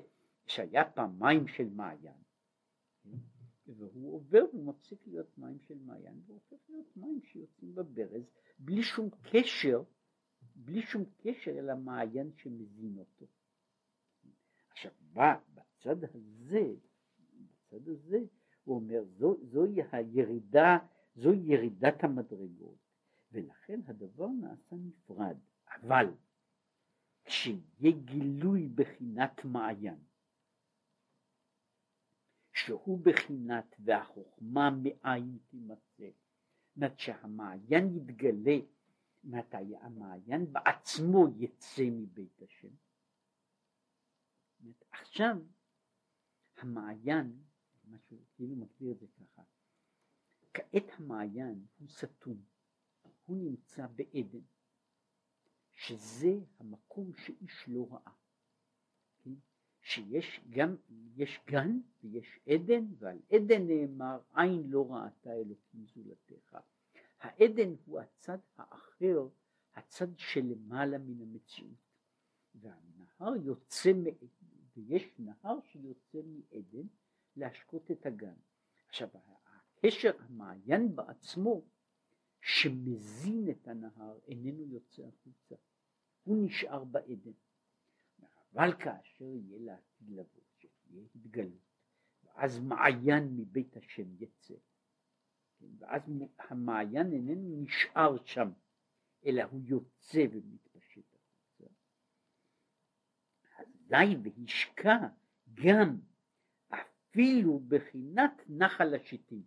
שהיה 0.46 0.84
פעם 0.84 1.18
מים 1.18 1.48
של 1.48 1.68
מעיין 1.68 2.24
והוא 3.66 4.14
עובר 4.14 4.44
ומפסיק 4.54 5.06
להיות 5.06 5.38
מים 5.38 5.58
של 5.60 5.78
מעיין 5.78 6.20
והופך 6.26 6.56
להיות 6.68 6.96
מים 6.96 7.20
שיוצאים 7.22 7.74
בברז 7.74 8.22
בלי 8.58 8.82
שום 8.82 9.08
קשר 9.32 9.82
בלי 10.56 10.82
שום 10.82 11.04
קשר 11.18 11.50
אל 11.50 11.70
המעיין 11.70 12.30
שמזין 12.36 12.98
אותו. 12.98 13.26
עכשיו 14.70 14.92
בצד 15.12 16.04
הזה 16.04 16.74
בצד 17.74 17.88
הזה 17.88 18.18
הוא 18.64 18.76
אומר 18.76 19.04
זו, 19.04 19.36
זוהי 19.42 19.78
הירידה 19.92 20.78
זוהי 21.16 21.38
ירידת 21.38 22.04
המדרגות 22.04 22.78
ולכן 23.32 23.80
הדבר 23.86 24.28
נעשה 24.28 24.76
נפרד, 24.76 25.36
אבל 25.68 26.06
כשיהיה 27.24 27.92
גילוי 28.04 28.68
בחינת 28.74 29.44
מעיין, 29.44 29.98
שהוא 32.66 33.00
בחינת 33.02 33.76
והחוכמה 33.84 34.70
מאין 34.70 35.38
תימצא, 35.50 36.10
זאת 36.76 36.98
שהמעיין 36.98 37.96
יתגלה, 37.96 38.58
מתי 39.24 39.76
המעיין 39.80 40.52
בעצמו 40.52 41.26
יצא 41.36 41.82
מבית 41.90 42.42
השם. 42.42 42.74
עכשיו 44.90 45.36
המעיין, 46.56 47.42
משהו 47.88 48.18
כאילו 48.34 48.56
מגדיר 48.56 48.92
את 48.92 48.98
זה 48.98 49.06
ככה, 49.06 49.42
כעת 50.54 50.86
המעיין 50.98 51.66
הוא 51.78 51.88
סתום. 51.88 52.42
הוא 53.24 53.36
נמצא 53.36 53.86
בעדן, 53.86 54.44
שזה 55.72 56.32
המקום 56.58 57.12
שאיש 57.14 57.68
לא 57.68 57.86
ראה? 57.90 58.23
שיש 59.84 60.40
גם, 60.50 60.76
יש 61.16 61.40
גן 61.46 61.80
ויש 62.04 62.38
עדן, 62.46 62.84
ועל 62.98 63.18
עדן 63.32 63.66
נאמר 63.66 64.20
עין 64.34 64.62
לא 64.66 64.92
ראתה 64.92 65.32
אלוקים 65.32 65.86
זולתך. 65.86 66.58
העדן 67.20 67.74
הוא 67.84 68.00
הצד 68.00 68.38
האחר, 68.56 69.28
הצד 69.74 70.18
שלמעלה 70.18 70.98
מן 70.98 71.20
המציאות. 71.20 71.84
והנהר 72.54 73.36
יוצא, 73.44 73.92
ויש 74.76 75.14
נהר 75.18 75.60
שיוצא 75.62 76.18
מעדן 76.24 76.86
להשקות 77.36 77.90
את 77.90 78.06
הגן. 78.06 78.34
עכשיו 78.88 79.08
הקשר 79.14 80.10
המעיין 80.18 80.96
בעצמו 80.96 81.62
שמזין 82.40 83.50
את 83.50 83.68
הנהר 83.68 84.18
איננו 84.26 84.64
יוצא 84.66 85.02
החוצה, 85.02 85.54
הוא 86.24 86.46
נשאר 86.46 86.84
בעדן. 86.84 87.32
אבל 88.54 88.72
כאשר 88.78 89.24
יהיה 89.24 89.58
לעתיד 89.60 90.10
לבוא, 90.10 90.42
שתהיה 90.58 91.02
התגלות, 91.14 91.62
ואז 92.24 92.60
מעיין 92.60 93.36
מבית 93.36 93.76
השם 93.76 94.22
יצא, 94.22 94.54
כן, 95.58 95.66
ואז 95.78 96.02
המעיין 96.38 97.12
איננו 97.12 97.62
נשאר 97.62 98.24
שם, 98.24 98.48
אלא 99.26 99.42
הוא 99.42 99.60
יוצא 99.64 100.24
ומתפשט 100.32 101.14
החוצה. 101.14 101.74
אזי 103.58 104.16
והשקע 104.22 104.96
גם 105.54 105.98
אפילו 106.68 107.58
בחינת 107.68 108.42
נחל 108.48 108.94
השיטים. 108.94 109.42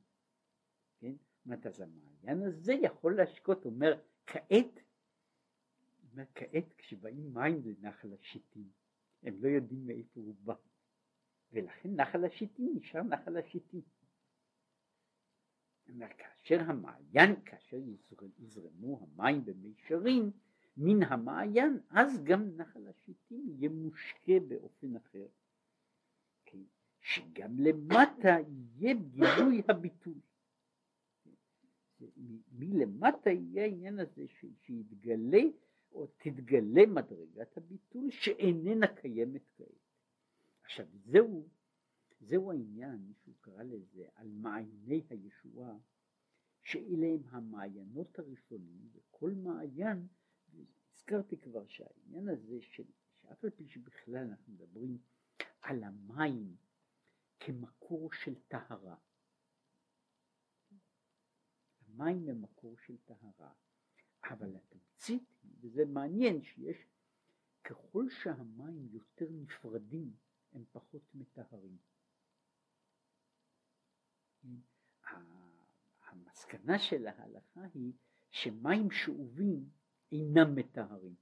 כן? 0.99 1.14
אומרת, 1.45 1.66
אז 1.66 1.82
המעיין 1.82 2.43
הזה 2.43 2.74
יכול 2.74 3.16
להשקות, 3.16 3.66
אומר, 3.66 3.99
כעת, 4.26 4.80
אומר, 6.12 6.24
כעת 6.36 6.74
כשבאים 6.78 7.34
מים 7.34 7.62
לנחל 7.66 8.14
השיטים, 8.14 8.70
הם 9.28 9.43
לא 9.43 9.47
יודעים 9.47 9.88
מאיפה 9.88 10.19
הוא 10.19 10.36
בא. 10.43 10.53
ולכן 11.51 11.95
נחל 11.95 12.25
השיטים 12.25 12.73
נשאר 12.75 13.03
נחל 13.03 13.38
השיטים. 13.38 13.82
אומר, 15.89 16.07
כאשר 16.17 16.61
המעיין, 16.61 17.41
כאשר 17.45 17.78
יזרמו 18.39 18.99
המים 19.01 19.45
במישרים 19.45 20.32
מן 20.78 21.03
המעיין, 21.03 21.80
אז 21.89 22.23
גם 22.23 22.57
נחל 22.57 22.88
השיטים 22.88 23.45
יהיה 23.49 23.69
מושקה 23.69 24.39
באופן 24.47 24.95
אחר. 24.95 25.28
כן? 26.45 26.61
שגם 27.01 27.59
למטה 27.59 28.36
יהיה 28.49 28.93
גילוי 28.93 29.61
הביטוי. 29.69 30.19
מלמטה 32.51 33.30
יהיה 33.30 33.63
העניין 33.63 33.99
הזה 33.99 34.25
שיתגלה 34.65 35.43
או 35.92 36.08
תתגלה 36.08 36.86
מדרגת 36.86 37.58
הביטול 37.58 38.12
שאיננה 38.12 38.88
קיימת 38.88 39.42
כעת. 39.58 39.68
עכשיו 40.64 40.86
זהו, 41.06 41.48
זהו 42.20 42.52
העניין 42.52 43.14
שהוא 43.24 43.36
קרא 43.42 43.64
לזה 43.64 44.06
על 44.16 44.28
מעייני 44.28 45.04
הישועה 45.10 45.78
שאלה 46.62 47.08
הם 47.08 47.22
המעיינות 47.30 48.20
הראשונים 48.20 48.90
וכל 48.94 49.32
מעיין, 49.32 50.08
הזכרתי 50.94 51.38
כבר 51.38 51.68
שהעניין 51.68 52.30
הזה 52.30 52.62
של, 52.62 52.84
שאף 53.22 53.44
על 53.44 53.50
פי 53.50 53.68
שבכלל 53.68 54.18
אנחנו 54.18 54.54
מדברים 54.54 54.98
על 55.62 55.84
המים 55.84 56.56
כמקור 57.40 58.14
של 58.14 58.36
טהרה. 58.48 58.96
המים 61.88 62.30
הם 62.30 62.42
מקור 62.42 62.78
של 62.78 62.98
טהרה, 63.06 63.54
אבל 64.32 64.55
התמצית 64.55 65.23
היא, 65.43 65.51
וזה 65.61 65.86
מעניין 65.86 66.41
שיש, 66.41 66.78
ככל 67.63 68.09
שהמים 68.09 68.88
יותר 68.91 69.25
נפרדים 69.32 70.13
הם 70.53 70.63
פחות 70.71 71.01
מטהרים. 71.13 71.78
המסקנה 76.07 76.80
של 76.80 77.07
ההלכה 77.07 77.61
היא 77.73 77.93
שמים 78.32 78.91
שאובים 78.91 79.69
אינם 80.11 80.55
מטהרים. 80.55 81.15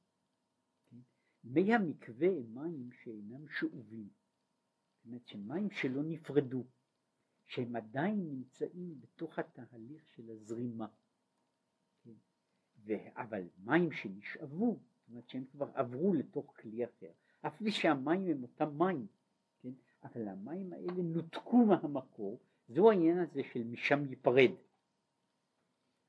מי 1.44 1.74
המקווה 1.74 2.28
הם 2.28 2.54
מים 2.54 2.90
שאינם 3.04 3.48
שאובים. 3.48 4.10
זאת 4.10 5.06
אומרת 5.06 5.28
שמים 5.28 5.72
שלא 5.72 6.04
נפרדו, 6.04 6.66
שהם 7.46 7.76
עדיין 7.76 8.20
נמצאים 8.30 9.02
בתוך 9.02 9.40
התהליך 9.40 10.10
של 10.16 10.30
הזרימה. 10.30 10.88
ו... 12.86 12.94
אבל 13.16 13.44
מים 13.64 13.92
שנשאבו, 13.92 14.76
זאת 14.76 15.10
אומרת 15.10 15.30
שהם 15.30 15.46
כבר 15.52 15.70
עברו 15.74 16.14
לתוך 16.14 16.54
כלי 16.62 16.86
אחר, 16.86 17.12
אף 17.42 17.62
לי 17.62 17.72
שהמים 17.72 18.28
הם 18.28 18.44
אותם 18.44 18.78
מים, 18.78 19.08
כן? 19.62 19.72
אבל 20.04 20.28
המים 20.28 20.74
האלה 20.74 21.04
נותקו 21.04 21.66
מהמקור, 21.66 22.40
זו 22.70 22.90
העניין 22.90 23.18
הזה 23.20 23.42
של 23.54 23.64
משם 23.64 24.06
ייפרד. 24.06 24.52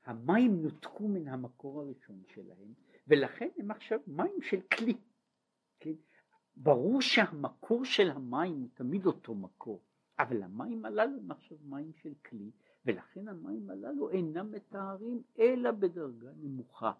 המים 0.05 0.61
נותקו 0.61 1.07
מן 1.07 1.27
המקור 1.27 1.81
הראשון 1.81 2.23
שלהם, 2.33 2.73
ולכן 3.07 3.49
הם 3.57 3.71
עכשיו 3.71 3.99
מים 4.07 4.41
של 4.41 4.61
כלי. 4.61 4.97
כן? 5.79 5.93
ברור 6.55 7.01
שהמקור 7.01 7.85
של 7.85 8.11
המים 8.11 8.53
הוא 8.53 8.69
תמיד 8.73 9.05
אותו 9.05 9.35
מקור, 9.35 9.81
אבל 10.19 10.43
המים 10.43 10.85
הללו 10.85 11.17
הם 11.17 11.31
עכשיו 11.31 11.57
מים 11.63 11.91
של 11.93 12.13
כלי, 12.29 12.51
ולכן 12.85 13.27
המים 13.27 13.69
הללו 13.69 14.09
אינם 14.09 14.51
מטהרים 14.51 15.21
אלא 15.39 15.71
בדרגה 15.71 16.31
נמוכה. 16.37 16.91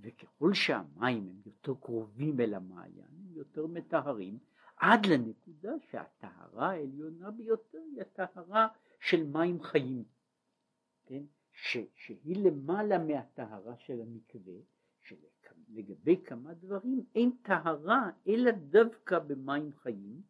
וככל 0.00 0.54
שהמים 0.54 1.28
הם 1.28 1.40
יותר 1.46 1.74
קרובים 1.74 2.40
אל 2.40 2.54
המעיין, 2.54 3.06
הם 3.18 3.32
יותר 3.36 3.66
מטהרים, 3.66 4.38
עד 4.76 5.06
לנקודה 5.06 5.72
שהטהרה 5.90 6.70
העליונה 6.70 7.30
ביותר 7.30 7.78
היא 7.92 8.00
הטהרה 8.00 8.68
של 9.00 9.26
מים 9.26 9.62
חיים, 9.62 10.04
כן? 11.06 11.22
ש, 11.52 11.78
שהיא 11.94 12.44
למעלה 12.44 12.98
מהטהרה 12.98 13.76
של 13.76 14.00
המקווה, 14.00 14.54
שלגבי 15.00 16.16
כמה 16.24 16.54
דברים 16.54 17.04
אין 17.14 17.30
טהרה 17.42 18.10
אלא 18.28 18.50
דווקא 18.50 19.18
במים 19.18 19.72
חיים, 19.72 20.22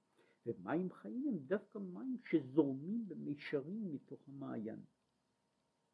ומים 0.46 0.92
חיים 0.92 1.24
הם 1.28 1.38
דווקא 1.38 1.78
מים 1.78 2.16
שזורמים 2.30 3.08
במישרים 3.08 3.92
מתוך 3.92 4.20
המעיין. 4.28 4.80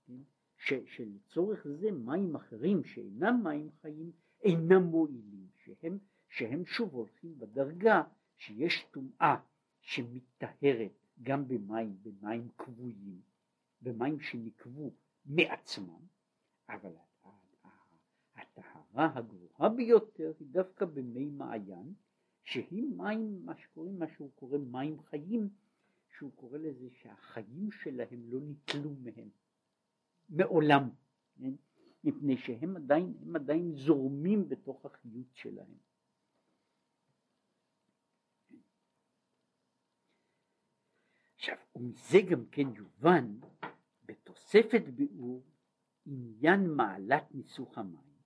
כן? 0.07 0.21
ש, 0.57 0.73
שלצורך 0.87 1.67
זה 1.81 1.93
מים 1.93 2.37
אחרים 2.37 2.85
שאינם 2.85 3.41
מים 3.45 3.71
חיים 3.81 4.13
אינם 4.43 4.83
מועילים, 4.83 5.47
שהם, 5.65 5.99
שהם 6.29 6.67
שוב 6.67 6.95
הולכים 6.95 7.39
בדרגה 7.39 8.03
שיש 8.37 8.87
טומאה 8.91 9.37
שמטהרת 9.81 10.93
גם 11.23 11.49
במים, 11.49 11.97
במים 12.03 12.49
קבועים, 12.57 13.21
במים 13.83 14.21
שנקבו 14.21 14.91
מעצמם, 15.27 16.07
אבל 16.69 16.93
הטהרה 18.35 19.19
הגבוהה 19.19 19.69
ביותר 19.69 20.33
היא 20.39 20.49
דווקא 20.51 20.85
במי 20.85 21.31
מעיין, 21.31 21.95
שהיא 22.47 22.85
מים, 22.97 23.47
מה 23.47 23.57
שקוראים, 23.57 23.99
מה 23.99 24.07
שהוא 24.17 24.31
קורא 24.35 24.59
מים 24.59 25.03
חיים, 25.03 25.49
שהוא 26.17 26.33
קורא 26.35 26.59
לזה 26.59 26.89
שהחיים 27.03 27.71
שלהם 27.73 28.31
לא 28.31 28.41
ניטלו 28.41 28.95
מהם 29.03 29.29
מעולם, 30.29 30.91
כן? 31.39 31.53
מפני 32.05 32.37
שהם 32.37 32.77
עדיין, 32.77 33.15
הם 33.23 33.37
עדיין 33.37 33.73
זורמים 33.77 34.49
בתוך 34.49 34.87
החיות 34.87 35.35
שלהם. 35.35 35.75
עכשיו, 41.37 41.57
ומזה 41.77 42.19
גם 42.31 42.47
כן 42.47 42.75
יובן 42.75 43.39
בתוספת 44.05 44.83
ביאור 44.95 45.43
עניין 46.07 46.71
מעלת 46.71 47.35
ניסוך 47.35 47.79
המים, 47.79 48.17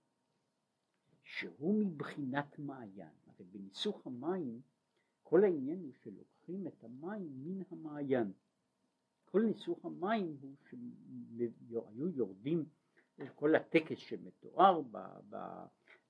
שהוא 1.23 1.85
מבחינת 1.85 2.59
מעיין. 2.59 3.20
בניסוך 3.45 4.07
המים 4.07 4.61
כל 5.31 5.45
העניין 5.45 5.79
הוא 5.79 5.93
שלוקחים 5.93 6.67
את 6.67 6.85
המים 6.85 7.29
מן 7.45 7.63
המעיין. 7.71 8.33
כל 9.25 9.43
ניסוך 9.43 9.85
המים 9.85 10.37
הוא 10.41 10.55
שהיו 10.65 12.09
יורדים, 12.09 12.65
כל 13.35 13.55
הטקס 13.55 13.99
שמתואר 13.99 14.81
ב, 14.81 14.99
ב, 15.29 15.37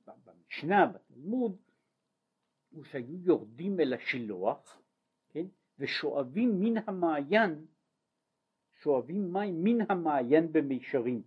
ב, 0.07 0.11
במשנה, 0.25 0.87
בתלמוד, 0.87 1.57
הוא 2.71 2.85
שהיו 2.85 3.17
יורדים 3.17 3.81
אל 3.81 3.93
השילוח, 3.93 4.83
כן, 5.29 5.47
ושואבים 5.79 6.61
מן 6.61 6.83
המעיין, 6.87 7.67
שואבים 8.83 9.33
מים 9.33 9.65
מן 9.65 9.91
המעיין 9.91 10.53
במישרים. 10.53 11.23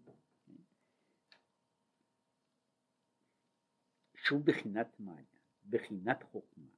שהוא 4.16 4.42
בחינת 4.46 5.00
מעיין, 5.00 5.33
בחינת 5.70 6.24
חוכמה, 6.24 6.70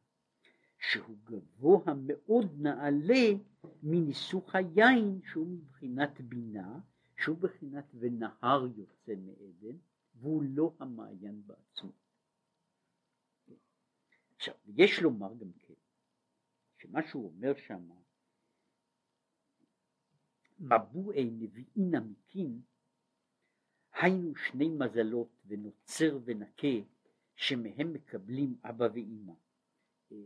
שהוא 0.80 1.18
גבוה 1.24 1.94
מאוד 2.06 2.46
נעלה 2.58 3.24
מניסוך 3.84 4.56
היין 4.56 5.22
שהוא 5.32 5.48
מבחינת 5.48 6.22
בינה, 6.22 6.80
שהוא 7.18 7.38
בחינת 7.38 7.86
ונהר 8.00 8.68
יוצא 8.76 9.14
מעדן, 9.16 9.78
והוא 10.16 10.44
לא 10.44 10.74
המעיין 10.80 11.42
בעצמו. 11.46 11.92
עכשיו, 14.36 14.56
יש 14.68 15.00
לומר 15.00 15.34
גם 15.38 15.52
כן, 15.60 15.74
מה 16.90 17.08
שהוא 17.08 17.26
אומר 17.26 17.54
שם, 17.68 17.90
מבועי 20.60 21.30
נביאין 21.32 21.96
אמיתין, 21.96 22.62
היינו 23.94 24.36
שני 24.36 24.70
מזלות 24.70 25.30
ונוצר 25.46 26.20
ונקה 26.26 26.68
שמהם 27.36 27.94
מקבלים 27.94 28.56
אבא 28.64 28.88
ואימא. 28.94 29.34
אה, 30.12 30.18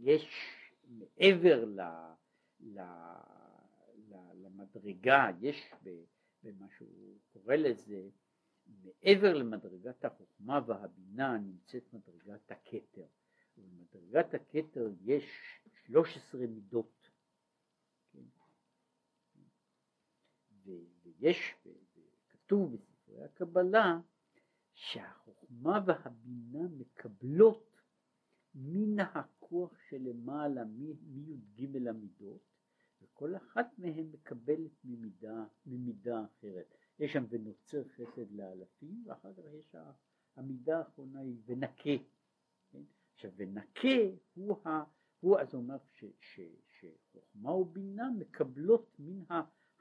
יש 0.00 0.28
מעבר 0.88 1.64
ל, 1.64 1.80
ל, 2.60 2.80
ל, 4.08 4.14
למדרגה, 4.34 5.26
יש 5.40 5.72
במה 6.42 6.66
שהוא 6.76 7.18
קורא 7.32 7.54
לזה, 7.54 8.08
מעבר 8.66 9.34
למדרגת 9.34 10.04
החוכמה 10.04 10.60
והבינה 10.66 11.38
נמצאת 11.38 11.92
מדרגת 11.92 12.50
הכתר. 12.50 13.06
ובמדרגת 13.58 14.34
הכתר 14.34 14.88
יש 15.04 15.24
13 15.86 16.46
מידות. 16.46 17.10
כן? 18.12 18.24
ויש, 20.64 21.54
כתוב 22.28 22.76
בספרי 22.76 23.24
הקבלה, 23.24 23.98
שהחוכמה 25.64 25.80
והבינה 25.86 26.68
מקבלות 26.78 27.80
מן 28.54 29.00
הכוח 29.00 29.72
שלמעלה, 29.88 30.64
מי"ג 30.64 31.88
המידות, 31.88 32.42
וכל 33.02 33.36
אחת 33.36 33.66
מהן 33.78 34.06
מקבלת 34.12 34.84
ממידה, 34.84 35.44
ממידה 35.66 36.24
אחרת. 36.24 36.74
יש 36.98 37.12
שם 37.12 37.24
ונוצר 37.28 37.82
חסד 37.84 38.32
לאלפים, 38.32 39.02
ואחר 39.06 39.32
כך 39.34 39.42
יש 39.58 39.74
המידה 40.36 40.78
האחרונה 40.78 41.20
היא 41.20 41.36
ונקה. 41.46 42.04
כן? 42.70 42.82
עכשיו 43.14 43.30
ונקה 43.36 44.16
הוא, 44.34 44.56
ה, 44.68 44.84
הוא 45.20 45.38
אז 45.38 45.54
אומר 45.54 45.76
ש, 45.92 46.04
ש, 46.20 46.40
שחוכמה 46.80 47.54
ובינה 47.54 48.10
מקבלות 48.18 48.96
מן 48.98 49.22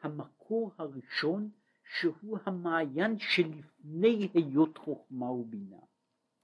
המקור 0.01 0.71
הראשון 0.77 1.51
שהוא 1.83 2.37
המעיין 2.45 3.19
שלפני 3.19 4.29
היות 4.33 4.77
חוכמה 4.77 5.31
ובינה. 5.31 5.79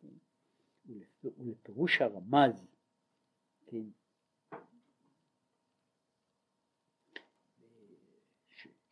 כן? 0.01 0.07
ולפירוש 1.23 2.01
הרמז, 2.01 2.65
כן, 3.67 3.85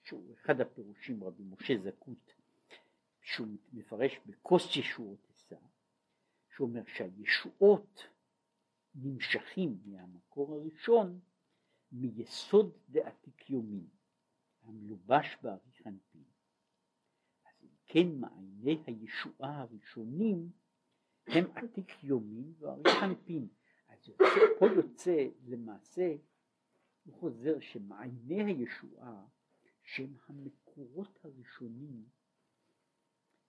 שהוא 0.08 0.34
אחד 0.34 0.62
הפירושים 0.62 1.24
רבי 1.24 1.44
משה 1.44 1.74
זקוט 1.84 2.32
שהוא 3.22 3.48
מפרש 3.74 4.12
בכוס 4.26 4.76
ישועות 4.76 5.20
עשה 5.30 5.56
שהוא 6.56 6.68
אומר 6.68 6.82
שהישועות 6.86 8.04
נמשכים 8.96 9.78
מהמקור 9.86 10.54
הראשון 10.54 11.20
מיסוד 11.92 12.78
דעתיק 12.90 13.50
יומין 13.50 13.88
המלובש 14.64 15.38
באריך 15.42 15.88
אנפין 15.88 16.24
כן 17.88 18.08
מעייני 18.20 18.84
הישועה 18.86 19.62
הראשונים 19.62 20.50
הם 21.28 21.46
עתיק 21.56 22.04
יומין 22.04 22.54
ואריך 22.60 23.04
אנפין 23.04 23.48
אז 23.88 24.08
יוצא, 24.08 24.26
פה 24.60 24.66
יוצא 24.76 25.28
למעשה 25.48 26.16
הוא 27.04 27.14
חוזר 27.20 27.60
שמעייני 27.60 28.44
הישועה 28.44 29.26
שהם 29.84 30.14
המקורות 30.28 31.20
הראשונים, 31.24 32.06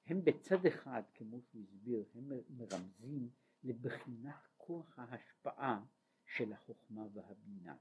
הם 0.06 0.24
בצד 0.24 0.66
אחד, 0.66 1.02
כמו 1.14 1.40
שהוא 1.40 1.62
הסביר, 1.62 2.04
הם 2.14 2.32
מרמזים 2.50 3.30
לבחינת 3.64 4.48
כוח 4.56 4.98
ההשפעה 4.98 5.84
של 6.26 6.52
החוכמה 6.52 7.06
והבינה. 7.12 7.76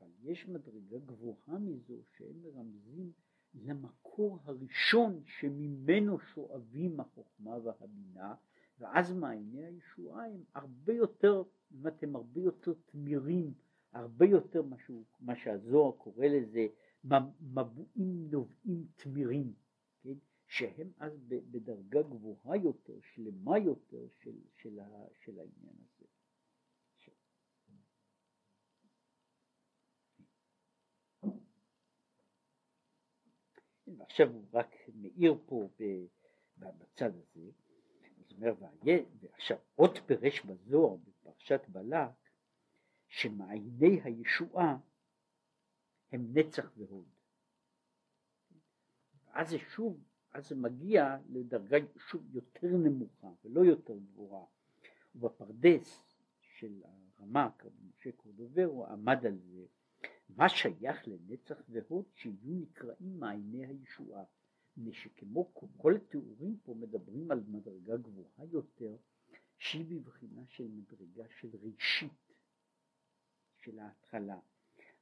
אבל 0.00 0.10
יש 0.22 0.48
מדרגה 0.48 0.98
גבוהה 0.98 1.58
מזו 1.58 1.94
שהם 2.16 2.42
מרמזים 2.42 3.12
למקור 3.54 4.38
הראשון 4.44 5.22
שממנו 5.26 6.18
שואבים 6.18 7.00
החוכמה 7.00 7.56
והבינה, 7.64 8.34
ואז 8.78 9.12
מעייני 9.12 9.64
הישועה 9.64 10.26
הם 10.26 10.44
הרבה 10.54 10.92
יותר, 10.92 11.42
זאת 11.70 12.02
הם 12.02 12.16
הרבה 12.16 12.40
יותר 12.40 12.72
תמירים, 12.86 13.54
הרבה 13.92 14.26
יותר 14.26 14.62
מה, 14.62 14.76
שהוא, 14.78 15.04
מה 15.20 15.36
שהזוהר 15.36 15.92
קורא 15.92 16.26
לזה 16.26 16.66
מבועים 17.40 18.30
נובעים 18.30 18.86
תמירים, 18.96 19.52
כן? 20.02 20.14
שהם 20.46 20.90
אז 20.98 21.12
בדרגה 21.28 22.02
גבוהה 22.02 22.56
יותר, 22.56 22.98
שלמה 23.14 23.58
יותר 23.58 24.06
של, 24.22 24.36
של, 24.56 24.80
ה, 24.80 25.04
של 25.24 25.38
העניין 25.38 25.76
הזה. 25.76 26.06
ועכשיו 33.98 34.28
הוא 34.32 34.44
רק 34.52 34.74
מאיר 34.94 35.34
פה 35.46 35.68
בצד 36.58 37.10
הזה, 37.16 37.50
זאת 38.18 38.32
אומרת, 38.32 38.56
ועכשיו 39.20 39.56
עוד 39.74 39.98
פירש 40.06 40.40
בזוהר 40.40 40.96
בפרשת 40.96 41.60
בלק, 41.68 42.10
שמעייני 43.08 44.00
הישועה 44.04 44.76
הם 46.12 46.26
נצח 46.34 46.72
והוד. 46.76 47.08
אז 49.32 49.48
זה 49.48 49.58
שוב, 49.58 50.00
אז 50.32 50.48
זה 50.48 50.54
מגיע 50.54 51.16
לדרגה 51.28 51.86
שוב 51.98 52.34
יותר 52.34 52.66
נמוכה 52.66 53.28
ולא 53.44 53.60
יותר 53.60 53.98
גבוהה. 53.98 54.44
ובפרדס 55.14 56.02
של 56.40 56.82
הרמ"ק, 56.84 57.64
משה 57.88 58.12
קורדוברו, 58.12 58.86
עמד 58.86 59.26
על 59.26 59.38
זה, 59.38 59.64
מה 60.28 60.48
שייך 60.48 61.08
לנצח 61.08 61.62
והוד 61.68 62.04
שיהיו 62.14 62.54
נקראים 62.54 63.20
מעייני 63.20 63.66
הישועה. 63.66 64.24
מפני 64.78 64.92
שכמו 64.92 65.54
כל 65.76 65.96
התיאורים 65.96 66.58
פה 66.62 66.74
מדברים 66.74 67.30
על 67.30 67.40
מדרגה 67.48 67.96
גבוהה 67.96 68.44
יותר, 68.50 68.96
שהיא 69.58 69.84
בבחינה 69.84 70.42
של 70.46 70.68
מדרגה 70.68 71.24
של 71.40 71.48
ראשית, 71.62 72.32
של 73.56 73.78
ההתחלה. 73.78 74.38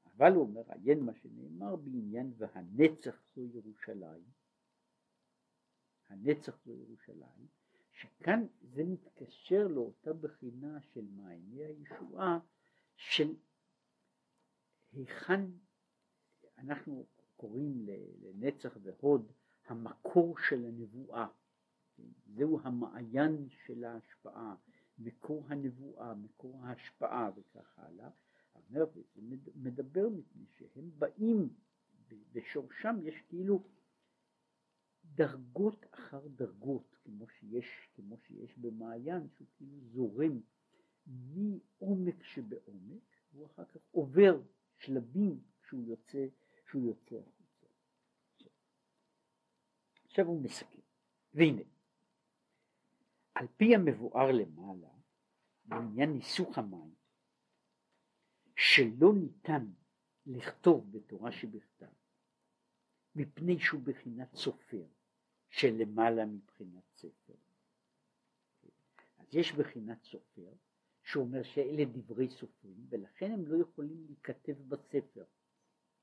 אבל 0.04 0.32
הוא 0.32 0.42
אומר, 0.42 0.62
עיין 0.72 1.00
מה 1.00 1.14
שנאמר 1.14 1.76
בעניין 1.76 2.32
והנצח 2.36 3.22
זו 3.34 3.42
ירושלים, 3.42 4.24
הנצח 6.08 6.58
זו 6.64 6.72
ירושלים, 6.72 7.46
שכאן 7.92 8.46
זה 8.62 8.84
מתקשר 8.84 9.68
לאותה 9.68 10.12
בחינה 10.12 10.80
של 10.80 11.04
מעייני 11.16 11.64
הישועה 11.64 12.38
של 12.96 13.34
היכן 14.92 15.40
אנחנו 16.58 17.06
קוראים 17.36 17.86
לנצח 18.20 18.76
והוד 18.82 19.32
המקור 19.66 20.38
של 20.48 20.64
הנבואה, 20.64 21.26
זהו 22.26 22.60
המעיין 22.62 23.48
של 23.66 23.84
ההשפעה, 23.84 24.54
מקור 24.98 25.44
הנבואה, 25.48 26.14
מקור 26.14 26.64
ההשפעה 26.64 27.30
וכך 27.36 27.78
הלאה, 27.78 28.10
אומר, 28.54 28.84
מדבר 29.54 30.08
מפני 30.08 30.44
שהם 30.58 30.90
באים, 30.98 31.48
בשורשם 32.32 32.96
יש 33.02 33.14
כאילו 33.28 33.64
דרגות 35.04 35.86
אחר 35.90 36.28
דרגות, 36.28 36.96
כמו 37.04 37.28
שיש, 37.28 37.88
כמו 37.94 38.16
שיש 38.18 38.58
במעיין, 38.58 39.28
שהוא 39.36 39.48
כאילו 39.56 39.80
זורם. 39.80 40.40
מעומק 41.06 42.22
שבעומק, 42.22 43.02
והוא 43.32 43.46
אחר 43.46 43.64
כך 43.64 43.80
עובר 43.90 44.42
שלבים 44.78 45.40
כשהוא 45.62 45.84
יוצא, 45.88 46.26
כשהוא 46.66 46.86
יוצא 46.86 47.16
החוצה. 47.16 47.66
עכשיו 50.04 50.26
הוא 50.26 50.42
מסכם, 50.42 50.80
והנה, 51.34 51.62
על 53.34 53.46
פי 53.56 53.74
המבואר 53.74 54.32
למעלה, 54.32 54.88
בעניין 55.64 56.10
ניסוך 56.10 56.58
המים, 56.58 56.94
שלא 58.56 59.12
ניתן 59.14 59.66
לכתוב 60.26 60.92
בתורה 60.92 61.32
שבכתב, 61.32 61.92
מפני 63.14 63.58
שהוא 63.60 63.82
בחינת 63.84 64.34
סופר, 64.34 64.86
שלמעלה 65.48 66.26
מבחינת 66.26 66.84
ספר. 66.94 67.34
אז 69.18 69.34
יש 69.34 69.52
בחינת 69.52 70.02
סופר, 70.02 70.52
שאומר 71.06 71.42
שאלה 71.42 71.84
דברי 71.84 72.28
סופרים, 72.30 72.86
ולכן 72.88 73.32
הם 73.32 73.46
לא 73.46 73.62
יכולים 73.62 74.04
להיכתב 74.06 74.54
בספר. 74.68 75.24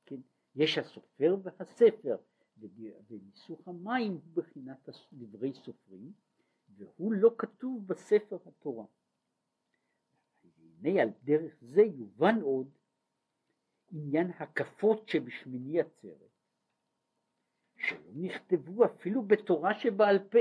כן? 0.06 0.16
יש 0.56 0.78
הסופר 0.78 1.36
והספר, 1.44 2.18
וניסוך 3.10 3.68
המים 3.68 4.12
הוא 4.12 4.22
בחינת 4.34 4.90
דברי 5.14 5.54
סופרים, 5.54 6.14
והוא 6.70 7.14
לא 7.14 7.36
כתוב 7.38 7.88
בספר 7.88 8.38
התורה. 8.46 8.86
והנה 10.44 11.02
על 11.02 11.10
דרך 11.24 11.54
זה 11.62 11.82
יובן 11.82 12.42
עוד 12.42 12.70
עניין 13.92 14.32
הקפות 14.40 15.08
שבשמיני 15.10 15.80
עצרת, 15.80 16.32
שלא 17.78 18.12
נכתבו 18.16 18.86
אפילו 18.86 19.24
בתורה 19.24 19.80
שבעל 19.80 20.20
פה, 20.30 20.40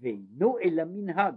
ואינו 0.00 0.58
אלא 0.58 0.84
מנהג. 0.84 1.34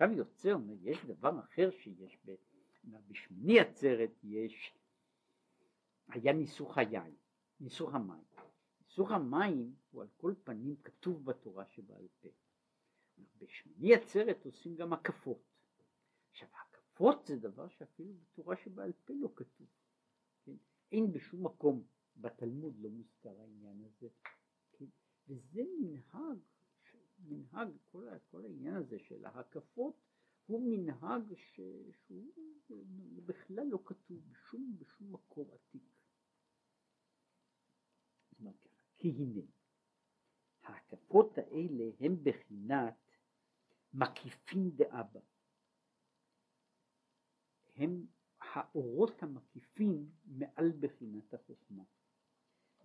עכשיו 0.00 0.12
יוצא, 0.12 0.52
אומר, 0.52 0.74
יש 0.80 1.04
דבר 1.04 1.40
אחר 1.40 1.70
שיש, 1.70 2.18
ב, 2.24 2.34
בשמיני 3.08 3.60
עצרת 3.60 4.10
יש, 4.24 4.74
היה 6.08 6.32
ניסוך 6.32 6.78
היין, 6.78 7.14
ניסוך 7.60 7.94
המים. 7.94 8.24
ניסוך 8.80 9.10
המים 9.10 9.74
הוא 9.90 10.02
על 10.02 10.08
כל 10.16 10.34
פנים 10.44 10.76
כתוב 10.76 11.24
בתורה 11.24 11.66
שבעל 11.66 12.08
פה. 12.20 12.28
בשמיני 13.38 13.94
עצרת 13.94 14.44
עושים 14.44 14.76
גם 14.76 14.92
הקפות. 14.92 15.42
עכשיו 16.30 16.48
הקפות 16.62 17.26
זה 17.26 17.36
דבר 17.36 17.68
שאפילו 17.68 18.14
בתורה 18.14 18.56
שבעל 18.56 18.92
פה 19.04 19.14
לא 19.20 19.28
כתוב. 19.34 19.66
כן? 20.44 20.56
אין 20.92 21.12
בשום 21.12 21.44
מקום 21.46 21.82
בתלמוד 22.16 22.78
לא 22.78 22.90
מוזכר 22.90 23.40
העניין 23.40 23.84
הזה. 23.84 24.08
כן? 24.72 24.86
וזה 25.28 25.62
מנהג, 25.80 26.38
מנהג 27.18 27.68
כל, 27.84 28.08
כל 28.30 28.44
העניין 28.44 28.74
הזה 28.74 28.98
של 28.98 29.24
ההקפות 29.24 29.94
הוא 30.46 30.62
מנהג 30.70 31.34
ש, 31.34 31.60
שהוא 32.06 33.22
בכלל 33.26 33.66
לא 33.66 33.78
כתוב 33.84 34.18
בשום, 34.30 34.76
בשום 34.78 35.12
מקור 35.12 35.54
עתיק. 35.54 35.82
כי 38.98 39.08
הנה 39.08 39.40
ההקפות 40.62 41.38
האלה 41.38 41.84
הם 42.00 42.16
בחינת 42.22 42.94
מקיפין 43.92 44.70
דאבא. 44.70 45.20
הם 47.76 48.06
האורות 48.40 49.22
המקיפים 49.22 50.10
מעל 50.24 50.72
בחינת 50.80 51.34
החוכמה. 51.34 51.84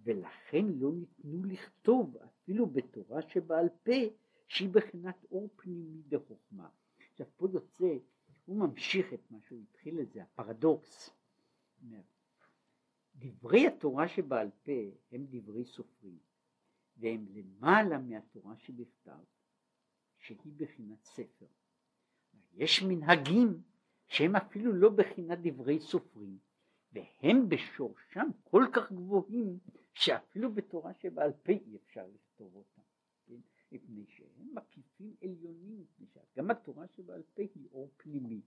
ולכן 0.03 0.65
לא 0.65 0.91
ניתנו 0.93 1.43
לכתוב 1.43 2.17
אפילו 2.17 2.65
בתורה 2.65 3.21
שבעל 3.21 3.69
פה 3.83 3.91
שהיא 4.47 4.69
בחינת 4.69 5.25
אור 5.31 5.49
פנימי 5.55 6.01
דחוכמה. 6.07 6.69
עכשיו 7.11 7.27
פה 7.37 7.47
יוצא, 7.53 7.97
הוא 8.45 8.59
ממשיך 8.59 9.13
את 9.13 9.31
מה 9.31 9.37
שהוא 9.41 9.61
התחיל 9.61 10.01
לזה, 10.01 10.23
הפרדוקס. 10.23 11.09
דברי 13.15 13.67
התורה 13.67 14.07
שבעל 14.07 14.49
פה 14.63 14.71
הם 15.11 15.25
דברי 15.29 15.65
סופרים, 15.65 16.17
והם 16.97 17.25
למעלה 17.33 17.97
מהתורה 17.97 18.57
שבכתב, 18.57 19.23
שהיא 20.17 20.53
בחינת 20.57 21.03
ספר. 21.03 21.45
יש 22.53 22.83
מנהגים 22.83 23.61
שהם 24.07 24.35
אפילו 24.35 24.73
לא 24.73 24.89
בחינת 24.89 25.39
דברי 25.41 25.79
סופרים, 25.79 26.37
והם 26.91 27.49
בשורשם 27.49 28.27
כל 28.43 28.63
כך 28.73 28.91
גבוהים, 28.91 29.59
שאפילו 29.93 30.53
בתורה 30.53 30.93
שבעל 30.93 31.31
פה 31.43 31.51
אי 31.51 31.77
אפשר 31.77 32.07
לכתוב 32.07 32.55
אותם. 32.55 32.81
מפני 33.73 34.05
שהם 34.07 34.55
מקיפים 34.55 35.15
עליונים, 35.23 35.81
מפני 35.81 36.05
שגם 36.07 36.51
התורה 36.51 36.87
שבעל 36.87 37.23
פה 37.33 37.41
היא 37.41 37.67
אור 37.71 37.91
פנימי. 37.97 38.41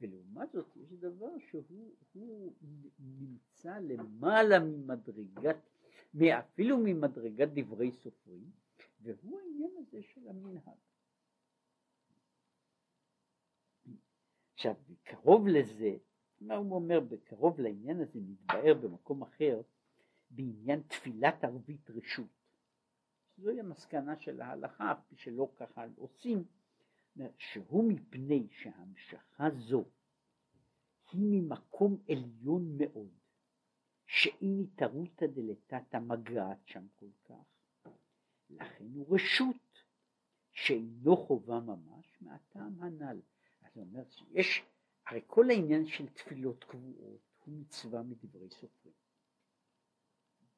ולעומת 0.00 0.52
זאת 0.52 0.76
יש 0.76 0.92
דבר 0.92 1.38
שהוא 1.38 2.52
נמצא 2.98 3.78
למעלה 3.78 4.58
ממדרגת, 4.58 5.56
אפילו 6.38 6.76
ממדרגת 6.84 7.48
דברי 7.54 7.92
סופרים, 7.92 8.50
והוא 9.00 9.40
העניין 9.40 9.70
הזה 9.78 10.02
של 10.02 10.28
המנהג. 10.28 10.78
עכשיו, 14.54 14.74
קרוב 15.02 15.46
לזה, 15.46 15.96
מה 16.40 16.54
הוא 16.54 16.74
אומר, 16.74 17.00
בקרוב 17.00 17.60
לעניין 17.60 18.00
הזה 18.00 18.20
מתבאר 18.20 18.74
במקום 18.74 19.22
אחר, 19.22 19.60
בעניין 20.30 20.82
תפילת 20.82 21.44
ערבית 21.44 21.90
רשות. 21.90 22.41
זוהי 23.42 23.60
המסקנה 23.60 24.16
של 24.16 24.40
ההלכה, 24.40 24.94
שלא 25.14 25.52
ככה 25.56 25.84
עושים, 25.96 26.44
שהוא 27.38 27.92
מפני 27.92 28.48
שהמשכה 28.50 29.50
זו 29.50 29.84
היא 31.12 31.20
ממקום 31.30 32.02
עליון 32.08 32.76
מאוד, 32.78 33.10
שאין 34.06 34.60
התערותא 34.60 35.26
דלתתא 35.26 35.96
מגעת 35.96 36.58
שם 36.66 36.86
כל 36.96 37.10
כך, 37.24 37.90
לכן 38.50 38.84
הוא 38.94 39.14
רשות 39.14 39.82
שאינו 40.52 41.16
חובה 41.16 41.60
ממש 41.60 42.18
מהטעם 42.20 42.82
הנ"ל. 42.82 43.20
זאת 43.60 43.76
אומרת 43.76 44.12
שיש, 44.12 44.62
הרי 45.06 45.20
כל 45.26 45.50
העניין 45.50 45.86
של 45.86 46.08
תפילות 46.08 46.64
קבועות 46.64 47.20
הוא 47.44 47.54
מצווה 47.54 48.02
מדברי 48.02 48.50
סופרים. 48.50 48.94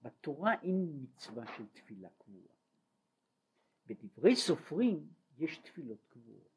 בתורה 0.03 0.55
אין 0.63 1.03
מצווה 1.03 1.45
של 1.57 1.67
תפילה 1.67 2.09
קבועה. 2.19 2.54
בדברי 3.87 4.37
סופרים 4.37 5.09
יש 5.39 5.59
תפילות 5.59 6.07
קבועות. 6.09 6.49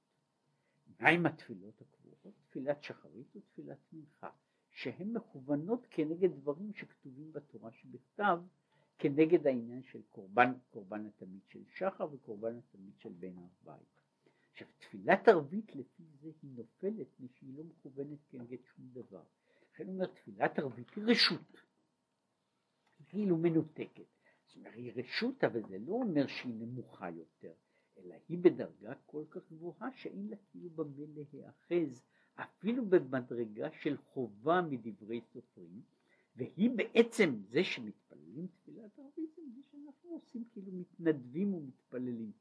מהם 0.99 1.25
התפילות 1.25 1.81
הקבועות? 1.81 2.33
תפילת 2.49 2.83
שחרית 2.83 3.35
ותפילת 3.35 3.77
מנחה, 3.93 4.29
שהן 4.71 5.13
מכוונות 5.13 5.87
כנגד 5.89 6.31
דברים 6.31 6.73
שכתובים 6.73 7.33
בתורה 7.33 7.71
שבכתב, 7.71 8.39
כנגד 8.97 9.47
העניין 9.47 9.83
של 9.83 10.01
קורבן, 10.09 10.53
קורבן 10.69 11.05
התמיד 11.05 11.41
של 11.47 11.63
שחר 11.75 12.07
וקורבן 12.11 12.57
התמיד 12.57 12.93
של 12.99 13.13
בן 13.19 13.37
ארבעי. 13.37 13.85
עכשיו 14.51 14.67
תפילת 14.77 15.27
ערבית 15.27 15.75
לפי 15.75 16.03
זה 16.21 16.31
היא 16.41 16.51
נופלת 16.55 17.19
משהיא 17.19 17.57
לא 17.57 17.63
מכוונת 17.63 18.19
כנגד 18.29 18.57
שום 18.75 18.89
דבר. 18.93 19.23
לכן 19.73 19.87
אומר 19.87 20.05
תפילת 20.05 20.59
ערבית 20.59 20.89
היא 20.95 21.03
רשות, 21.07 21.61
היא 22.99 23.07
כאילו 23.09 23.37
מנותקת. 23.37 24.16
היא 24.53 24.91
רשות 24.95 25.43
אבל 25.43 25.61
זה 25.69 25.77
לא 25.79 25.93
אומר 25.93 26.27
שהיא 26.27 26.53
נמוכה 26.53 27.09
יותר, 27.09 27.53
אלא 27.97 28.15
היא 28.29 28.37
בדרגה 28.41 28.93
כל 29.05 29.23
כך 29.29 29.41
גבוהה 29.51 29.91
שאין 29.95 30.27
לה 30.29 30.35
כאילו 30.51 30.69
במה 30.69 31.05
להיאחז 31.33 32.03
אפילו 32.35 32.85
במדרגה 32.85 33.71
של 33.71 33.97
חובה 33.97 34.61
מדברי 34.61 35.21
סופרים 35.21 35.81
והיא 36.35 36.69
בעצם 36.75 37.35
זה 37.49 37.63
שמתפללים 37.63 38.47
תפילת 38.47 38.99
ערבית 38.99 39.29
זה 39.35 39.61
שאנחנו 39.71 40.09
עושים 40.09 40.43
כאילו 40.53 40.71
מתנדבים 40.71 41.53
ומתפללים 41.53 42.31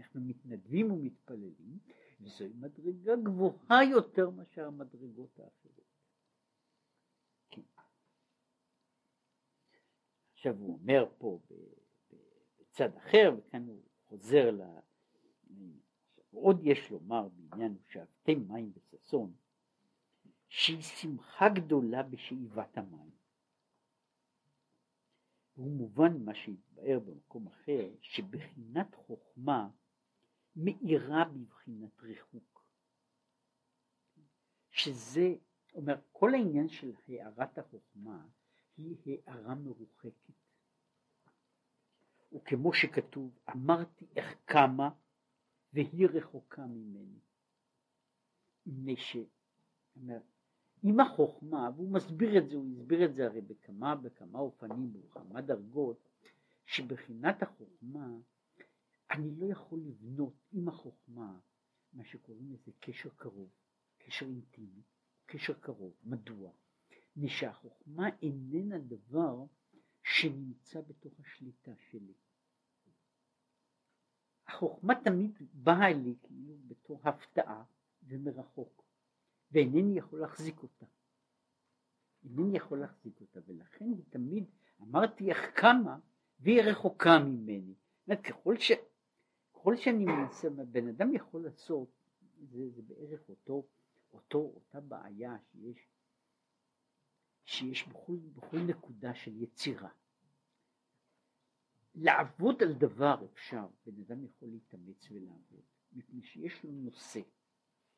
אנחנו 0.00 0.20
מתנדבים 0.20 0.92
ומתפללים, 0.92 1.78
וזוהי 2.20 2.52
מדרגה 2.54 3.16
גבוהה 3.16 3.84
יותר 3.90 4.30
מאשר 4.30 4.66
המדרגות 4.66 5.40
האחרות. 5.40 5.89
עכשיו 10.40 10.56
הוא 10.56 10.78
אומר 10.78 11.04
פה 11.18 11.38
בצד 12.60 12.96
אחר, 12.96 13.34
וכאן 13.38 13.66
הוא 13.66 13.82
חוזר 14.08 14.50
ל... 14.50 14.60
עוד 16.30 16.60
יש 16.62 16.90
לומר 16.90 17.28
בעניין 17.28 17.76
שאבתם 17.88 18.48
מים 18.48 18.72
וששון, 18.74 19.34
שהיא 20.48 20.82
שמחה 20.82 21.48
גדולה 21.48 22.02
בשאיבת 22.02 22.78
המים. 22.78 23.10
והוא 25.56 25.76
מובן 25.76 26.12
ממה 26.12 26.34
שהתבאר 26.34 26.98
במקום 26.98 27.46
אחר, 27.46 27.90
שבחינת 28.00 28.94
חוכמה 28.94 29.68
מאירה 30.56 31.24
בבחינת 31.24 32.00
ריחוק. 32.00 32.64
שזה, 34.70 35.34
אומר, 35.74 35.94
כל 36.12 36.34
העניין 36.34 36.68
של 36.68 36.92
הארת 37.08 37.58
החוכמה 37.58 38.26
היא 38.84 39.18
הארה 39.26 39.54
מרוחקת. 39.54 40.32
וכמו 42.32 42.72
שכתוב, 42.72 43.38
אמרתי 43.50 44.06
איך 44.16 44.34
קמה 44.44 44.90
והיא 45.72 46.08
רחוקה 46.08 46.66
ממני. 46.66 47.18
מפני 48.66 48.96
ש... 48.96 49.16
עם 50.82 51.00
החוכמה, 51.00 51.70
והוא 51.76 51.92
מסביר 51.92 52.38
את 52.38 52.48
זה, 52.48 52.56
הוא 52.56 52.66
הסביר 52.72 53.04
את 53.04 53.14
זה 53.14 53.26
הרי 53.26 53.40
בכמה 53.40 53.94
בכמה 53.94 54.38
אופנים, 54.38 54.92
בכמה 54.92 55.40
דרגות, 55.40 56.08
שבחינת 56.66 57.42
החוכמה 57.42 58.08
אני 59.10 59.30
לא 59.36 59.46
יכול 59.46 59.78
לבנות 59.78 60.34
עם 60.52 60.68
החוכמה 60.68 61.38
מה 61.92 62.04
שקוראים 62.04 62.52
לזה 62.52 62.72
קשר 62.80 63.08
קרוב, 63.16 63.50
קשר 63.98 64.26
אינטימי, 64.26 64.82
קשר 65.26 65.54
קרוב. 65.54 65.92
מדוע? 66.04 66.50
מפני 67.16 67.28
שהחוכמה 67.28 68.08
איננה 68.22 68.78
דבר 68.78 69.44
שנמצא 70.02 70.80
בתוך 70.80 71.12
השליטה 71.20 71.70
שלי. 71.90 72.12
החוכמה 74.46 74.94
תמיד 75.04 75.30
באה 75.52 75.92
לי 75.92 76.14
כאילו 76.22 76.56
בתור 76.68 77.00
הפתעה 77.04 77.64
ומרחוק, 78.02 78.84
ואינני 79.52 79.98
יכול 79.98 80.20
להחזיק 80.20 80.62
אותה. 80.62 80.86
אינני 82.24 82.56
יכול 82.56 82.78
להחזיק 82.78 83.20
אותה, 83.20 83.40
ולכן 83.46 83.84
היא 83.84 84.04
תמיד, 84.10 84.44
אמרתי 84.82 85.30
איך 85.30 85.38
קמה, 85.54 85.98
והיא 86.40 86.62
רחוקה 86.62 87.18
ממני. 87.18 87.74
זאת 88.06 88.20
ככל 88.20 88.58
ש... 88.58 88.72
ככל 89.52 89.76
שאני 89.76 90.04
מנסה, 90.04 90.50
בן 90.50 90.88
אדם 90.88 91.14
יכול 91.14 91.44
לעשות, 91.44 91.88
זה, 92.50 92.70
זה 92.70 92.82
בערך 92.82 93.28
אותו, 93.28 93.66
אותו, 94.12 94.38
אותה 94.54 94.80
בעיה 94.80 95.36
שיש, 95.52 95.88
שיש 97.44 97.88
בכל, 97.88 98.16
בכל 98.34 98.58
נקודה 98.58 99.14
של 99.14 99.42
יצירה. 99.42 99.88
לעבוד 101.94 102.62
על 102.62 102.72
דבר 102.72 103.24
אפשר, 103.32 103.66
בן 103.86 104.02
אדם 104.02 104.24
יכול 104.24 104.48
להתאמץ 104.48 105.10
ולעבוד, 105.10 105.64
מפני 105.92 106.22
שיש 106.22 106.64
לו 106.64 106.72
נושא, 106.72 107.20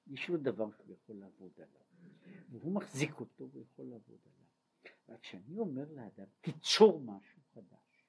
יש 0.07 0.29
לו 0.29 0.37
דבר 0.37 0.71
שהוא 0.71 0.95
יכול 0.95 1.17
לעבוד 1.17 1.53
עליו, 1.57 1.83
והוא 2.51 2.75
מחזיק 2.75 3.21
אותו 3.21 3.51
והוא 3.51 3.63
יכול 3.63 3.85
לעבוד 3.85 4.19
עליו. 4.25 4.43
רק 5.09 5.21
כשאני 5.21 5.59
אומר 5.59 5.85
לאדם, 5.93 6.27
תיצור 6.41 7.01
משהו 7.01 7.43
חדש, 7.55 8.07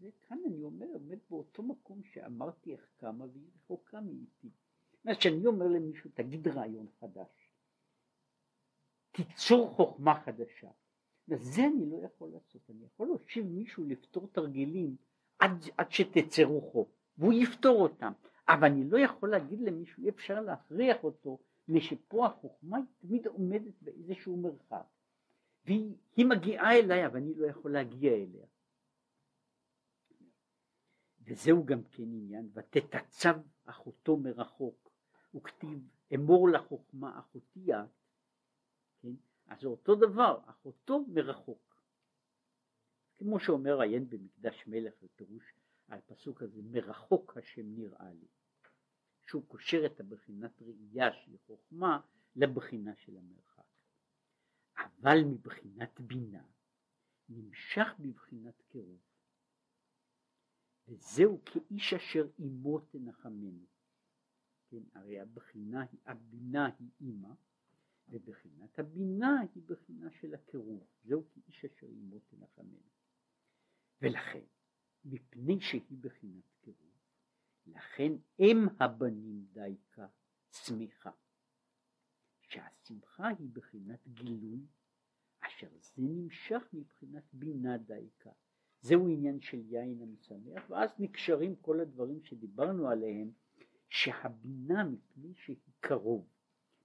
וכאן 0.00 0.38
אני 0.46 0.62
אומר, 0.62 0.86
עומד 0.86 1.18
באותו 1.30 1.62
מקום 1.62 2.02
שאמרתי 2.04 2.72
איך 2.72 2.88
כמה 2.98 3.24
והיא 3.26 3.50
רחוקה 3.56 4.00
מאיתי. 4.00 4.50
זאת 4.92 5.04
אומרת, 5.04 5.18
כשאני 5.18 5.46
אומר 5.46 5.66
למישהו, 5.66 6.10
תגיד 6.14 6.48
רעיון 6.48 6.86
חדש, 7.00 7.41
תיצור 9.12 9.70
חוכמה 9.70 10.20
חדשה, 10.20 10.70
זה 11.26 11.62
אני 11.66 11.90
לא 11.90 11.96
יכול 12.04 12.30
לעשות, 12.32 12.70
אני 12.70 12.84
יכול 12.84 13.06
להושיב 13.06 13.46
מישהו 13.46 13.84
לפתור 13.84 14.28
תרגילים 14.32 14.96
עד, 15.38 15.64
עד 15.76 15.90
שתצא 15.90 16.42
רוחו, 16.42 16.88
והוא 17.18 17.32
יפתור 17.32 17.82
אותם, 17.82 18.12
אבל 18.48 18.64
אני 18.64 18.90
לא 18.90 18.98
יכול 18.98 19.30
להגיד 19.30 19.60
למישהו, 19.60 20.04
אי 20.04 20.08
אפשר 20.08 20.40
להכריח 20.40 21.04
אותו, 21.04 21.38
משפה 21.68 22.26
החוכמה 22.26 22.76
היא 22.76 22.86
תמיד 23.00 23.26
עומדת 23.26 23.74
באיזשהו 23.82 24.36
מרחב, 24.36 24.82
והיא 25.64 26.26
מגיעה 26.28 26.78
אליי, 26.78 27.06
אבל 27.06 27.16
אני 27.16 27.34
לא 27.34 27.46
יכול 27.46 27.72
להגיע 27.72 28.12
אליה. 28.12 28.46
וזהו 31.26 31.64
גם 31.64 31.82
כן 31.82 32.02
עניין, 32.02 32.50
ותתצב 32.54 33.34
אחותו 33.64 34.16
מרחוק, 34.16 34.90
וכתיב 35.34 35.88
אמור 36.14 36.48
לחוכמה 36.48 37.18
אחותי 37.18 37.74
את? 37.74 38.01
אז 39.52 39.60
זה 39.60 39.66
אותו 39.66 39.94
דבר, 39.94 40.40
אחותו 40.46 41.04
מרחוק. 41.08 41.76
כמו 43.14 43.40
שאומר 43.40 43.80
עיין 43.80 44.08
במקדש 44.08 44.66
מלך 44.66 44.94
בפירוש 45.02 45.54
על 45.88 46.00
פסוק 46.00 46.42
הזה, 46.42 46.60
מרחוק 46.62 47.36
השם 47.36 47.74
נראה 47.74 48.12
לי. 48.12 48.26
שהוא 49.26 49.48
קושר 49.48 49.86
את 49.86 50.00
הבחינת 50.00 50.62
ראייה 50.62 51.12
של 51.12 51.36
חוכמה 51.46 52.00
לבחינה 52.36 52.96
של 52.96 53.16
המרחק. 53.16 53.62
אבל 54.78 55.24
מבחינת 55.24 56.00
בינה 56.00 56.44
נמשך 57.28 57.88
בבחינת 57.98 58.62
קירוב. 58.68 59.00
וזהו 60.88 61.40
כאיש 61.44 61.94
אשר 61.94 62.28
עמו 62.38 62.78
תנחמנו. 62.78 63.66
כן, 64.68 64.82
הרי 64.94 65.20
הבחינה, 65.20 65.84
הבינה 66.06 66.66
היא 66.78 66.90
אימא, 67.00 67.34
ובחינת 68.12 68.78
הבינה 68.78 69.40
היא 69.54 69.62
בחינה 69.66 70.10
של 70.10 70.34
הקירוב. 70.34 70.86
זהו 71.04 71.24
כאיש 71.30 71.64
אשר 71.64 71.86
עמו 71.86 72.18
תנחמנו. 72.18 72.78
ולכן, 74.02 74.44
מפני 75.04 75.60
שהיא 75.60 75.98
בחינת 76.00 76.44
קירוב, 76.60 76.92
לכן 77.66 78.12
אם 78.40 78.66
הבנים 78.80 79.46
דייקה 79.52 80.06
צמיחה. 80.48 81.10
שהשמחה 82.40 83.28
היא 83.28 83.48
בחינת 83.52 84.08
גילוי, 84.08 84.66
אשר 85.40 85.68
זה 85.80 86.02
נמשך 86.02 86.62
מבחינת 86.72 87.24
בינה 87.32 87.78
דייקה. 87.78 88.30
זהו 88.80 89.08
עניין 89.08 89.40
של 89.40 89.60
יין 89.66 90.02
המשמח, 90.02 90.70
ואז 90.70 90.90
נקשרים 90.98 91.56
כל 91.56 91.80
הדברים 91.80 92.22
שדיברנו 92.22 92.88
עליהם, 92.88 93.30
שהבינה 93.88 94.84
מפני 94.84 95.34
שהיא 95.34 95.56
קרוב, 95.80 96.28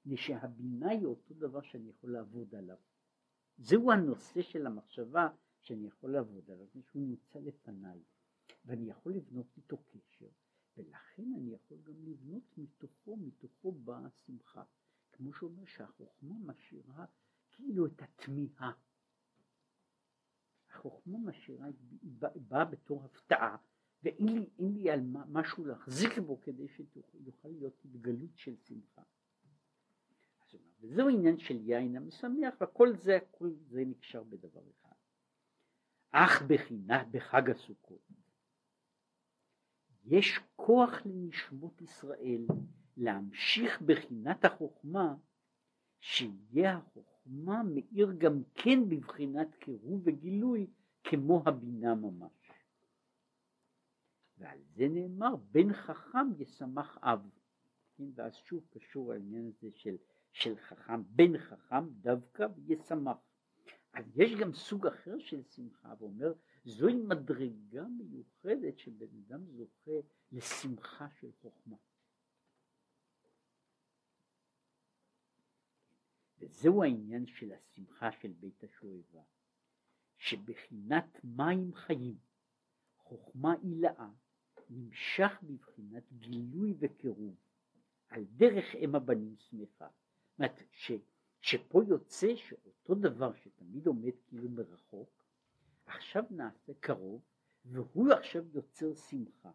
מפני 0.07 0.17
שהבינה 0.17 0.89
היא 0.89 1.05
אותו 1.05 1.33
דבר 1.33 1.61
שאני 1.61 1.89
יכול 1.89 2.11
לעבוד 2.11 2.55
עליו. 2.55 2.77
זהו 3.57 3.91
הנושא 3.91 4.41
של 4.41 4.67
המחשבה 4.67 5.29
שאני 5.61 5.87
יכול 5.87 6.11
לעבוד 6.11 6.51
עליו, 6.51 6.65
מפני 6.65 6.81
שהוא 6.83 7.01
נמצא 7.01 7.39
לפניי, 7.39 8.03
ואני 8.65 8.89
יכול 8.89 9.13
לבנות 9.13 9.45
איתו 9.57 9.77
קשר, 9.77 10.29
ולכן 10.77 11.33
אני 11.37 11.53
יכול 11.53 11.77
גם 11.83 12.05
לבנות 12.05 12.57
מתוכו, 12.57 13.17
מתוכו 13.17 13.71
באה 13.71 14.05
השמחה. 14.05 14.63
כמו 15.11 15.33
שאומר 15.33 15.65
שהחוכמה 15.65 16.35
משאירה 16.39 17.05
כאילו 17.51 17.85
את 17.85 18.01
התמיהה. 18.01 18.71
החוכמה 20.69 21.17
משאירה, 21.17 21.65
היא 21.65 22.11
באה 22.35 22.65
בתור 22.65 23.03
הפתעה, 23.03 23.57
ואין 24.03 24.27
לי, 24.27 24.49
לי 24.59 24.89
על 24.89 25.01
מה, 25.01 25.25
משהו 25.25 25.65
להחזיק 25.65 26.17
בו 26.25 26.41
כדי 26.41 26.67
שיוכל 26.67 27.49
להיות 27.49 27.85
התגלות 27.85 28.37
של 28.37 28.55
שמחה. 28.57 29.01
וזהו 30.79 31.09
עניין 31.09 31.37
של 31.37 31.57
יין 31.61 31.95
המשמח, 31.95 32.53
וכל 32.61 32.95
זה, 32.95 33.15
הכל 33.15 33.49
זה 33.51 33.83
נקשר 33.85 34.23
בדבר 34.23 34.61
אחד. 34.71 34.95
אך 36.11 36.41
בחינה 36.47 37.03
בחג 37.11 37.49
הסוכות 37.49 38.07
יש 40.07 40.39
כוח 40.55 41.05
לנשמות 41.05 41.81
ישראל 41.81 42.45
להמשיך 42.97 43.81
בחינת 43.81 44.45
החוכמה, 44.45 45.15
שיהיה 45.99 46.77
החוכמה 46.77 47.63
מאיר 47.63 48.11
גם 48.17 48.41
כן 48.55 48.89
בבחינת 48.89 49.55
קירוב 49.55 50.01
וגילוי 50.03 50.67
כמו 51.03 51.43
הבינה 51.45 51.95
ממש. 51.95 52.51
ועל 54.37 54.59
זה 54.75 54.87
נאמר 54.87 55.35
בן 55.35 55.73
חכם 55.73 56.27
ישמח 56.39 56.97
אב. 57.01 57.29
כן, 57.95 58.03
ואז 58.15 58.35
שוב 58.35 58.67
קשור 58.69 59.13
העניין 59.13 59.47
הזה 59.47 59.71
של, 59.71 59.95
של 60.31 60.57
חכם, 60.57 61.03
בן 61.03 61.37
חכם 61.37 61.89
דווקא 61.89 62.47
וישמח. 62.55 63.17
אז 63.93 64.19
יש 64.19 64.31
גם 64.39 64.53
סוג 64.53 64.87
אחר 64.87 65.19
של 65.19 65.43
שמחה, 65.43 65.93
ואומר 65.99 66.33
זוהי 66.65 66.95
מדרגה 66.95 67.83
מיוחדת 67.97 68.79
שבן 68.79 69.07
אדם 69.27 69.45
זוכה 69.45 69.91
לשמחה 70.31 71.07
של 71.09 71.31
חוכמה. 71.41 71.77
וזהו 76.39 76.83
העניין 76.83 77.25
של 77.25 77.51
השמחה 77.51 78.11
של 78.11 78.31
בית 78.31 78.63
השואבה, 78.63 79.21
שבחינת 80.17 81.19
מים 81.23 81.73
חיים, 81.73 82.17
חוכמה 82.97 83.53
עילאה, 83.63 84.09
נמשך 84.69 85.31
בבחינת 85.43 86.13
גילוי 86.13 86.73
וקירוב, 86.79 87.35
על 88.09 88.23
דרך 88.23 88.75
אם 88.75 88.95
הבנים 88.95 89.35
שמחה. 89.37 89.87
אומרת, 90.39 90.63
ש, 90.71 90.91
שפה 91.41 91.81
יוצא 91.87 92.35
שאותו 92.35 92.95
דבר 92.95 93.35
שתמיד 93.35 93.87
עומד 93.87 94.13
כאילו 94.27 94.49
מרחוק, 94.49 95.09
עכשיו 95.85 96.23
נעשה 96.29 96.73
קרוב, 96.79 97.21
והוא 97.65 98.13
עכשיו 98.13 98.43
יוצר 98.53 98.93
שמחה. 98.93 99.51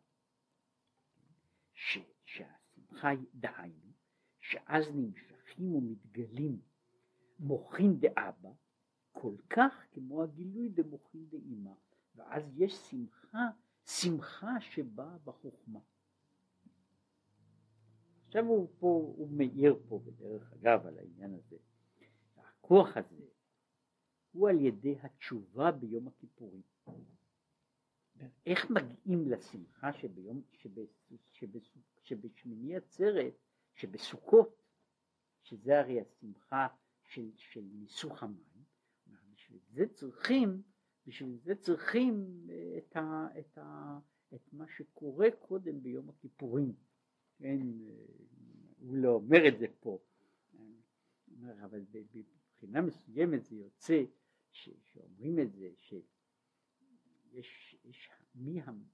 ש, 1.75 1.99
שהשמחה 2.25 3.09
היא 3.09 3.26
דהיינו, 3.34 3.92
שאז 4.41 4.84
נמשכים 4.95 5.75
ומתגלים 5.75 6.61
מוחין 7.38 8.00
דאבא, 8.00 8.50
כל 9.13 9.34
כך 9.50 9.84
כמו 9.92 10.22
הגילוי 10.22 10.68
דמוחין 10.68 11.26
דאמא, 11.29 11.72
ואז 12.14 12.42
יש 12.57 12.72
שמחה, 12.72 13.49
שמחה 13.87 14.61
שבאה 14.61 15.18
בחוכמה. 15.25 15.80
עכשיו 18.33 18.46
הוא 18.46 18.68
פה, 18.79 19.14
הוא 19.17 19.30
מאיר 19.30 19.80
פה 19.88 19.99
בדרך 20.04 20.53
אגב 20.53 20.87
על 20.87 20.99
העניין 20.99 21.34
הזה. 21.34 21.57
הכוח 22.37 22.96
הזה 22.96 23.25
הוא 24.33 24.49
על 24.49 24.61
ידי 24.61 24.96
התשובה 25.03 25.71
ביום 25.71 26.09
הכיפורים. 26.09 26.63
איך 28.46 28.71
מגיעים 28.71 29.29
לשמחה 29.29 29.92
שביום, 29.92 30.42
שבשמיני 32.03 32.76
עצרת, 32.76 33.34
שבסוכות, 33.75 34.63
שזה 35.42 35.80
הרי 35.80 36.00
השמחה 36.00 36.67
של, 37.03 37.30
של 37.37 37.64
ניסוך 37.72 38.22
המים, 38.22 38.64
בשביל 39.33 39.61
זה 39.72 39.87
צריכים, 39.95 40.63
בשביל 41.07 41.38
זה 41.45 41.54
צריכים 41.54 42.46
את, 42.79 42.96
ה, 42.96 43.26
את, 43.38 43.59
ה, 43.59 43.99
את 44.34 44.53
מה 44.53 44.64
שקורה 44.76 45.29
קודם 45.38 45.83
ביום 45.83 46.09
הכיפורים. 46.09 46.91
כן, 47.42 47.60
הוא 48.78 48.96
לא 48.96 49.08
אומר 49.08 49.48
את 49.48 49.58
זה 49.58 49.66
פה, 49.80 49.98
אבל 51.64 51.84
מבחינה 51.92 52.80
מסוימת 52.80 53.44
זה 53.44 53.56
יוצא 53.56 54.02
ש, 54.52 54.68
שאומרים 54.82 55.38
את 55.38 55.52
זה, 55.52 55.70
שיש 55.78 57.76
יש, 57.84 58.10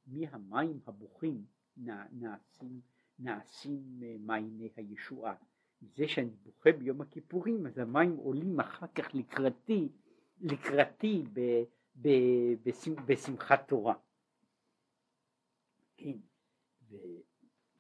מהמים 0.07 0.81
הבוכים 0.87 1.45
נעשים, 2.13 2.81
נעשים 3.19 4.03
מעייני 4.19 4.71
הישועה. 4.77 5.35
זה 5.81 6.09
שאני 6.09 6.31
בוכה 6.43 6.73
ביום 6.73 7.01
הכיפורים 7.01 7.67
אז 7.67 7.79
המים 7.79 8.17
עולים 8.17 8.61
אחר 8.61 8.87
כך 8.87 9.15
לקראתי, 9.15 9.89
לקראתי 10.41 11.25
ב, 11.33 11.41
ב, 12.01 12.09
בשמח, 12.63 13.03
בשמחת 13.07 13.69
תורה. 13.69 13.95
כן, 15.97 16.19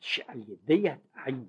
ושעל 0.01 0.49
ידי 0.49 0.85
העין, 1.15 1.49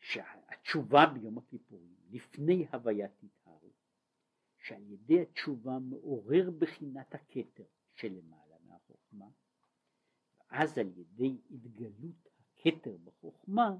שהתשובה 0.00 1.06
ביום 1.06 1.38
הכיפורים, 1.38 1.96
לפני 2.10 2.66
הוויית 2.72 3.22
התהרות, 3.22 3.72
שעל 4.58 4.82
ידי 4.90 5.22
התשובה 5.22 5.78
מעורר 5.78 6.50
בחינת 6.58 7.14
הכתר 7.14 7.64
שלמעלה 7.94 8.56
מהחוכמה, 8.64 9.26
ואז 10.50 10.78
על 10.78 10.88
ידי 10.98 11.36
התגלות 11.50 12.28
התר 12.66 12.96
בחוכמה, 13.04 13.76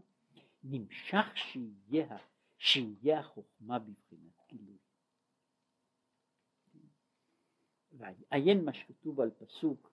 נמשך 0.65 1.27
שיהיה, 1.35 2.17
שיהיה 2.59 3.21
החוכמה 3.21 3.79
בבחינת 3.79 4.47
גילוי. 4.49 4.79
ועיין 7.93 8.65
מה 8.65 8.73
שכתוב 8.73 9.21
על 9.21 9.31
פסוק, 9.31 9.93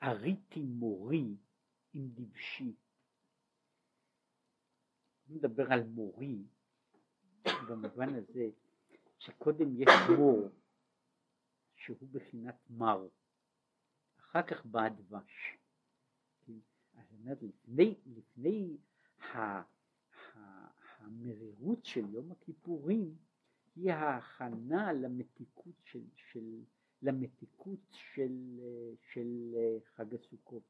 הריתי 0.00 0.62
מורי 0.62 1.36
עם 1.94 2.08
דבשי. 2.14 2.72
מדבר 5.28 5.72
על 5.72 5.82
מורי 5.82 6.42
במובן 7.68 8.14
הזה 8.14 8.50
שקודם 9.18 9.82
יש 9.82 9.88
מור 10.18 10.48
שהוא 11.74 12.08
בחינת 12.12 12.56
מר, 12.70 13.08
אחר 14.20 14.42
כך 14.42 14.66
בא 14.66 14.82
הדבש. 14.82 15.58
לפני, 17.42 17.94
לפני 18.06 18.76
ה, 19.20 19.38
ה, 19.38 19.62
המרירות 20.98 21.84
של 21.84 22.14
יום 22.14 22.32
הכיפורים 22.32 23.16
היא 23.76 23.92
ההכנה 23.92 24.92
למתיקות 24.92 25.74
של, 25.84 26.04
של, 26.14 26.62
למתיקות 27.02 27.80
של, 27.90 28.60
של 29.12 29.54
חג 29.94 30.14
הסוכות. 30.14 30.62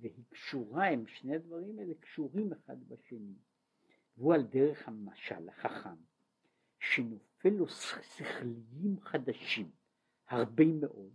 והיא 0.00 0.24
קשורה, 0.30 0.88
הם 0.88 1.06
שני 1.06 1.34
הדברים 1.34 1.78
האלה 1.78 1.94
קשורים 2.00 2.52
אחד 2.52 2.88
בשני 2.88 3.34
והוא 4.16 4.34
על 4.34 4.42
דרך 4.42 4.88
המשל 4.88 5.48
החכם 5.48 5.96
שנופל 6.80 7.48
לו 7.48 7.68
שכליים 7.68 9.00
חדשים 9.00 9.70
הרבה 10.28 10.64
מאוד 10.80 11.12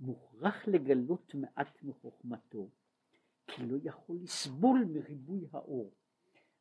מוכרח 0.00 0.68
לגלות 0.68 1.34
מעט 1.34 1.82
מחוכמתו 1.82 2.70
כי 3.46 3.66
לא 3.66 3.76
יכול 3.82 4.16
לסבול 4.22 4.84
מריבוי 4.92 5.46
האור. 5.52 5.94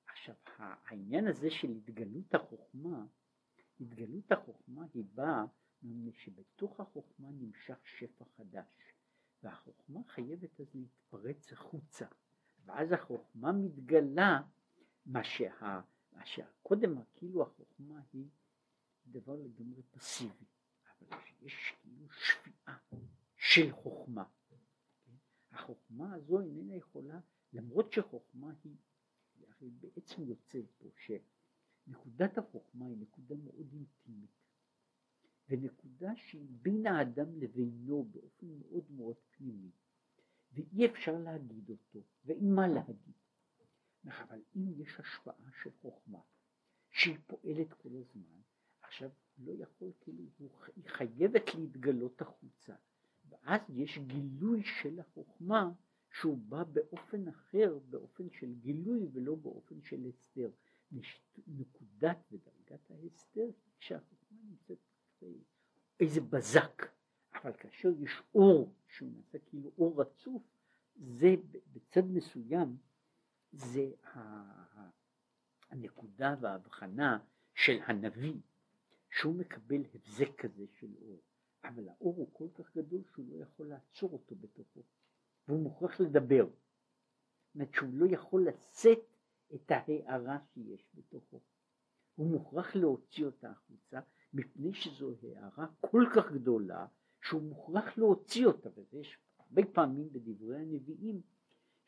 עכשיו 0.07 0.35
העניין 0.55 1.27
הזה 1.27 1.51
של 1.51 1.69
התגלות 1.69 2.35
החוכמה, 2.35 3.05
התגלות 3.79 4.31
החוכמה 4.31 4.85
היא 4.93 5.03
באה 5.13 5.45
מפני 5.83 6.11
שבתוך 6.13 6.79
החוכמה 6.79 7.29
נמשך 7.31 7.79
שפע 7.83 8.25
חדש 8.37 8.93
והחוכמה 9.43 9.99
חייבת 10.07 10.59
אז 10.59 10.75
להתפרץ 10.75 11.53
החוצה 11.53 12.05
ואז 12.65 12.91
החוכמה 12.91 13.51
מתגלה 13.51 14.41
מה 15.09 15.23
שה... 15.23 15.81
מה 16.11 16.25
שקודם 16.25 17.03
כאילו 17.15 17.43
החוכמה 17.43 18.01
היא 18.13 18.27
דבר 19.05 19.35
לגמרי 19.35 19.81
פסיבי 19.91 20.45
אבל 20.89 21.17
יש 21.41 21.73
כאילו 21.81 22.09
שפיעה 22.09 22.77
של 23.35 23.71
חוכמה 23.71 24.23
החוכמה 25.51 26.13
הזו 26.13 26.41
איננה 26.41 26.75
יכולה 26.75 27.19
למרות 27.53 27.91
שחוכמה 27.91 28.53
היא 28.63 28.75
הרי 29.47 29.69
בעצם 29.69 30.23
יוצא 30.23 30.59
פה 30.77 30.89
שנקודת 31.05 32.37
החוכמה 32.37 32.85
היא 32.85 32.97
נקודה 32.97 33.35
מאוד 33.35 33.73
אינטימית 33.73 34.31
ונקודה 35.49 36.15
שהיא 36.15 36.47
בין 36.61 36.87
האדם 36.87 37.39
לבינו 37.39 38.03
באופן 38.03 38.47
מאוד 38.59 38.91
מאוד 38.91 39.15
פנימי 39.31 39.71
ואי 40.51 40.85
אפשר 40.85 41.17
להגיד 41.17 41.69
אותו 41.69 41.99
ואין 42.25 42.53
מה 42.53 42.67
להגיד 42.67 43.18
אבל 44.05 44.41
אם 44.55 44.81
יש 44.81 44.99
השפעה 44.99 45.51
של 45.63 45.69
חוכמה 45.81 46.19
שהיא 46.89 47.17
פועלת 47.27 47.73
כל 47.73 47.89
הזמן 47.89 48.41
עכשיו 48.81 49.09
לא 49.37 49.51
יכול 49.51 49.91
כאילו 50.01 50.23
היא 50.37 50.49
חייבת 50.87 51.55
להתגלות 51.55 52.21
החוצה 52.21 52.75
ואז 53.29 53.61
יש 53.69 53.99
גילוי 53.99 54.63
של 54.63 54.99
החוכמה 54.99 55.71
שהוא 56.11 56.37
בא 56.37 56.63
באופן 56.63 57.27
אחר, 57.27 57.79
באופן 57.89 58.29
של 58.29 58.53
גילוי 58.53 59.07
ולא 59.13 59.35
באופן 59.35 59.81
של 59.81 60.05
הסתר. 60.05 60.49
נקודת 61.47 62.17
ודרגת 62.31 62.91
ההסתר 62.91 63.49
כשהחוכמה 63.79 64.39
נמצאת 64.49 64.77
איזה 65.99 66.21
בזק, 66.21 66.91
אבל 67.33 67.53
כאשר 67.53 67.89
יש 67.99 68.21
אור 68.35 68.73
שהוא 68.87 69.11
נעשה 69.15 69.39
כאילו 69.39 69.71
אור 69.77 70.01
רצוף, 70.01 70.43
זה 70.95 71.35
בצד 71.73 72.03
מסוים 72.05 72.77
זה 73.51 73.91
הנקודה 75.69 76.35
וההבחנה 76.41 77.19
של 77.53 77.79
הנביא 77.85 78.33
שהוא 79.09 79.35
מקבל 79.35 79.81
הבזק 79.93 80.35
כזה 80.37 80.65
של 80.79 80.95
אור. 81.01 81.21
אבל 81.63 81.89
האור 81.89 82.15
הוא 82.15 82.29
כל 82.33 82.47
כך 82.53 82.75
גדול 82.75 83.01
שהוא 83.13 83.25
לא 83.29 83.43
יכול 83.43 83.67
לעצור 83.67 84.13
אותו 84.13 84.35
בתוכו 84.35 84.83
והוא 85.47 85.63
מוכרח 85.63 85.99
לדבר. 85.99 86.47
זאת 87.53 87.73
שהוא 87.73 87.89
לא 87.93 88.05
יכול 88.05 88.47
לשאת 88.47 88.99
את 89.55 89.71
ההערה 89.71 90.37
שיש 90.53 90.89
בתוכו. 90.93 91.39
הוא 92.15 92.31
מוכרח 92.31 92.75
להוציא 92.75 93.25
אותה 93.25 93.49
החוצה 93.51 93.99
מפני 94.33 94.73
שזו 94.73 95.13
הערה 95.23 95.67
כל 95.81 96.03
כך 96.15 96.31
גדולה 96.31 96.87
שהוא 97.21 97.41
מוכרח 97.41 97.97
להוציא 97.97 98.45
אותה 98.45 98.69
ויש 98.75 99.17
הרבה 99.39 99.61
פעמים 99.73 100.13
בדברי 100.13 100.57
הנביאים 100.57 101.21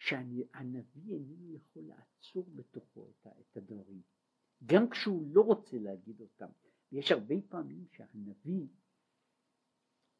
שהנביא 0.01 1.13
איננו 1.13 1.55
יכול 1.55 1.83
לעצור 1.83 2.45
בתוכו 2.55 3.07
את 3.41 3.57
הדברים 3.57 4.01
גם 4.65 4.89
כשהוא 4.89 5.27
לא 5.35 5.41
רוצה 5.41 5.77
להגיד 5.77 6.21
אותם. 6.21 6.49
יש 6.91 7.11
הרבה 7.11 7.35
פעמים 7.49 7.85
שהנביא 7.91 8.67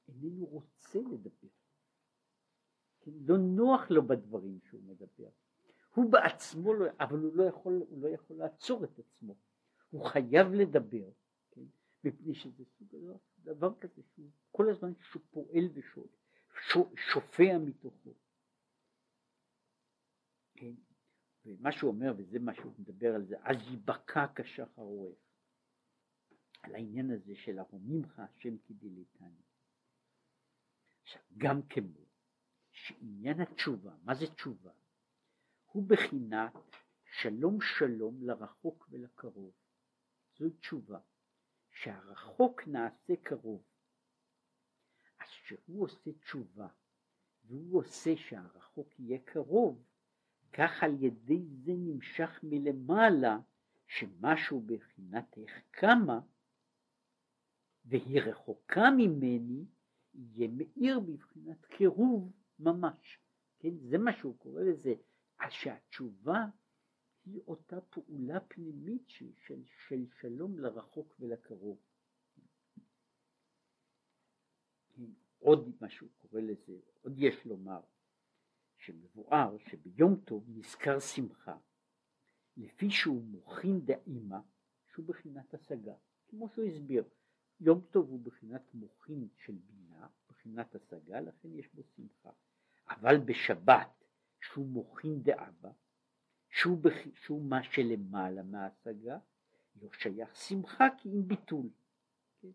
איננו 0.08 0.45
רוצה 0.45 0.99
לדבר. 0.99 1.48
כן? 2.99 3.12
לא 3.26 3.38
נוח 3.38 3.91
לו 3.91 4.08
בדברים 4.08 4.60
שהוא 4.70 4.84
מדבר. 4.84 5.30
הוא 5.95 6.12
בעצמו 6.12 6.74
לא, 6.74 6.86
אבל 6.99 7.20
הוא 7.20 7.36
לא 7.36 7.44
יכול, 7.44 7.84
הוא 7.90 8.02
לא 8.02 8.08
יכול 8.08 8.36
לעצור 8.36 8.84
את 8.84 8.99
עצמו. 8.99 9.36
הוא 9.90 10.06
חייב 10.06 10.48
לדבר, 10.48 11.10
כן? 11.52 11.66
מפני 12.03 12.36
שזה 12.36 12.66
סוג 12.66 12.88
דבר 13.40 13.74
כזה 13.80 14.02
שהוא 14.14 14.30
כל 14.52 14.70
הזמן 14.70 14.94
שהוא 14.95 15.22
פועל 15.32 15.70
ושופע 16.95 17.58
מתוכו. 17.58 18.14
כן? 20.62 20.74
ומה 21.46 21.72
שהוא 21.72 21.92
אומר, 21.92 22.14
וזה 22.18 22.40
מה 22.40 22.56
שהוא 22.56 22.74
מדבר 22.80 23.16
על 23.16 23.26
זה, 23.26 23.36
אז 23.44 23.58
ייבקע 23.70 24.26
כשחר 24.36 24.82
אורך. 24.82 25.18
על 26.62 26.76
העניין 26.76 27.12
הזה 27.12 27.36
של 27.36 27.60
הרומימך 27.60 28.20
השם 28.20 28.58
כדליתני. 28.58 29.42
עכשיו, 31.02 31.22
גם 31.38 31.62
כמו 31.70 32.06
שעניין 32.72 33.42
התשובה, 33.42 33.96
מה 34.04 34.16
זה 34.16 34.26
תשובה? 34.36 34.72
הוא 35.66 35.84
בחינת 35.88 36.54
שלום 37.06 37.58
שלום 37.62 38.24
לרחוק 38.24 38.88
ולקרוב. 38.90 39.54
זו 40.38 40.50
תשובה, 40.50 41.00
שהרחוק 41.72 42.68
נעשה 42.68 43.14
קרוב. 43.24 43.64
אז 45.20 45.28
כשהוא 45.28 45.84
עושה 45.84 46.12
תשובה 46.20 46.68
והוא 47.44 47.80
עושה 47.80 48.18
שהרחוק 48.18 49.00
יהיה 49.00 49.20
קרוב, 49.20 49.91
כך 50.53 50.84
על 50.84 51.03
ידי 51.03 51.45
זה 51.64 51.72
נמשך 51.76 52.40
מלמעלה 52.44 53.40
שמשהו 53.88 54.61
בחינת 54.61 55.38
איך 55.38 55.61
קמה 55.72 56.19
והיא 57.86 58.22
רחוקה 58.22 58.91
ממני 58.98 59.65
יהיה 60.14 60.48
מאיר 60.48 60.99
בבחינת 60.99 61.65
קירוב 61.65 62.32
ממש, 62.60 63.19
כן? 63.60 63.78
זה 63.78 63.98
מה 63.98 64.14
שהוא 64.14 64.38
קורא 64.38 64.61
לזה, 64.61 64.94
שהתשובה 65.49 66.45
היא 67.26 67.41
אותה 67.48 67.82
פעולה 67.82 68.40
פנימית 68.40 69.03
של, 69.07 69.32
של, 69.48 69.61
של 69.88 70.06
שלום 70.22 70.60
לרחוק 70.60 71.15
ולקרוב. 71.19 71.78
כן? 74.95 75.06
עוד 75.40 75.72
מה 75.82 75.90
שהוא 75.90 76.10
קורא 76.18 76.41
לזה, 76.41 76.73
עוד 77.02 77.14
יש 77.18 77.45
לומר, 77.45 77.82
שמבואר 78.82 79.58
שביום 79.58 80.16
טוב 80.16 80.45
נזכר 80.48 80.99
שמחה, 80.99 81.58
לפי 82.58 82.90
שהוא 82.90 83.24
מוכין 83.24 83.86
דאימה, 83.86 84.41
שהוא 84.94 85.06
בחינת 85.06 85.53
השגה, 85.53 85.94
כמו 86.28 86.49
שהוא 86.49 86.66
הסביר, 86.66 87.03
יום 87.60 87.82
טוב 87.91 88.10
הוא 88.10 88.20
בחינת 88.24 88.74
מוחין 88.74 89.28
של 89.45 89.53
בינה, 89.53 90.08
בחינת 90.30 90.76
השגה, 90.76 91.22
לכן 91.22 91.53
יש 91.53 91.74
בו 91.74 91.84
שמחה. 91.84 92.30
אבל 92.90 93.18
בשבת, 93.18 94.03
שהוא 94.41 94.68
מוחין 94.68 95.24
דאבא, 95.24 95.72
שהוא, 96.49 96.78
בח... 96.78 96.94
שהוא 97.14 97.41
מה 97.45 97.64
שלמעלה 97.64 98.44
מההשגה, 98.44 99.18
לא 99.82 99.90
שייך 99.94 100.36
שמחה 100.36 100.88
כי 100.98 101.10
אם 101.10 101.28
ביטול. 101.28 101.70
כן? 102.41 102.52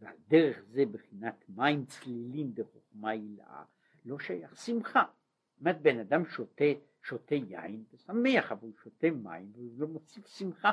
ועל 0.00 0.16
דרך 0.28 0.64
זה 0.68 0.86
בחינת 0.86 1.44
מים 1.48 1.86
צלילים 1.86 2.54
בחוכמה 2.54 3.10
הילאה, 3.10 3.64
לא 4.04 4.18
שייך 4.18 4.56
שמחה. 4.56 5.04
אומרת, 5.60 5.82
בן 5.82 5.98
אדם 5.98 6.26
שותה, 6.26 6.64
שותה 7.02 7.34
יין, 7.34 7.84
זה 7.90 7.98
שמח, 7.98 8.52
אבל 8.52 8.62
הוא 8.62 8.76
שותה 8.82 9.10
מים, 9.10 9.52
והוא 9.54 9.78
לא 9.78 9.86
מוסיף 9.86 10.26
שמחה. 10.26 10.70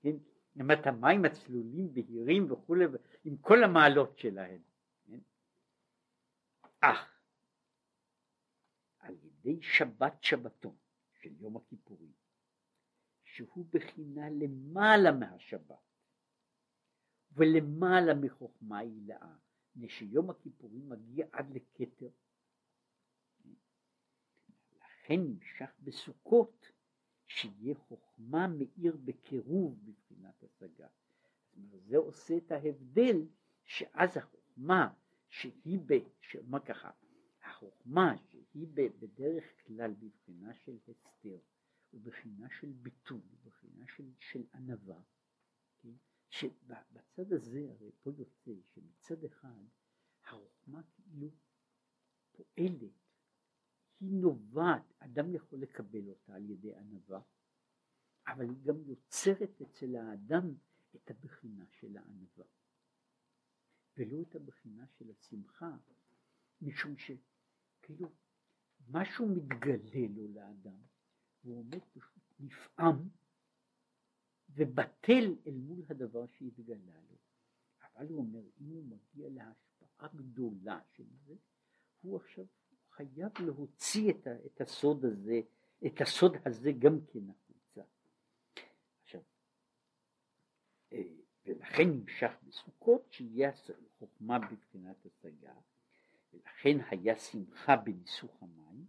כן? 0.00 0.16
זאת 0.56 0.86
המים 0.86 1.24
הצלולים 1.24 1.94
בהירים 1.94 2.52
וכולי 2.52 2.84
עם 3.24 3.36
כל 3.36 3.64
המעלות 3.64 4.18
שלהם 4.18 4.60
כן? 5.06 5.18
אך 6.80 7.14
על 8.98 9.14
ידי 9.22 9.62
שבת 9.62 10.22
שבתון 10.22 10.76
של 11.12 11.30
יום 11.40 11.56
הכיפורים, 11.56 12.12
שהוא 13.24 13.66
בחינה 13.70 14.30
למעלה 14.30 15.12
מהשבת 15.12 15.84
ולמעלה 17.32 18.14
מחוכמה 18.14 18.78
הילאה, 18.78 19.34
מפני 19.70 19.88
שיום 19.88 20.30
הכיפורים 20.30 20.88
מגיע 20.88 21.26
עד 21.32 21.50
לכתר. 21.50 22.08
לכן 25.04 25.20
נמשך 25.20 25.70
בסוכות 25.80 26.66
שיהיה 27.26 27.74
חוכמה 27.74 28.48
מאיר 28.48 28.96
בקירוב 29.04 29.78
בבחינת 29.84 30.42
השגה. 30.42 30.88
זה 31.88 31.96
עושה 31.96 32.36
את 32.36 32.52
ההבדל 32.52 33.26
שאז 33.64 34.16
החוכמה 34.16 34.94
שהיא, 35.28 35.78
ב, 35.86 35.94
שאומר 36.20 36.60
ככה, 36.60 36.90
החוכמה 37.42 38.14
שהיא 38.16 38.66
בדרך 38.98 39.44
כלל 39.66 39.94
בבחינה 39.94 40.54
של 40.54 40.78
הסתר 40.88 41.38
ובחינה 41.92 42.48
של 42.60 42.72
ביטול, 42.72 43.20
ובחינה 43.32 43.84
של, 43.86 44.10
של 44.18 44.44
ענווה, 44.54 45.00
כן? 45.82 45.94
שבצד 46.30 47.32
הזה 47.32 47.66
הרי 47.70 47.90
פה 48.02 48.10
יוצא 48.18 48.52
שמצד 48.74 49.24
אחד 49.24 49.64
החוכמה 50.24 50.82
כאילו 50.82 51.30
פועלת, 52.32 53.03
היא 54.00 54.10
נובעת, 54.10 54.92
אדם 54.98 55.34
יכול 55.34 55.58
לקבל 55.58 56.08
אותה 56.08 56.34
על 56.34 56.50
ידי 56.50 56.74
ענווה, 56.74 57.20
אבל 58.26 58.48
היא 58.48 58.64
גם 58.64 58.82
יוצרת 58.82 59.62
אצל 59.62 59.96
האדם 59.96 60.54
את 60.96 61.10
הבחינה 61.10 61.64
של 61.66 61.96
הענווה, 61.96 62.44
ולא 63.96 64.22
את 64.22 64.34
הבחינה 64.34 64.86
של 64.86 65.10
השמחה, 65.10 65.76
משום 66.60 66.94
שכאילו 66.96 68.08
משהו 68.88 69.28
מתגלה 69.28 70.06
לו 70.14 70.28
לאדם, 70.28 70.80
והוא 71.44 71.58
עומד 71.58 71.84
פשוט 71.92 72.22
נפעם 72.38 73.08
ובטל 74.48 75.36
אל 75.46 75.54
מול 75.54 75.82
הדבר 75.88 76.26
שהתגלה 76.26 77.00
לו. 77.10 77.16
אבל 77.82 78.08
הוא 78.08 78.18
אומר, 78.18 78.42
אם 78.60 78.68
הוא 78.68 78.84
מגיע 78.84 79.28
להשפעה 79.28 80.08
גדולה 80.14 80.80
של 80.92 81.06
זה, 81.26 81.34
הוא 82.00 82.16
עכשיו 82.16 82.44
חייב 82.96 83.32
להוציא 83.40 84.10
את, 84.10 84.26
את 84.46 84.60
הסוד 84.60 85.04
הזה, 85.04 85.40
את 85.86 86.00
הסוד 86.00 86.32
הזה 86.46 86.72
גם 86.78 86.98
כן 87.06 87.30
החוצה. 87.30 87.82
עכשיו, 89.02 89.20
אה, 90.92 91.02
ולכן 91.46 91.88
נמשך 91.88 92.32
בסוכות 92.42 93.12
שיהיה 93.12 93.50
חוכמה 93.98 94.38
בבחינת 94.38 95.06
השגה, 95.06 95.54
ולכן 96.32 96.78
היה 96.90 97.16
שמחה 97.16 97.76
בניסוך 97.76 98.42
המים, 98.42 98.86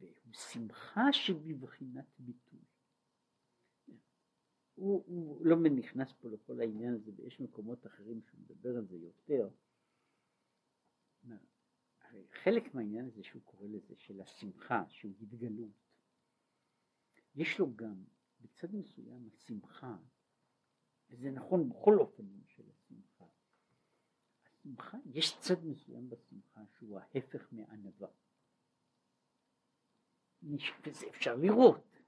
והוא 0.00 0.34
שמחה 0.34 1.12
שבבחינת 1.12 2.06
ביטוי. 2.18 2.60
הוא, 4.74 5.04
הוא 5.06 5.46
לא 5.46 5.56
נכנס 5.56 6.12
פה 6.12 6.28
לכל 6.28 6.60
העניין 6.60 6.94
הזה, 6.94 7.10
ויש 7.16 7.40
מקומות 7.40 7.86
אחרים 7.86 8.20
שהוא 8.22 8.40
מדבר 8.40 8.76
על 8.76 8.86
זה 8.86 8.96
יותר. 8.96 9.48
חלק 12.32 12.74
מהעניין 12.74 13.06
הזה 13.06 13.22
שהוא 13.22 13.42
קורא 13.42 13.68
לזה, 13.68 13.94
של 13.96 14.20
השמחה, 14.20 14.84
שהוא 14.88 15.12
התגלות, 15.20 15.70
יש 17.34 17.58
לו 17.58 17.76
גם 17.76 18.04
בצד 18.40 18.74
מסוים 18.74 19.28
השמחה, 19.34 19.96
וזה 21.10 21.30
נכון 21.30 21.68
בכל 21.68 21.98
אופנים 21.98 22.42
של 22.46 22.62
השמחה, 22.70 23.24
השמחה, 24.46 24.98
יש 25.04 25.38
צד 25.40 25.64
מסוים 25.64 26.10
בשמחה 26.10 26.60
שהוא 26.78 26.98
ההפך 26.98 27.52
מענווה. 27.52 28.08
וזה 30.86 31.06
אפשר 31.10 31.36
לראות. 31.36 31.98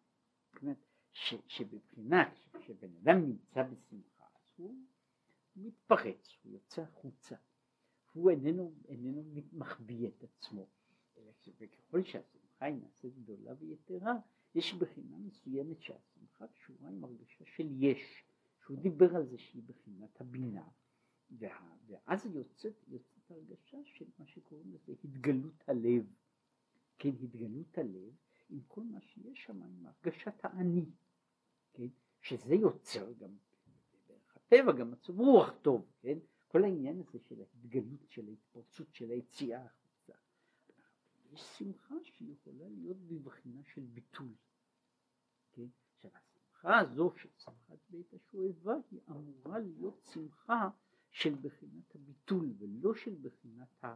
זאת 0.52 0.62
אומרת, 0.62 0.78
ש, 1.12 1.34
שבבחינה, 1.46 2.34
כשבן 2.52 2.96
אדם 2.96 3.16
נמצא 3.26 3.62
בשמחה, 3.62 4.24
אז 4.24 4.54
הוא 4.56 4.74
מתפרץ, 5.56 6.36
הוא 6.42 6.52
יוצא 6.52 6.82
החוצה, 6.82 7.36
הוא 8.14 8.30
איננו, 8.30 8.72
איננו 8.88 9.24
מחביא 9.52 10.08
את 10.08 10.24
עצמו, 10.24 10.66
אלא 11.18 11.32
שככל 11.32 12.02
שהשמחה 12.02 12.64
היא 12.64 12.74
נעשית 12.74 13.14
גדולה 13.14 13.52
ויתרה, 13.58 14.14
יש 14.54 14.74
בחינה 14.74 15.18
מסוימת 15.18 15.82
שהשמחה 15.82 16.46
קשורה 16.46 16.88
עם 16.88 17.04
הרגשה 17.04 17.44
של 17.44 17.66
יש, 17.78 18.24
שהוא 18.64 18.78
דיבר 18.78 19.16
על 19.16 19.26
זה 19.26 19.38
שהיא 19.38 19.62
בחינת 19.66 20.20
הבינה, 20.20 20.68
וה, 21.30 21.76
ואז 21.86 22.26
יוצאת, 22.26 22.74
יוצאת 22.88 23.30
הרגשה 23.30 23.78
של 23.84 24.04
מה 24.18 24.26
שקוראים 24.26 24.72
לזה 24.74 24.92
התגלות 25.04 25.68
הלב, 25.68 26.06
כן, 26.98 27.08
התגלות 27.22 27.78
הלב 27.78 28.12
עם 28.50 28.60
כל 28.68 28.82
מה 28.82 29.00
שיש 29.00 29.44
שם, 29.44 29.62
עם 29.62 29.86
הרגשת 29.86 30.44
האני. 30.44 30.84
כן? 31.72 31.88
שזה 32.20 32.54
יוצר 32.54 33.12
גם 33.12 33.36
דרך 34.08 34.36
הטבע 34.36 34.72
גם 34.72 34.90
מצב 34.90 35.20
רוח 35.20 35.50
טוב, 35.62 35.86
כן? 36.00 36.18
כל 36.54 36.64
העניין 36.64 37.00
הזה 37.00 37.18
של 37.28 37.40
ההתגלות, 37.40 38.10
של 38.10 38.28
ההתפרצות, 38.28 38.94
של 38.94 39.10
היציאה 39.10 39.64
החוצה. 39.64 40.12
יש 41.32 41.40
שמחה 41.40 41.94
שיכולה 42.02 42.68
להיות 42.68 42.96
בבחינה 42.96 43.60
של 43.74 43.80
ביטול, 43.80 44.34
כן? 45.52 45.66
עכשיו 45.94 46.10
השמחה 46.14 46.78
הזו 46.78 47.12
של 47.16 47.28
שמחת 47.36 47.78
בית 47.90 48.14
השואבה 48.14 48.74
היא 48.90 49.00
אמורה 49.10 49.58
להיות 49.58 50.08
שמחה 50.12 50.68
של 51.10 51.34
בחינת 51.34 51.94
הביטול 51.94 52.54
ולא 52.58 52.94
של 52.94 53.14
בחינת, 53.22 53.84
ה, 53.84 53.94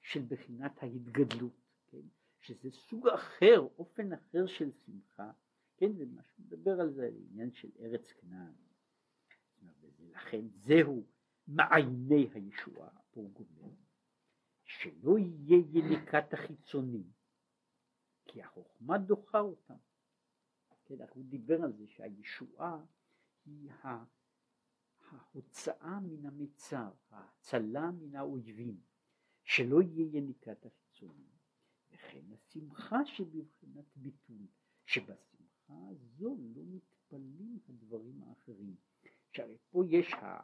של 0.00 0.22
בחינת 0.28 0.82
ההתגדלות, 0.82 1.60
כן? 1.86 2.06
שזה 2.38 2.70
סוג 2.70 3.08
אחר, 3.08 3.60
אופן 3.78 4.12
אחר 4.12 4.46
של 4.46 4.70
שמחה 4.86 5.30
כן, 5.76 5.92
זה 5.92 6.04
מה 6.06 6.22
שהוא 6.22 6.46
מדבר 6.46 6.80
על 6.80 6.92
זה, 6.92 7.10
עניין 7.30 7.52
של 7.52 7.68
ארץ 7.80 8.12
כנען. 8.12 8.52
ולכן 9.98 10.48
זהו 10.48 11.04
מעייני 11.54 12.28
הישועה, 12.34 12.88
פה 13.10 13.20
הוא 13.20 13.32
גומר, 13.32 13.74
שלא 14.64 15.18
יהיה 15.18 15.64
יניקת 15.72 16.34
החיצונים, 16.34 17.10
כי 18.24 18.42
החוכמה 18.42 18.98
דוחה 18.98 19.40
אותם. 19.40 19.74
כן, 20.84 20.94
הוא 21.14 21.24
דיבר 21.24 21.62
על 21.62 21.72
זה 21.72 21.86
שהישועה 21.86 22.84
היא 23.44 23.70
ההוצאה 25.10 26.00
מן 26.00 26.26
המצר, 26.26 26.90
ההצלה 27.10 27.90
מן 27.90 28.14
האויבים, 28.14 28.80
שלא 29.44 29.82
יהיה 29.82 30.08
יניקת 30.12 30.66
החיצונים, 30.66 31.30
וכן 31.90 32.24
השמחה 32.32 33.06
שבבחינת 33.06 33.96
ביטול, 33.96 34.46
שבשמחה 34.86 35.74
הזו 35.90 36.36
לא 36.54 36.62
מתפלאים 36.66 37.58
הדברים 37.68 38.22
האחרים. 38.22 38.76
שהרי 39.32 39.56
פה 39.70 39.82
יש 39.86 40.14
ה... 40.14 40.40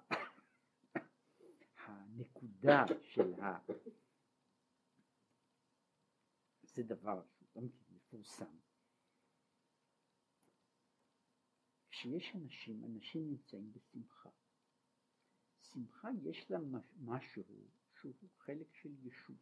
הנקודה 1.87 2.85
של 3.03 3.35
ה... 3.35 3.59
זה 6.63 6.83
דבר 6.83 7.23
שהוא 7.27 7.49
גם 7.55 7.69
כן 7.69 7.95
מפורסם. 7.95 8.57
כשיש 11.91 12.35
אנשים, 12.35 12.85
אנשים 12.85 13.31
נמצאים 13.31 13.73
בשמחה. 13.73 14.31
שמחה 15.63 16.09
יש 16.23 16.51
לה 16.51 16.59
משהו 17.01 17.43
שהוא 18.01 18.31
חלק 18.39 18.75
של 18.75 19.07
ישות. 19.07 19.37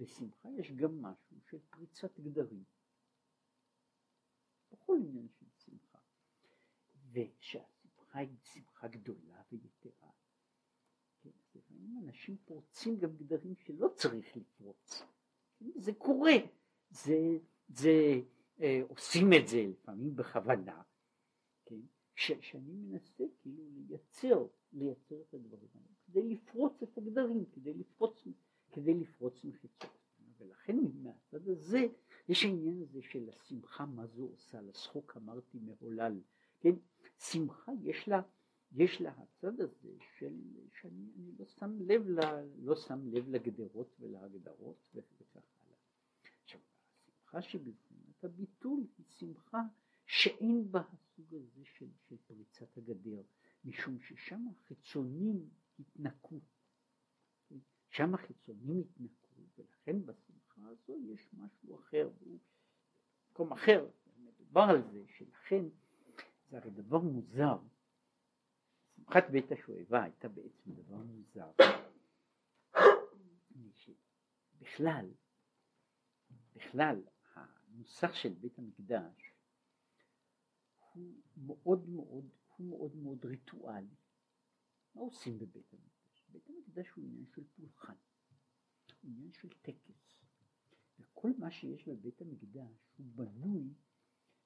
בשמחה 0.00 0.48
יש 0.58 0.72
גם 0.72 1.02
משהו 1.02 1.40
של 1.50 1.58
פריצת 1.70 2.20
גדרים. 2.20 2.64
בכל 4.72 4.96
עניין 5.08 5.28
של 5.28 5.46
שמחה. 5.58 5.98
ושהשמחה 7.12 8.18
היא 8.18 8.38
שמחה 8.42 8.88
גדולה 8.88 9.42
ויתרה. 9.52 10.03
לפעמים 11.84 12.08
אנשים 12.08 12.36
פורצים 12.44 12.98
גם 12.98 13.16
גדרים 13.16 13.54
שלא 13.56 13.88
צריך 13.96 14.36
לפרוץ. 14.36 15.02
זה 15.76 15.92
קורה. 15.92 16.32
זה, 16.90 17.38
זה, 17.68 18.20
אה, 18.60 18.80
עושים 18.88 19.32
את 19.32 19.48
זה 19.48 19.64
לפעמים 19.66 20.16
בכוונה. 20.16 20.82
כן, 21.66 21.80
ש, 22.14 22.32
שאני 22.40 22.72
מנסה 22.72 23.24
כאילו 23.42 23.62
לייצר, 23.74 24.46
לייצר 24.72 25.20
את 25.20 25.34
הדברים 25.34 25.68
האלה, 25.74 25.94
כדי 26.06 26.22
לפרוץ 26.34 26.82
את 26.82 26.98
הגדרים, 26.98 27.44
כדי 27.52 27.74
לפרוץ, 27.74 28.24
כדי 28.72 28.94
לפרוץ 28.94 29.44
מחיצות. 29.44 29.90
ולכן 30.38 30.76
מהצד 31.02 31.48
הזה 31.48 31.86
יש 32.28 32.44
העניין 32.44 32.82
הזה 32.82 33.02
של 33.02 33.30
השמחה, 33.30 33.86
מה 33.86 34.06
זו 34.06 34.22
עושה, 34.22 34.60
לשחוק 34.60 35.16
אמרתי 35.16 35.58
מהולל, 35.58 36.20
כן, 36.60 36.74
שמחה 37.18 37.72
יש 37.82 38.08
לה, 38.08 38.22
יש 38.74 39.00
לה 39.00 39.10
הצד 39.10 39.60
הזה 39.60 39.92
של, 40.18 40.40
שאני 40.80 41.32
לא 41.38 41.44
שם 41.46 41.78
לב, 41.80 42.08
ל, 42.08 42.20
לא 42.58 42.76
שם 42.76 43.08
לב 43.08 43.28
לגדרות 43.28 43.96
ולהגדרות 44.00 44.76
וכך 44.94 45.36
הלאה. 45.36 45.76
עכשיו, 46.42 46.60
השמחה 46.98 47.42
שבבחינת 47.42 48.24
הביטול 48.24 48.86
היא 48.98 49.06
שמחה 49.08 49.62
שאין 50.06 50.72
בה 50.72 50.82
הסוג 50.92 51.34
הזה 51.34 51.64
של, 51.64 51.88
של 52.08 52.16
פריצת 52.26 52.76
הגדר, 52.76 53.22
משום 53.64 54.00
ששם 54.00 54.44
החיצונים 54.48 55.48
התנקו, 55.78 56.40
שם 57.88 58.14
החיצונים 58.14 58.80
התנקו, 58.80 59.40
ולכן 59.58 60.06
בשמחה 60.06 60.68
הזו 60.68 60.96
יש 61.12 61.28
משהו 61.32 61.76
אחר, 61.76 62.10
והוא 62.18 62.38
במקום 63.28 63.52
אחר 63.52 63.86
מדובר 64.16 64.62
על 64.62 64.82
זה 64.92 65.04
שלכן 65.06 65.64
זה 66.50 66.58
הרי 66.58 66.70
דבר 66.70 66.98
מוזר 66.98 67.58
שמחת 69.04 69.30
בית 69.30 69.52
השואבה 69.52 70.02
הייתה 70.02 70.28
בעצם 70.28 70.72
דבר 70.72 70.96
מוזר 70.96 71.50
בכלל 74.60 75.10
בכלל 76.54 77.02
הנוסח 77.34 78.14
של 78.14 78.32
בית 78.32 78.58
המקדש 78.58 79.32
הוא 80.92 81.14
מאוד 81.36 81.88
מאוד 81.88 82.28
הוא 82.56 82.68
מאוד 82.68 82.96
מאוד 82.96 83.24
ריטואלי 83.24 83.94
מה 84.94 85.00
עושים 85.02 85.38
בבית 85.38 85.72
המקדש? 85.72 86.26
בית 86.28 86.48
המקדש 86.48 86.90
הוא 86.90 87.04
עניין 87.04 87.26
של 87.34 87.44
פולחן 87.56 87.96
הוא 89.02 89.10
עניין 89.10 89.32
של 89.32 89.48
טקס 89.62 90.18
וכל 90.98 91.30
מה 91.38 91.50
שיש 91.50 91.88
בבית 91.88 92.20
המקדש 92.20 92.88
הוא 92.96 93.06
בנוי 93.14 93.74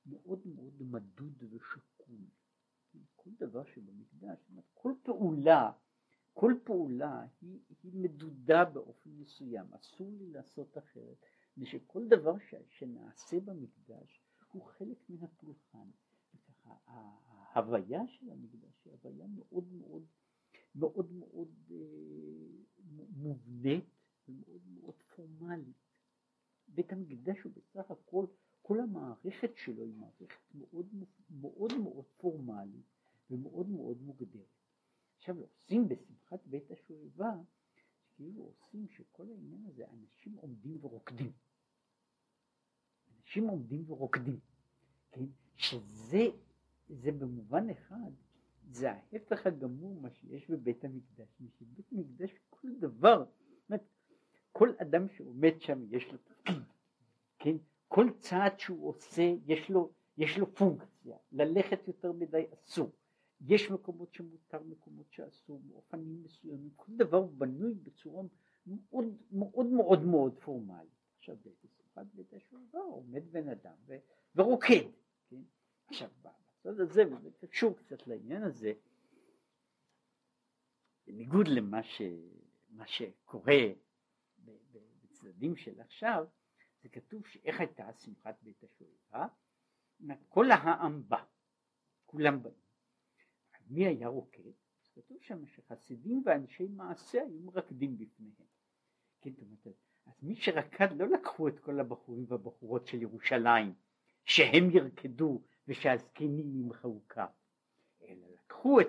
מאוד 0.07 0.47
מאוד 0.47 0.83
מדוד 0.83 1.43
ושקול. 1.43 2.21
כל 3.17 3.31
דבר 3.39 3.65
שבמקדש, 3.65 4.39
כל 4.75 4.93
פעולה, 5.03 5.73
כל 6.33 6.55
פעולה 6.65 7.27
היא, 7.41 7.61
היא 7.83 7.93
מדודה 7.95 8.65
באופן 8.65 9.11
מסוים, 9.11 9.67
אסור 9.75 10.13
לי 10.19 10.27
לעשות 10.27 10.79
אחרת, 10.79 11.17
ושכל 11.59 12.09
דבר 12.09 12.39
ש, 12.39 12.55
שנעשה 12.69 13.41
במקדש 13.41 14.23
הוא 14.53 14.63
חלק 14.63 14.99
מן 15.11 15.25
הפולחן. 15.25 15.91
ההוויה 16.87 18.01
של 18.07 18.31
המקדש 18.31 18.85
היא 18.85 18.93
הוויה 18.93 19.27
מאוד 19.27 19.73
מאוד 19.73 20.07
מאוד 20.75 21.13
מאוד 21.13 21.49
אה, 21.71 21.77
מובנית 23.17 23.85
ומאוד 24.29 24.63
מאוד 24.75 25.03
פורמלית. 25.17 25.77
בית 26.69 26.93
המקדש 26.93 27.39
הוא 27.43 27.53
בסך 27.57 27.91
הכל, 27.91 28.27
כל 28.69 28.81
המערכת 28.81 29.51
שלו 29.57 29.83
היא 29.85 29.95
מערכת 29.95 30.55
מאוד 30.55 30.87
מאוד 31.31 31.75
מאוד 31.79 32.05
פורמלית 32.17 32.87
ומאוד 33.31 33.69
מאוד 33.69 34.03
מוגדרת. 34.03 34.47
עכשיו 35.17 35.37
עושים 35.41 35.89
בשמחת 35.89 36.47
בית 36.47 36.71
השואבה, 36.71 37.33
כאילו 38.17 38.43
עושים 38.43 38.89
שכל 38.89 39.31
העניין 39.31 39.67
הזה, 39.67 39.85
אנשים 39.91 40.35
עומדים 40.35 40.85
ורוקדים. 40.85 41.33
אנשים 43.17 43.49
עומדים 43.49 43.91
ורוקדים, 43.91 44.41
כן? 45.13 45.27
שזה 45.57 46.25
זה 46.89 47.13
במובן 47.13 47.71
אחד, 47.71 48.11
זה 48.71 48.93
ההפך 48.93 49.47
הגמור 49.47 50.01
מה 50.01 50.11
שיש 50.11 50.51
בבית 50.51 50.85
המקדש. 50.85 51.29
בבית 51.61 51.93
המקדש 51.93 52.31
כל 52.51 52.69
דבר, 52.79 53.25
כל 54.53 54.73
אדם 54.83 55.09
שעומד 55.09 55.61
שם 55.61 55.95
יש 55.95 56.13
לו 56.13 56.19
תפקיד, 56.19 56.63
כן? 57.39 57.57
כל 57.89 58.07
צעד 58.19 58.61
שהוא 58.61 58.89
עושה 58.89 59.35
יש 59.47 59.71
לו, 59.71 59.91
יש 60.17 60.39
לו 60.39 60.55
פונקציה, 60.55 61.17
ללכת 61.33 61.89
יותר 61.89 62.13
מדי 62.13 62.45
אסור, 62.55 62.91
יש 63.41 63.71
מקומות 63.71 64.15
שמותר, 64.15 64.63
מקומות 64.63 65.07
שאסור, 65.11 65.61
באופנים 65.65 66.23
מסוימים, 66.23 66.71
כל 66.77 66.93
דבר 66.97 67.23
בנוי 67.23 67.75
בצורה 67.75 68.23
מאוד 68.67 69.05
מאוד 69.33 69.67
מאוד 69.67 70.03
מאוד 70.03 70.39
פורמלית. 70.41 70.91
עכשיו 71.17 71.37
בשמחת 71.37 72.07
בית 72.15 72.33
השואבה 72.33 72.79
עומד 72.79 73.33
בן 73.33 73.49
אדם 73.49 73.75
ו, 73.87 73.97
ורוקד, 74.35 74.91
כן? 75.31 75.43
עכשיו 75.87 76.11
בצד 76.23 76.81
הזה, 76.81 77.03
וזה 77.07 77.47
קשור 77.47 77.77
קצת 77.77 78.07
לעניין 78.07 78.43
הזה, 78.43 78.73
בניגוד 81.07 81.49
למה 81.49 81.83
ש, 81.83 82.03
שקורה 82.87 83.63
בצדדים 84.45 85.57
של 85.57 85.81
עכשיו, 85.81 86.27
זה 86.83 86.89
כתוב 86.89 87.27
שאיך 87.27 87.61
הייתה 87.61 87.93
שמחת 87.93 88.43
בית 88.43 88.65
השואבה, 88.65 89.27
כל 90.29 90.51
העם 90.51 91.03
בא, 91.09 91.25
כולם 92.07 92.43
באים. 92.43 92.69
מי 93.71 93.87
היה 93.87 94.09
רוקד? 94.09 94.43
כתוב 94.95 95.19
שם 95.21 95.47
שחסידים 95.47 96.23
ואנשי 96.27 96.67
מעשה 96.69 97.23
היו 97.23 97.41
מרקדים 97.41 97.99
בפניהם. 97.99 98.49
כן, 99.21 99.31
זאת 99.31 99.43
אומרת, 99.43 99.77
אז 100.07 100.23
מי 100.23 100.37
שרקד 100.37 100.89
לא 100.97 101.09
לקחו 101.09 101.49
את 101.49 101.59
כל 101.59 101.81
הבחורים 101.81 102.25
והבחורות 102.29 102.87
של 102.87 103.03
ירושלים 103.03 103.75
שהם 104.25 104.71
ירקדו 104.71 105.43
ושהזקנים 105.69 106.57
ימחאו 106.57 107.01
כף, 107.09 107.31
אלא 108.03 108.27
לקחו 108.35 108.81
את, 108.81 108.87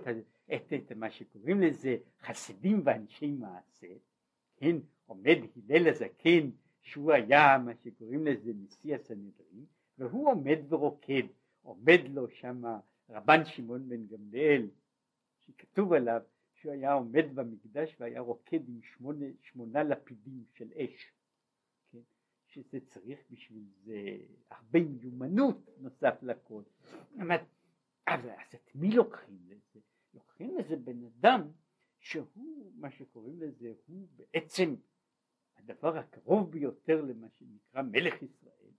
את, 0.55 0.73
את 0.73 0.91
מה 0.91 1.11
שקוראים 1.11 1.61
לזה 1.61 1.97
חסידים 2.21 2.81
ואנשי 2.85 3.31
מעשה, 3.31 3.87
כן, 4.55 4.75
עומד 5.05 5.37
הלל 5.69 5.87
הזקן 5.87 6.49
שהוא 6.89 7.11
היה 7.11 7.57
מה 7.57 7.71
שקוראים 7.83 8.25
לזה 8.25 8.51
נשיא 8.55 8.95
הסנהדרין 8.95 9.65
והוא 9.97 10.31
עומד 10.31 10.59
ורוקד 10.69 11.23
עומד 11.61 11.99
לו 12.09 12.29
שם 12.29 12.63
רבן 13.09 13.45
שמעון 13.45 13.89
בן 13.89 14.07
גמליאל 14.07 14.69
שכתוב 15.39 15.93
עליו 15.93 16.21
שהוא 16.53 16.71
היה 16.71 16.93
עומד 16.93 17.25
במקדש 17.35 17.95
והיה 17.99 18.21
רוקד 18.21 18.69
עם 18.69 18.81
שמונה, 18.81 19.25
שמונה 19.41 19.83
לפידים 19.83 20.43
של 20.53 20.69
אש 20.73 21.11
כן? 21.91 21.99
שזה 22.47 22.79
צריך 22.87 23.19
בשביל 23.31 23.63
זה 23.83 24.17
הרבה 24.51 24.79
מיומנות 24.79 25.69
נוסף 25.77 26.23
לכל 26.23 26.61
אז, 28.05 28.25
אז 28.25 28.55
את 28.55 28.75
מי 28.75 28.91
לוקחים 28.91 29.39
לזה? 29.47 29.79
לוקחים 30.13 30.57
לזה 30.57 30.75
בן 30.75 31.05
אדם 31.05 31.41
שהוא 31.99 32.71
מה 32.75 32.91
שקוראים 32.91 33.39
לזה 33.39 33.73
הוא 33.87 34.07
בעצם 34.15 34.75
הדבר 35.59 35.97
הקרוב 35.97 36.51
ביותר 36.51 37.01
למה 37.01 37.29
שנקרא 37.29 37.81
מלך 37.81 38.21
ישראל, 38.21 38.71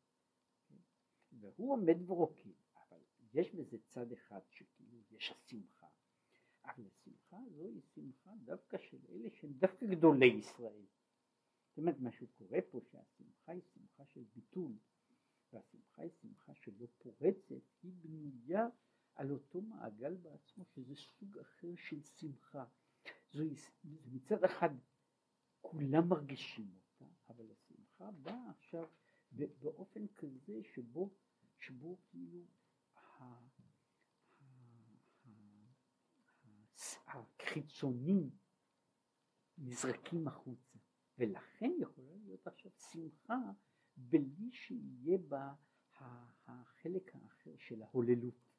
והוא 1.41 1.73
עומד 1.73 2.11
ורוקד, 2.11 2.51
אבל 2.77 2.99
יש 3.35 3.55
בזה 3.55 3.79
צד 3.89 4.13
אחד 4.13 4.41
שכאילו 4.51 4.99
יש 5.11 5.31
השמחה, 5.31 5.87
אבל 6.65 6.85
השמחה 6.87 7.37
הזו 7.47 7.69
היא 7.69 7.81
שמחה 7.95 8.31
דווקא 8.45 8.79
של 8.79 8.99
אלה 9.09 9.29
שהם 9.31 9.53
דווקא 9.53 9.87
גדולי 9.87 10.27
ישראל. 10.27 10.85
זאת 11.69 11.79
אומרת 11.79 12.01
מה 12.01 12.13
שקורה 12.13 12.59
פה 12.71 12.81
שהשמחה 12.81 13.53
היא 13.53 13.63
שמחה 13.75 14.05
של 14.07 14.23
ביטול 14.35 14.73
והשמחה 15.53 16.03
היא 16.03 16.11
שמחה 16.23 16.55
שלא 16.55 16.87
פורצת, 16.99 17.63
היא 17.83 17.93
בנויה 18.01 18.67
על 19.15 19.31
אותו 19.31 19.61
מעגל 19.61 20.15
בעצמו 20.15 20.65
שזה 20.65 20.95
סוג 20.95 21.39
אחר 21.39 21.77
של 21.77 22.03
שמחה. 22.03 22.65
זו 23.33 23.45
מצד 24.13 24.45
אחד 24.45 24.71
כולם 25.61 26.09
מרגישים 26.09 26.71
אותה, 26.75 27.13
אבל 27.29 27.47
השמחה 27.53 28.11
באה 28.11 28.51
עכשיו 28.51 28.89
באופן 29.33 30.07
כזה 30.17 30.61
שבו, 30.75 31.11
שבו 31.59 31.97
כאילו 32.09 32.45
החיצונים 37.07 38.31
נזרקים 39.59 40.29
החוצה, 40.29 40.79
ולכן 41.19 41.71
יכולה 41.79 42.15
להיות 42.25 42.47
עכשיו 42.47 42.71
שמחה 42.93 43.39
בלי 43.97 44.51
שיהיה 44.53 45.19
בה 45.19 45.55
החלק 46.47 47.15
האחר 47.15 47.57
של 47.59 47.83
ההוללות. 47.83 48.51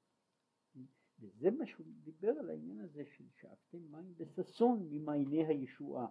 וזה 1.19 1.51
מה 1.51 1.65
שהוא 1.65 1.85
דיבר 2.03 2.29
על 2.39 2.49
העניין 2.49 2.79
הזה 2.79 3.03
של 3.05 3.29
שאבתם 3.29 3.91
מים 3.91 4.15
בששון 4.17 4.87
ממעייני 4.89 5.45
הישועה. 5.45 6.07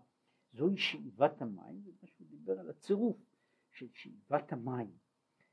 זוהי 0.53 0.77
שאיבת 0.77 1.43
המים, 1.43 1.83
ומה 1.85 2.07
שהוא 2.07 2.27
דיבר 2.29 2.61
על 2.61 2.71
הצירוף 2.71 3.17
של 3.71 3.89
שאיבת 3.95 4.53
המים, 4.53 4.91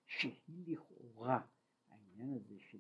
שהיא 0.06 0.64
לכאורה 0.68 1.42
העניין 1.90 2.34
הזה 2.34 2.60
של 2.60 2.80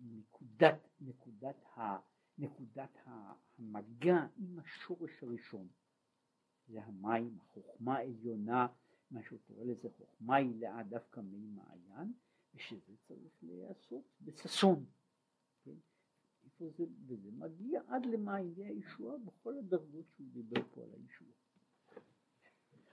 נקודת, 0.00 0.88
נקודת, 1.00 1.56
ה, 1.76 1.98
נקודת 2.38 2.98
המגע 3.04 4.26
עם 4.36 4.58
השורש 4.58 5.22
הראשון. 5.22 5.68
זה 6.68 6.84
המים, 6.84 7.38
החוכמה 7.38 7.96
העליונה, 7.96 8.66
מה 9.10 9.22
שהוא 9.22 9.38
קורא 9.46 9.64
לזה 9.64 9.88
חוכמה 9.96 10.36
הילאה 10.36 10.82
דווקא 10.82 11.20
מי 11.20 11.46
מעיין, 11.46 12.12
ושזה 12.54 12.92
צריך 13.08 13.32
להיעשות 13.42 14.04
בששון. 14.20 14.84
כן? 15.64 15.76
איפה 16.44 16.70
זה, 16.76 16.84
וזה 17.06 17.30
מגיע 17.32 17.82
עד 17.88 18.06
למעייני 18.06 18.64
הישועה 18.64 19.18
בכל 19.18 19.58
הדרגות 19.58 20.04
שהוא 20.16 20.26
דיבר 20.32 20.62
פה 20.70 20.82
על 20.82 20.90
הישועה. 20.92 21.37